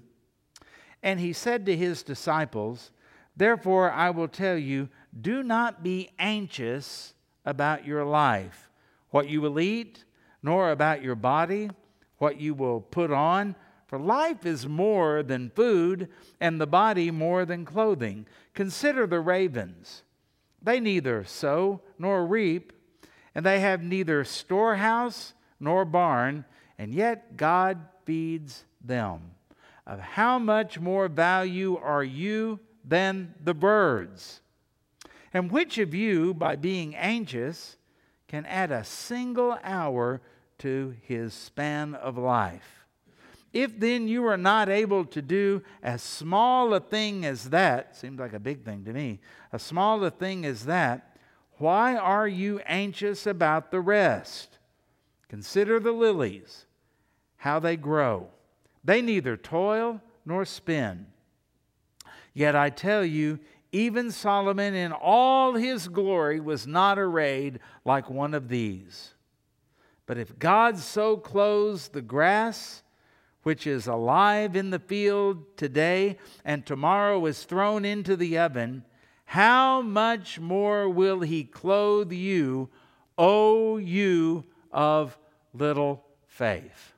and 1.03 1.19
He 1.19 1.33
said 1.33 1.65
to 1.67 1.77
His 1.77 2.03
disciples, 2.03 2.91
Therefore 3.37 3.91
I 3.91 4.11
will 4.11 4.29
tell 4.29 4.59
you, 4.59 4.89
do 5.19 5.43
not 5.43 5.83
be 5.83 6.11
anxious 6.19 7.15
about 7.47 7.87
your 7.87 8.05
life, 8.05 8.71
what 9.11 9.29
you 9.29 9.41
will 9.41 9.59
eat 9.59 10.05
nor 10.43 10.71
about 10.71 11.03
your 11.03 11.15
body, 11.15 11.71
what 12.19 12.41
you 12.41 12.53
will 12.53 12.81
put 12.81 13.11
on. 13.11 13.55
For 13.87 13.99
life 13.99 14.45
is 14.45 14.67
more 14.67 15.23
than 15.23 15.51
food, 15.51 16.09
and 16.41 16.61
the 16.61 16.67
body 16.67 17.11
more 17.11 17.45
than 17.45 17.65
clothing. 17.65 18.27
Consider 18.55 19.07
the 19.07 19.21
ravens. 19.21 20.03
They 20.63 20.81
neither 20.81 21.25
sow 21.25 21.81
nor 21.99 22.27
reap, 22.27 22.73
and 23.35 23.45
they 23.45 23.61
have 23.61 23.83
neither 23.83 24.25
storehouse 24.25 25.35
nor 25.63 25.85
barn, 25.85 26.45
and 26.77 26.93
yet 26.93 27.37
God 27.37 27.79
feeds 28.05 28.65
them. 28.85 29.31
Of 29.87 30.01
how 30.01 30.39
much 30.39 30.79
more 30.79 31.09
value 31.09 31.77
are 31.77 32.05
you 32.05 32.61
than 32.85 33.35
the 33.43 33.55
birds? 33.55 34.41
And 35.33 35.51
which 35.51 35.79
of 35.79 35.95
you, 35.95 36.35
by 36.35 36.57
being 36.57 36.95
anxious, 36.95 37.77
can 38.29 38.45
add 38.47 38.71
a 38.71 38.85
single 38.85 39.59
hour 39.63 40.21
to 40.59 40.95
his 41.03 41.35
span 41.35 41.95
of 41.95 42.19
life. 42.19 42.87
If 43.53 43.79
then 43.79 44.09
you 44.09 44.25
are 44.27 44.37
not 44.37 44.69
able 44.69 45.05
to 45.07 45.21
do 45.21 45.63
as 45.83 46.03
small 46.03 46.73
a 46.73 46.81
thing 46.81 47.27
as 47.27 47.51
that, 47.51 47.97
seems 47.97 48.19
like 48.19 48.33
a 48.33 48.41
big 48.41 48.65
thing 48.65 48.85
to 48.85 48.93
me, 48.93 49.21
as 49.53 49.63
small 49.63 50.03
a 50.05 50.11
thing 50.11 50.47
as 50.47 50.65
that, 50.65 51.17
why 51.59 51.97
are 51.97 52.27
you 52.27 52.61
anxious 52.67 53.27
about 53.27 53.71
the 53.71 53.81
rest? 53.81 54.52
Consider 55.33 55.80
the 55.80 55.93
lilies, 55.93 56.66
how 57.39 57.59
they 57.59 57.74
grow. 57.74 58.28
They 58.85 59.01
neither 59.01 59.35
toil 59.35 60.03
nor 60.26 60.45
spin. 60.45 61.07
Yet 62.35 62.55
I 62.55 62.68
tell 62.68 63.03
you, 63.03 63.39
even 63.72 64.11
Solomon 64.11 64.74
in 64.74 64.93
all 64.93 65.55
his 65.55 65.89
glory 65.89 66.39
was 66.39 66.66
not 66.66 66.99
arrayed 66.99 67.61
like 67.83 68.11
one 68.11 68.35
of 68.35 68.49
these. 68.49 69.14
But 70.05 70.18
if 70.18 70.39
God 70.39 70.76
so 70.76 71.16
clothes 71.16 71.89
the 71.89 72.03
grass, 72.03 72.83
which 73.43 73.66
is 73.66 73.87
alive 73.87 74.55
in 74.55 74.68
the 74.68 74.78
field 74.78 75.57
today 75.57 76.18
and 76.45 76.66
tomorrow 76.66 77.24
is 77.24 77.45
thrown 77.45 77.87
into 77.87 78.16
the 78.16 78.37
oven, 78.37 78.85
how 79.24 79.80
much 79.80 80.39
more 80.39 80.91
will 80.91 81.20
he 81.20 81.43
clothe 81.43 82.12
you, 82.12 82.68
O 83.16 83.78
you 83.78 84.45
of 84.70 85.16
little 85.53 86.05
faith? 86.27 86.93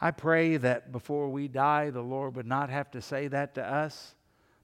I 0.00 0.10
pray 0.10 0.56
that 0.58 0.92
before 0.92 1.28
we 1.28 1.48
die, 1.48 1.90
the 1.90 2.02
Lord 2.02 2.36
would 2.36 2.46
not 2.46 2.70
have 2.70 2.90
to 2.92 3.00
say 3.00 3.28
that 3.28 3.54
to 3.54 3.64
us 3.64 4.14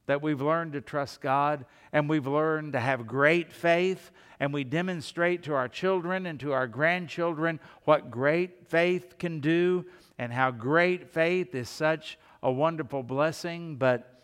that 0.07 0.21
we've 0.21 0.43
learned 0.43 0.73
to 0.73 0.81
trust 0.81 1.21
God 1.21 1.65
and 1.93 2.09
we've 2.09 2.27
learned 2.27 2.73
to 2.73 2.81
have 2.81 3.07
great 3.07 3.53
faith 3.53 4.11
and 4.41 4.53
we 4.53 4.65
demonstrate 4.65 5.45
to 5.45 5.55
our 5.55 5.69
children 5.69 6.27
and 6.27 6.41
to 6.41 6.53
our 6.53 6.67
grandchildren 6.67 7.61
what 7.85 8.11
great 8.11 8.67
faith 8.67 9.17
can 9.19 9.41
do 9.41 9.85
and 10.19 10.33
how 10.33 10.51
great 10.51 11.09
faith 11.09 11.55
is 11.55 11.69
such 11.69 12.19
a 12.43 12.51
wonderful 12.51 13.03
blessing. 13.03 13.77
But 13.77 14.23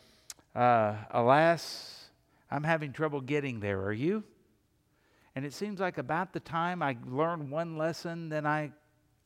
uh, 0.55 0.97
alas, 1.11 2.11
I'm 2.51 2.65
having 2.65 2.93
trouble 2.93 3.21
getting 3.21 3.61
there. 3.61 3.81
Are 3.83 3.93
you? 3.93 4.25
And 5.39 5.47
it 5.47 5.55
seems 5.55 5.79
like 5.79 5.99
about 5.99 6.33
the 6.33 6.41
time 6.41 6.83
I 6.83 6.97
learn 7.07 7.49
one 7.49 7.77
lesson, 7.79 8.29
then 8.29 8.45
I 8.45 8.73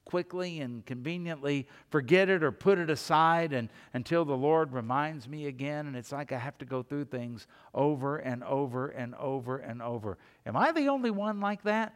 quickly 0.04 0.60
and 0.60 0.84
conveniently 0.84 1.66
forget 1.88 2.28
it 2.28 2.42
or 2.42 2.52
put 2.52 2.76
it 2.76 2.90
aside 2.90 3.54
and 3.54 3.70
until 3.94 4.26
the 4.26 4.36
Lord 4.36 4.74
reminds 4.74 5.26
me 5.26 5.46
again 5.46 5.86
and 5.86 5.96
it's 5.96 6.12
like 6.12 6.30
I 6.30 6.36
have 6.36 6.58
to 6.58 6.66
go 6.66 6.82
through 6.82 7.06
things 7.06 7.46
over 7.72 8.18
and 8.18 8.44
over 8.44 8.88
and 8.88 9.14
over 9.14 9.56
and 9.56 9.80
over. 9.80 10.18
Am 10.44 10.54
I 10.54 10.70
the 10.70 10.88
only 10.88 11.10
one 11.10 11.40
like 11.40 11.62
that? 11.62 11.94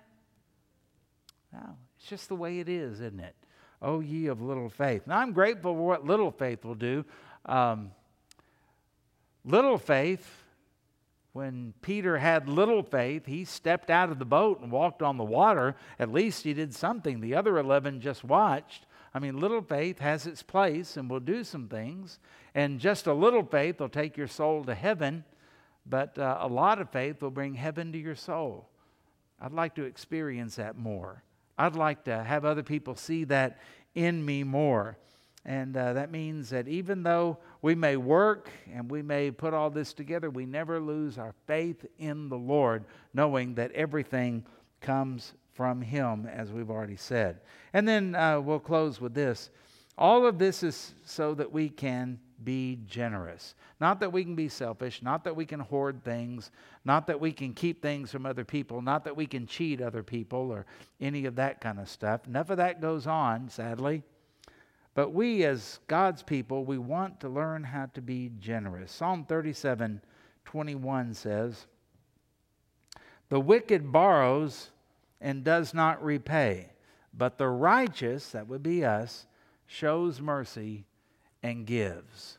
No, 1.53 1.77
it's 1.99 2.09
just 2.09 2.31
the 2.31 2.37
way 2.37 2.59
it 2.61 2.71
is, 2.71 3.03
isn't 3.03 3.21
it? 3.21 3.37
Oh, 3.83 4.01
ye 4.01 4.29
of 4.29 4.41
little 4.41 4.71
faith. 4.71 5.07
Now, 5.07 5.19
I'm 5.19 5.35
grateful 5.35 5.75
for 5.75 5.87
what 5.87 6.07
little 6.07 6.31
faith 6.31 6.65
will 6.65 6.75
do. 6.75 7.05
Um, 7.45 7.91
little 9.45 9.77
faith 9.77 10.27
when 11.37 11.75
Peter 11.83 12.17
had 12.17 12.49
little 12.49 12.83
faith, 12.83 13.27
he 13.27 13.45
stepped 13.45 13.91
out 13.91 14.09
of 14.09 14.19
the 14.19 14.25
boat 14.25 14.59
and 14.63 14.73
walked 14.73 15.03
on 15.03 15.19
the 15.19 15.23
water. 15.23 15.77
At 15.99 16.11
least 16.11 16.45
he 16.45 16.55
did 16.55 16.75
something. 16.75 17.21
The 17.21 17.35
other 17.35 17.59
11 17.59 18.01
just 18.01 18.25
watched. 18.25 18.87
I 19.13 19.19
mean, 19.19 19.39
little 19.39 19.61
faith 19.61 19.99
has 19.99 20.27
its 20.27 20.43
place 20.43 20.97
and 20.97 21.11
will 21.11 21.21
do 21.21 21.45
some 21.45 21.69
things. 21.69 22.21
And 22.55 22.81
just 22.81 23.07
a 23.07 23.13
little 23.13 23.43
faith 23.43 23.81
will 23.81 23.91
take 23.91 24.17
your 24.17 24.29
soul 24.29 24.65
to 24.65 24.75
heaven, 24.75 25.27
but 25.85 26.19
uh, 26.19 26.39
a 26.41 26.49
lot 26.49 26.81
of 26.81 26.89
faith 26.89 27.21
will 27.21 27.31
bring 27.31 27.53
heaven 27.53 27.93
to 27.93 27.99
your 27.99 28.17
soul. 28.17 28.71
I'd 29.39 29.53
like 29.53 29.75
to 29.75 29.85
experience 29.85 30.57
that 30.57 30.79
more. 30.79 31.23
I'd 31.59 31.77
like 31.77 32.05
to 32.05 32.25
have 32.25 32.47
other 32.47 32.63
people 32.63 32.95
see 32.95 33.25
that 33.25 33.59
in 33.95 34.25
me 34.25 34.43
more. 34.43 34.97
And 35.47 35.77
uh, 35.77 35.93
that 35.93 36.11
means 36.11 36.51
that 36.51 36.67
even 36.67 37.05
though 37.05 37.39
we 37.63 37.77
may 37.77 37.97
work 37.97 38.51
and 38.75 38.91
we 38.91 39.01
may 39.01 39.31
put 39.31 39.55
all 39.55 39.71
this 39.71 39.93
together, 39.93 40.29
we 40.29 40.45
never 40.45 40.81
lose 40.81 41.19
our 41.19 41.35
faith 41.47 41.87
in 41.99 42.29
the 42.29 42.37
Lord, 42.37 42.85
knowing 43.15 43.55
that 43.55 43.71
everything 43.71 44.45
comes 44.81 45.35
from 45.55 45.81
Him, 45.81 46.27
as 46.27 46.51
we've 46.51 46.69
already 46.69 46.97
said. 46.97 47.41
And 47.73 47.87
then 47.87 48.17
uh, 48.17 48.41
we'll 48.41 48.59
close 48.59 49.01
with 49.01 49.15
this. 49.15 49.51
All 49.97 50.27
of 50.27 50.37
this 50.37 50.65
is 50.65 50.95
so 51.05 51.33
that 51.35 51.53
we 51.53 51.69
can 51.69 52.19
be 52.43 52.81
generous. 52.85 53.55
Not 53.81 54.01
that 54.01 54.13
we 54.13 54.25
can 54.25 54.35
be 54.35 54.49
selfish, 54.49 55.01
not 55.01 55.23
that 55.25 55.37
we 55.37 55.47
can 55.47 55.61
hoard 55.61 56.03
things, 56.03 56.51
not 56.85 57.07
that 57.07 57.21
we 57.21 57.31
can 57.31 57.55
keep 57.55 57.81
things 57.81 58.11
from 58.11 58.27
other 58.27 58.45
people, 58.45 58.83
not 58.83 59.05
that 59.05 59.17
we 59.17 59.27
can 59.27 59.47
cheat 59.47 59.81
other 59.81 60.03
people 60.03 60.51
or 60.51 60.67
any 61.01 61.25
of 61.25 61.37
that 61.37 61.61
kind 61.61 61.79
of 61.79 61.89
stuff. 61.89 62.27
Enough 62.27 62.51
of 62.51 62.57
that 62.57 62.81
goes 62.81 63.07
on, 63.07 63.49
sadly. 63.49 64.03
But 64.97 65.13
we, 65.13 65.45
as 65.45 65.79
God's 65.89 66.23
people, 66.23 66.65
we 66.65 66.79
want 66.79 67.21
to 67.21 67.29
learn 67.29 67.65
how 67.65 67.91
to 67.93 68.01
be 68.01 68.33
generous. 68.41 68.91
Psalm 68.91 69.27
37 69.27 70.01
21 70.47 71.13
says, 71.13 71.67
The 73.29 73.39
wicked 73.39 73.93
borrows 73.93 74.71
and 75.21 75.45
does 75.45 75.75
not 75.75 76.03
repay, 76.03 76.71
but 77.13 77.37
the 77.37 77.49
righteous, 77.49 78.31
that 78.31 78.49
would 78.49 78.63
be 78.63 78.87
us, 78.87 79.27
shows 79.67 80.23
mercy 80.23 80.87
and 81.43 81.67
gives. 81.67 82.39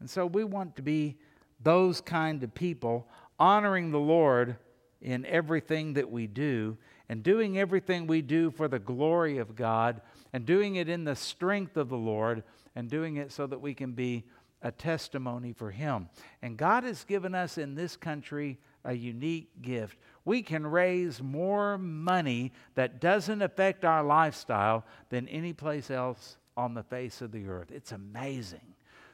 And 0.00 0.10
so 0.10 0.26
we 0.26 0.42
want 0.42 0.74
to 0.76 0.82
be 0.82 1.18
those 1.62 2.00
kind 2.00 2.42
of 2.42 2.52
people, 2.52 3.06
honoring 3.38 3.92
the 3.92 4.00
Lord 4.00 4.56
in 5.00 5.24
everything 5.26 5.92
that 5.92 6.10
we 6.10 6.26
do 6.26 6.76
and 7.08 7.22
doing 7.22 7.58
everything 7.58 8.08
we 8.08 8.22
do 8.22 8.50
for 8.50 8.66
the 8.66 8.78
glory 8.80 9.38
of 9.38 9.54
God 9.54 10.00
and 10.32 10.46
doing 10.46 10.76
it 10.76 10.88
in 10.88 11.04
the 11.04 11.16
strength 11.16 11.76
of 11.76 11.88
the 11.88 11.96
Lord 11.96 12.42
and 12.74 12.88
doing 12.88 13.16
it 13.16 13.32
so 13.32 13.46
that 13.46 13.60
we 13.60 13.74
can 13.74 13.92
be 13.92 14.24
a 14.62 14.70
testimony 14.70 15.52
for 15.52 15.70
Him. 15.70 16.08
And 16.40 16.56
God 16.56 16.84
has 16.84 17.04
given 17.04 17.34
us 17.34 17.58
in 17.58 17.74
this 17.74 17.96
country 17.96 18.58
a 18.84 18.94
unique 18.94 19.62
gift. 19.62 19.98
We 20.24 20.42
can 20.42 20.66
raise 20.66 21.22
more 21.22 21.78
money 21.78 22.52
that 22.74 23.00
doesn't 23.00 23.42
affect 23.42 23.84
our 23.84 24.02
lifestyle 24.02 24.84
than 25.10 25.28
any 25.28 25.52
place 25.52 25.90
else 25.90 26.36
on 26.56 26.74
the 26.74 26.82
face 26.82 27.20
of 27.20 27.32
the 27.32 27.48
earth. 27.48 27.70
It's 27.70 27.92
amazing. 27.92 28.60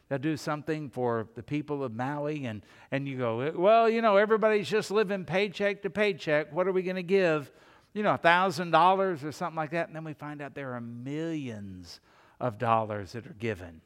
They'll 0.09 0.19
do 0.19 0.37
something 0.37 0.89
for 0.89 1.29
the 1.35 1.43
people 1.43 1.85
of 1.85 1.95
Maui, 1.95 2.47
and, 2.47 2.63
and 2.91 3.07
you 3.07 3.19
go, 3.19 3.53
well, 3.55 3.91
you 3.91 4.01
know, 4.01 4.17
everybody's 4.17 4.69
just 4.69 4.91
living 4.91 5.25
paycheck 5.25 5.83
to 5.83 5.91
paycheck. 5.91 6.53
What 6.53 6.67
are 6.67 6.73
we 6.73 6.83
going 6.83 6.97
to 6.97 7.03
give? 7.03 7.51
You 7.93 8.03
know, 8.03 8.17
$1,000 8.17 9.25
or 9.25 9.33
something 9.33 9.57
like 9.57 9.71
that. 9.71 9.89
And 9.89 9.97
then 9.97 10.05
we 10.05 10.13
find 10.13 10.41
out 10.41 10.55
there 10.55 10.75
are 10.75 10.81
millions 10.81 12.01
of 12.41 12.59
dollars 12.59 13.13
that 13.13 13.27
are 13.27 13.37
given. 13.39 13.81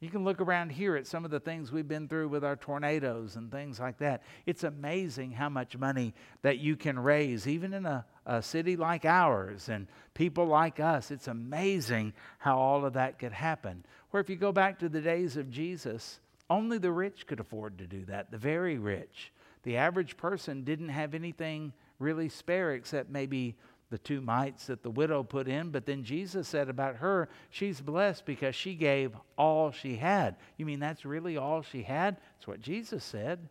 You 0.00 0.10
can 0.10 0.22
look 0.22 0.40
around 0.40 0.70
here 0.70 0.94
at 0.94 1.08
some 1.08 1.24
of 1.24 1.32
the 1.32 1.40
things 1.40 1.72
we've 1.72 1.88
been 1.88 2.06
through 2.06 2.28
with 2.28 2.44
our 2.44 2.54
tornadoes 2.54 3.34
and 3.34 3.50
things 3.50 3.80
like 3.80 3.98
that. 3.98 4.22
It's 4.46 4.62
amazing 4.62 5.32
how 5.32 5.48
much 5.48 5.76
money 5.76 6.14
that 6.42 6.58
you 6.58 6.76
can 6.76 6.96
raise, 6.96 7.48
even 7.48 7.74
in 7.74 7.84
a, 7.84 8.06
a 8.24 8.40
city 8.40 8.76
like 8.76 9.04
ours 9.04 9.68
and 9.68 9.88
people 10.14 10.46
like 10.46 10.78
us. 10.78 11.10
It's 11.10 11.26
amazing 11.26 12.12
how 12.38 12.58
all 12.58 12.84
of 12.84 12.92
that 12.92 13.18
could 13.18 13.32
happen. 13.32 13.84
Where 14.10 14.20
if 14.20 14.30
you 14.30 14.36
go 14.36 14.52
back 14.52 14.78
to 14.78 14.88
the 14.88 15.00
days 15.00 15.36
of 15.36 15.50
Jesus, 15.50 16.20
only 16.48 16.78
the 16.78 16.92
rich 16.92 17.26
could 17.26 17.40
afford 17.40 17.78
to 17.78 17.86
do 17.86 18.04
that, 18.04 18.30
the 18.30 18.38
very 18.38 18.78
rich. 18.78 19.32
The 19.64 19.76
average 19.76 20.16
person 20.16 20.62
didn't 20.62 20.90
have 20.90 21.12
anything 21.12 21.72
really 21.98 22.28
spare 22.28 22.72
except 22.72 23.10
maybe 23.10 23.56
the 23.90 23.98
two 23.98 24.20
mites 24.20 24.66
that 24.66 24.82
the 24.82 24.90
widow 24.90 25.22
put 25.22 25.48
in. 25.48 25.70
But 25.70 25.86
then 25.86 26.04
Jesus 26.04 26.46
said 26.46 26.68
about 26.68 26.96
her, 26.96 27.28
she's 27.50 27.80
blessed 27.80 28.26
because 28.26 28.54
she 28.54 28.74
gave 28.74 29.12
all 29.36 29.72
she 29.72 29.96
had. 29.96 30.36
You 30.56 30.66
mean 30.66 30.80
that's 30.80 31.04
really 31.04 31.36
all 31.36 31.62
she 31.62 31.82
had? 31.82 32.16
That's 32.36 32.46
what 32.46 32.60
Jesus 32.60 33.02
said. 33.04 33.48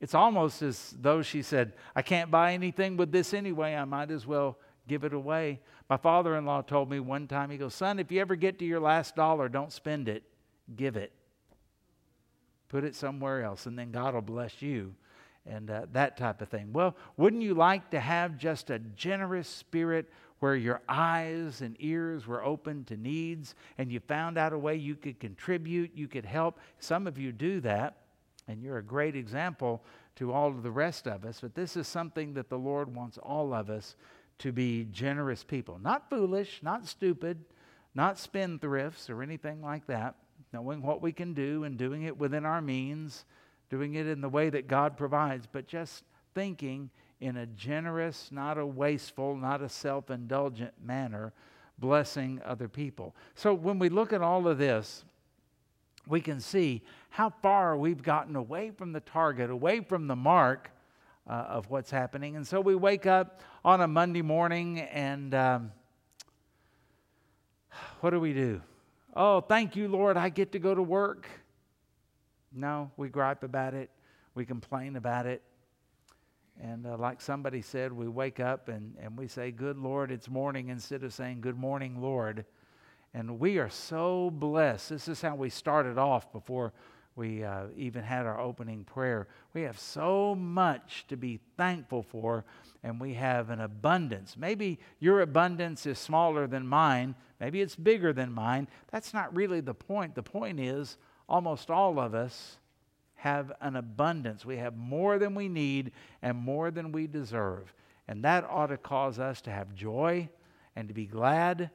It's 0.00 0.14
almost 0.14 0.60
as 0.60 0.94
though 1.00 1.22
she 1.22 1.42
said, 1.42 1.72
I 1.94 2.02
can't 2.02 2.30
buy 2.30 2.52
anything 2.52 2.96
with 2.96 3.12
this 3.12 3.32
anyway. 3.32 3.74
I 3.74 3.84
might 3.84 4.10
as 4.10 4.26
well 4.26 4.58
give 4.86 5.04
it 5.04 5.14
away. 5.14 5.60
My 5.88 5.96
father 5.96 6.36
in 6.36 6.44
law 6.44 6.62
told 6.62 6.90
me 6.90 7.00
one 7.00 7.28
time, 7.28 7.50
he 7.50 7.56
goes, 7.56 7.74
Son, 7.74 7.98
if 7.98 8.12
you 8.12 8.20
ever 8.20 8.36
get 8.36 8.58
to 8.58 8.64
your 8.64 8.80
last 8.80 9.16
dollar, 9.16 9.48
don't 9.48 9.72
spend 9.72 10.08
it, 10.08 10.24
give 10.74 10.96
it. 10.96 11.12
Put 12.68 12.84
it 12.84 12.94
somewhere 12.94 13.42
else, 13.42 13.66
and 13.66 13.78
then 13.78 13.90
God 13.90 14.14
will 14.14 14.20
bless 14.20 14.60
you 14.60 14.94
and 15.48 15.70
uh, 15.70 15.86
that 15.92 16.16
type 16.16 16.42
of 16.42 16.48
thing. 16.48 16.72
Well, 16.72 16.96
wouldn't 17.16 17.42
you 17.42 17.54
like 17.54 17.90
to 17.90 18.00
have 18.00 18.36
just 18.36 18.70
a 18.70 18.78
generous 18.78 19.48
spirit 19.48 20.10
where 20.40 20.56
your 20.56 20.82
eyes 20.88 21.62
and 21.62 21.76
ears 21.78 22.26
were 22.26 22.44
open 22.44 22.84
to 22.84 22.96
needs 22.96 23.54
and 23.78 23.90
you 23.90 24.00
found 24.00 24.36
out 24.36 24.52
a 24.52 24.58
way 24.58 24.76
you 24.76 24.94
could 24.94 25.18
contribute, 25.20 25.92
you 25.94 26.08
could 26.08 26.26
help? 26.26 26.58
Some 26.78 27.06
of 27.06 27.18
you 27.18 27.32
do 27.32 27.60
that, 27.60 27.98
and 28.48 28.62
you're 28.62 28.78
a 28.78 28.82
great 28.82 29.16
example 29.16 29.82
to 30.16 30.32
all 30.32 30.48
of 30.48 30.62
the 30.62 30.70
rest 30.70 31.06
of 31.06 31.24
us. 31.24 31.40
But 31.40 31.54
this 31.54 31.76
is 31.76 31.86
something 31.86 32.34
that 32.34 32.48
the 32.48 32.58
Lord 32.58 32.94
wants 32.94 33.18
all 33.18 33.54
of 33.54 33.70
us 33.70 33.96
to 34.38 34.52
be 34.52 34.86
generous 34.90 35.44
people. 35.44 35.78
Not 35.82 36.10
foolish, 36.10 36.60
not 36.62 36.86
stupid, 36.86 37.44
not 37.94 38.16
spendthrifts 38.16 39.08
or 39.08 39.22
anything 39.22 39.62
like 39.62 39.86
that. 39.86 40.16
Knowing 40.52 40.82
what 40.82 41.02
we 41.02 41.12
can 41.12 41.34
do 41.34 41.64
and 41.64 41.76
doing 41.76 42.02
it 42.02 42.16
within 42.16 42.44
our 42.44 42.60
means 42.60 43.24
doing 43.68 43.94
it 43.94 44.06
in 44.06 44.20
the 44.20 44.28
way 44.28 44.50
that 44.50 44.68
God 44.68 44.96
provides, 44.96 45.46
but 45.50 45.66
just 45.66 46.04
thinking 46.34 46.90
in 47.20 47.36
a 47.38 47.46
generous, 47.46 48.30
not 48.30 48.58
a 48.58 48.66
wasteful, 48.66 49.36
not 49.36 49.62
a 49.62 49.68
self 49.68 50.10
indulgent 50.10 50.72
manner, 50.84 51.32
blessing 51.78 52.40
other 52.44 52.68
people. 52.68 53.14
So 53.34 53.54
when 53.54 53.78
we 53.78 53.88
look 53.88 54.12
at 54.12 54.22
all 54.22 54.46
of 54.46 54.58
this, 54.58 55.04
we 56.06 56.20
can 56.20 56.40
see 56.40 56.82
how 57.10 57.30
far 57.30 57.76
we've 57.76 58.02
gotten 58.02 58.36
away 58.36 58.70
from 58.70 58.92
the 58.92 59.00
target, 59.00 59.50
away 59.50 59.80
from 59.80 60.06
the 60.06 60.16
mark 60.16 60.70
uh, 61.28 61.32
of 61.32 61.70
what's 61.70 61.90
happening. 61.90 62.36
And 62.36 62.46
so 62.46 62.60
we 62.60 62.74
wake 62.74 63.06
up 63.06 63.40
on 63.64 63.80
a 63.80 63.88
Monday 63.88 64.22
morning 64.22 64.80
and 64.80 65.34
um, 65.34 65.72
what 68.00 68.10
do 68.10 68.20
we 68.20 68.32
do? 68.32 68.60
Oh, 69.14 69.40
thank 69.40 69.74
you, 69.74 69.88
Lord, 69.88 70.16
I 70.16 70.28
get 70.28 70.52
to 70.52 70.58
go 70.58 70.74
to 70.74 70.82
work. 70.82 71.26
No, 72.56 72.90
we 72.96 73.08
gripe 73.08 73.42
about 73.42 73.74
it, 73.74 73.90
we 74.34 74.44
complain 74.44 74.96
about 74.96 75.26
it. 75.26 75.42
And 76.60 76.86
uh, 76.86 76.96
like 76.96 77.20
somebody 77.20 77.60
said, 77.60 77.92
we 77.92 78.08
wake 78.08 78.40
up 78.40 78.68
and, 78.68 78.94
and 79.00 79.16
we 79.18 79.28
say, 79.28 79.50
Good 79.50 79.76
Lord, 79.76 80.10
it's 80.10 80.28
morning, 80.28 80.70
instead 80.70 81.02
of 81.02 81.12
saying, 81.12 81.42
Good 81.42 81.58
morning, 81.58 82.00
Lord. 82.00 82.46
And 83.12 83.38
we 83.38 83.58
are 83.58 83.68
so 83.68 84.30
blessed. 84.30 84.90
This 84.90 85.08
is 85.08 85.20
how 85.20 85.34
we 85.34 85.50
started 85.50 85.98
off 85.98 86.32
before 86.32 86.72
we 87.16 87.42
uh, 87.42 87.64
even 87.76 88.04
had 88.04 88.26
our 88.26 88.38
opening 88.38 88.84
prayer. 88.84 89.26
We 89.54 89.62
have 89.62 89.78
so 89.78 90.34
much 90.34 91.06
to 91.08 91.16
be 91.16 91.40
thankful 91.56 92.02
for, 92.02 92.44
and 92.82 93.00
we 93.00 93.14
have 93.14 93.48
an 93.48 93.60
abundance. 93.60 94.36
Maybe 94.36 94.78
your 95.00 95.22
abundance 95.22 95.86
is 95.86 95.98
smaller 95.98 96.46
than 96.46 96.66
mine, 96.66 97.14
maybe 97.40 97.62
it's 97.62 97.74
bigger 97.74 98.12
than 98.12 98.32
mine. 98.32 98.68
That's 98.92 99.14
not 99.14 99.34
really 99.34 99.60
the 99.60 99.74
point. 99.74 100.14
The 100.14 100.22
point 100.22 100.60
is, 100.60 100.98
almost 101.28 101.70
all 101.70 101.98
of 101.98 102.14
us 102.14 102.58
have 103.16 103.52
an 103.60 103.76
abundance. 103.76 104.44
We 104.44 104.58
have 104.58 104.76
more 104.76 105.18
than 105.18 105.34
we 105.34 105.48
need 105.48 105.92
and 106.22 106.36
more 106.36 106.70
than 106.70 106.92
we 106.92 107.06
deserve. 107.06 107.72
And 108.08 108.24
that 108.24 108.44
ought 108.44 108.68
to 108.68 108.76
cause 108.76 109.18
us 109.18 109.40
to 109.42 109.50
have 109.50 109.74
joy 109.74 110.28
and 110.76 110.88
to 110.88 110.94
be 110.94 111.06
glad. 111.06 111.70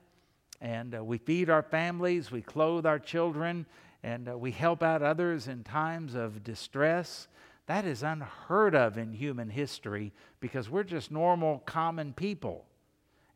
And 0.61 0.95
uh, 0.95 1.03
we 1.03 1.17
feed 1.17 1.49
our 1.49 1.63
families, 1.63 2.31
we 2.31 2.41
clothe 2.41 2.85
our 2.85 2.99
children, 2.99 3.65
and 4.03 4.29
uh, 4.29 4.37
we 4.37 4.51
help 4.51 4.83
out 4.83 5.01
others 5.01 5.47
in 5.47 5.63
times 5.63 6.15
of 6.15 6.43
distress. 6.43 7.27
That 7.65 7.85
is 7.85 8.03
unheard 8.03 8.75
of 8.75 8.97
in 8.97 9.11
human 9.11 9.49
history 9.49 10.13
because 10.39 10.69
we're 10.69 10.83
just 10.83 11.11
normal, 11.11 11.59
common 11.65 12.13
people. 12.13 12.65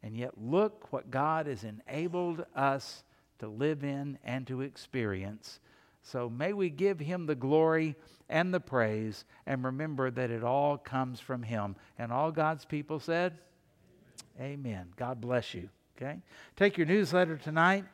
And 0.04 0.16
yet, 0.16 0.38
look 0.38 0.94
what 0.94 1.10
God 1.10 1.48
has 1.48 1.64
enabled 1.64 2.46
us 2.56 3.04
to 3.40 3.48
live 3.48 3.84
in 3.84 4.20
and 4.24 4.46
to 4.48 4.62
experience 4.62 5.60
so 6.06 6.30
may 6.30 6.54
we 6.54 6.70
give 6.70 7.00
him 7.00 7.26
the 7.26 7.36
glory 7.36 7.96
and 8.30 8.54
the 8.54 8.60
praise 8.60 9.26
and 9.48 9.64
remember 9.64 10.12
that 10.12 10.30
it 10.30 10.44
all 10.44 10.78
comes 10.78 11.20
from 11.20 11.42
him. 11.42 11.76
And 11.98 12.12
all 12.12 12.32
God's 12.32 12.64
people 12.64 13.00
said, 13.00 13.40
Amen. 14.40 14.88
God 14.98 15.20
bless 15.20 15.54
you. 15.56 15.70
Okay? 15.98 16.20
Take 16.56 16.78
your 16.78 16.86
newsletter 16.86 17.38
tonight. 17.38 17.86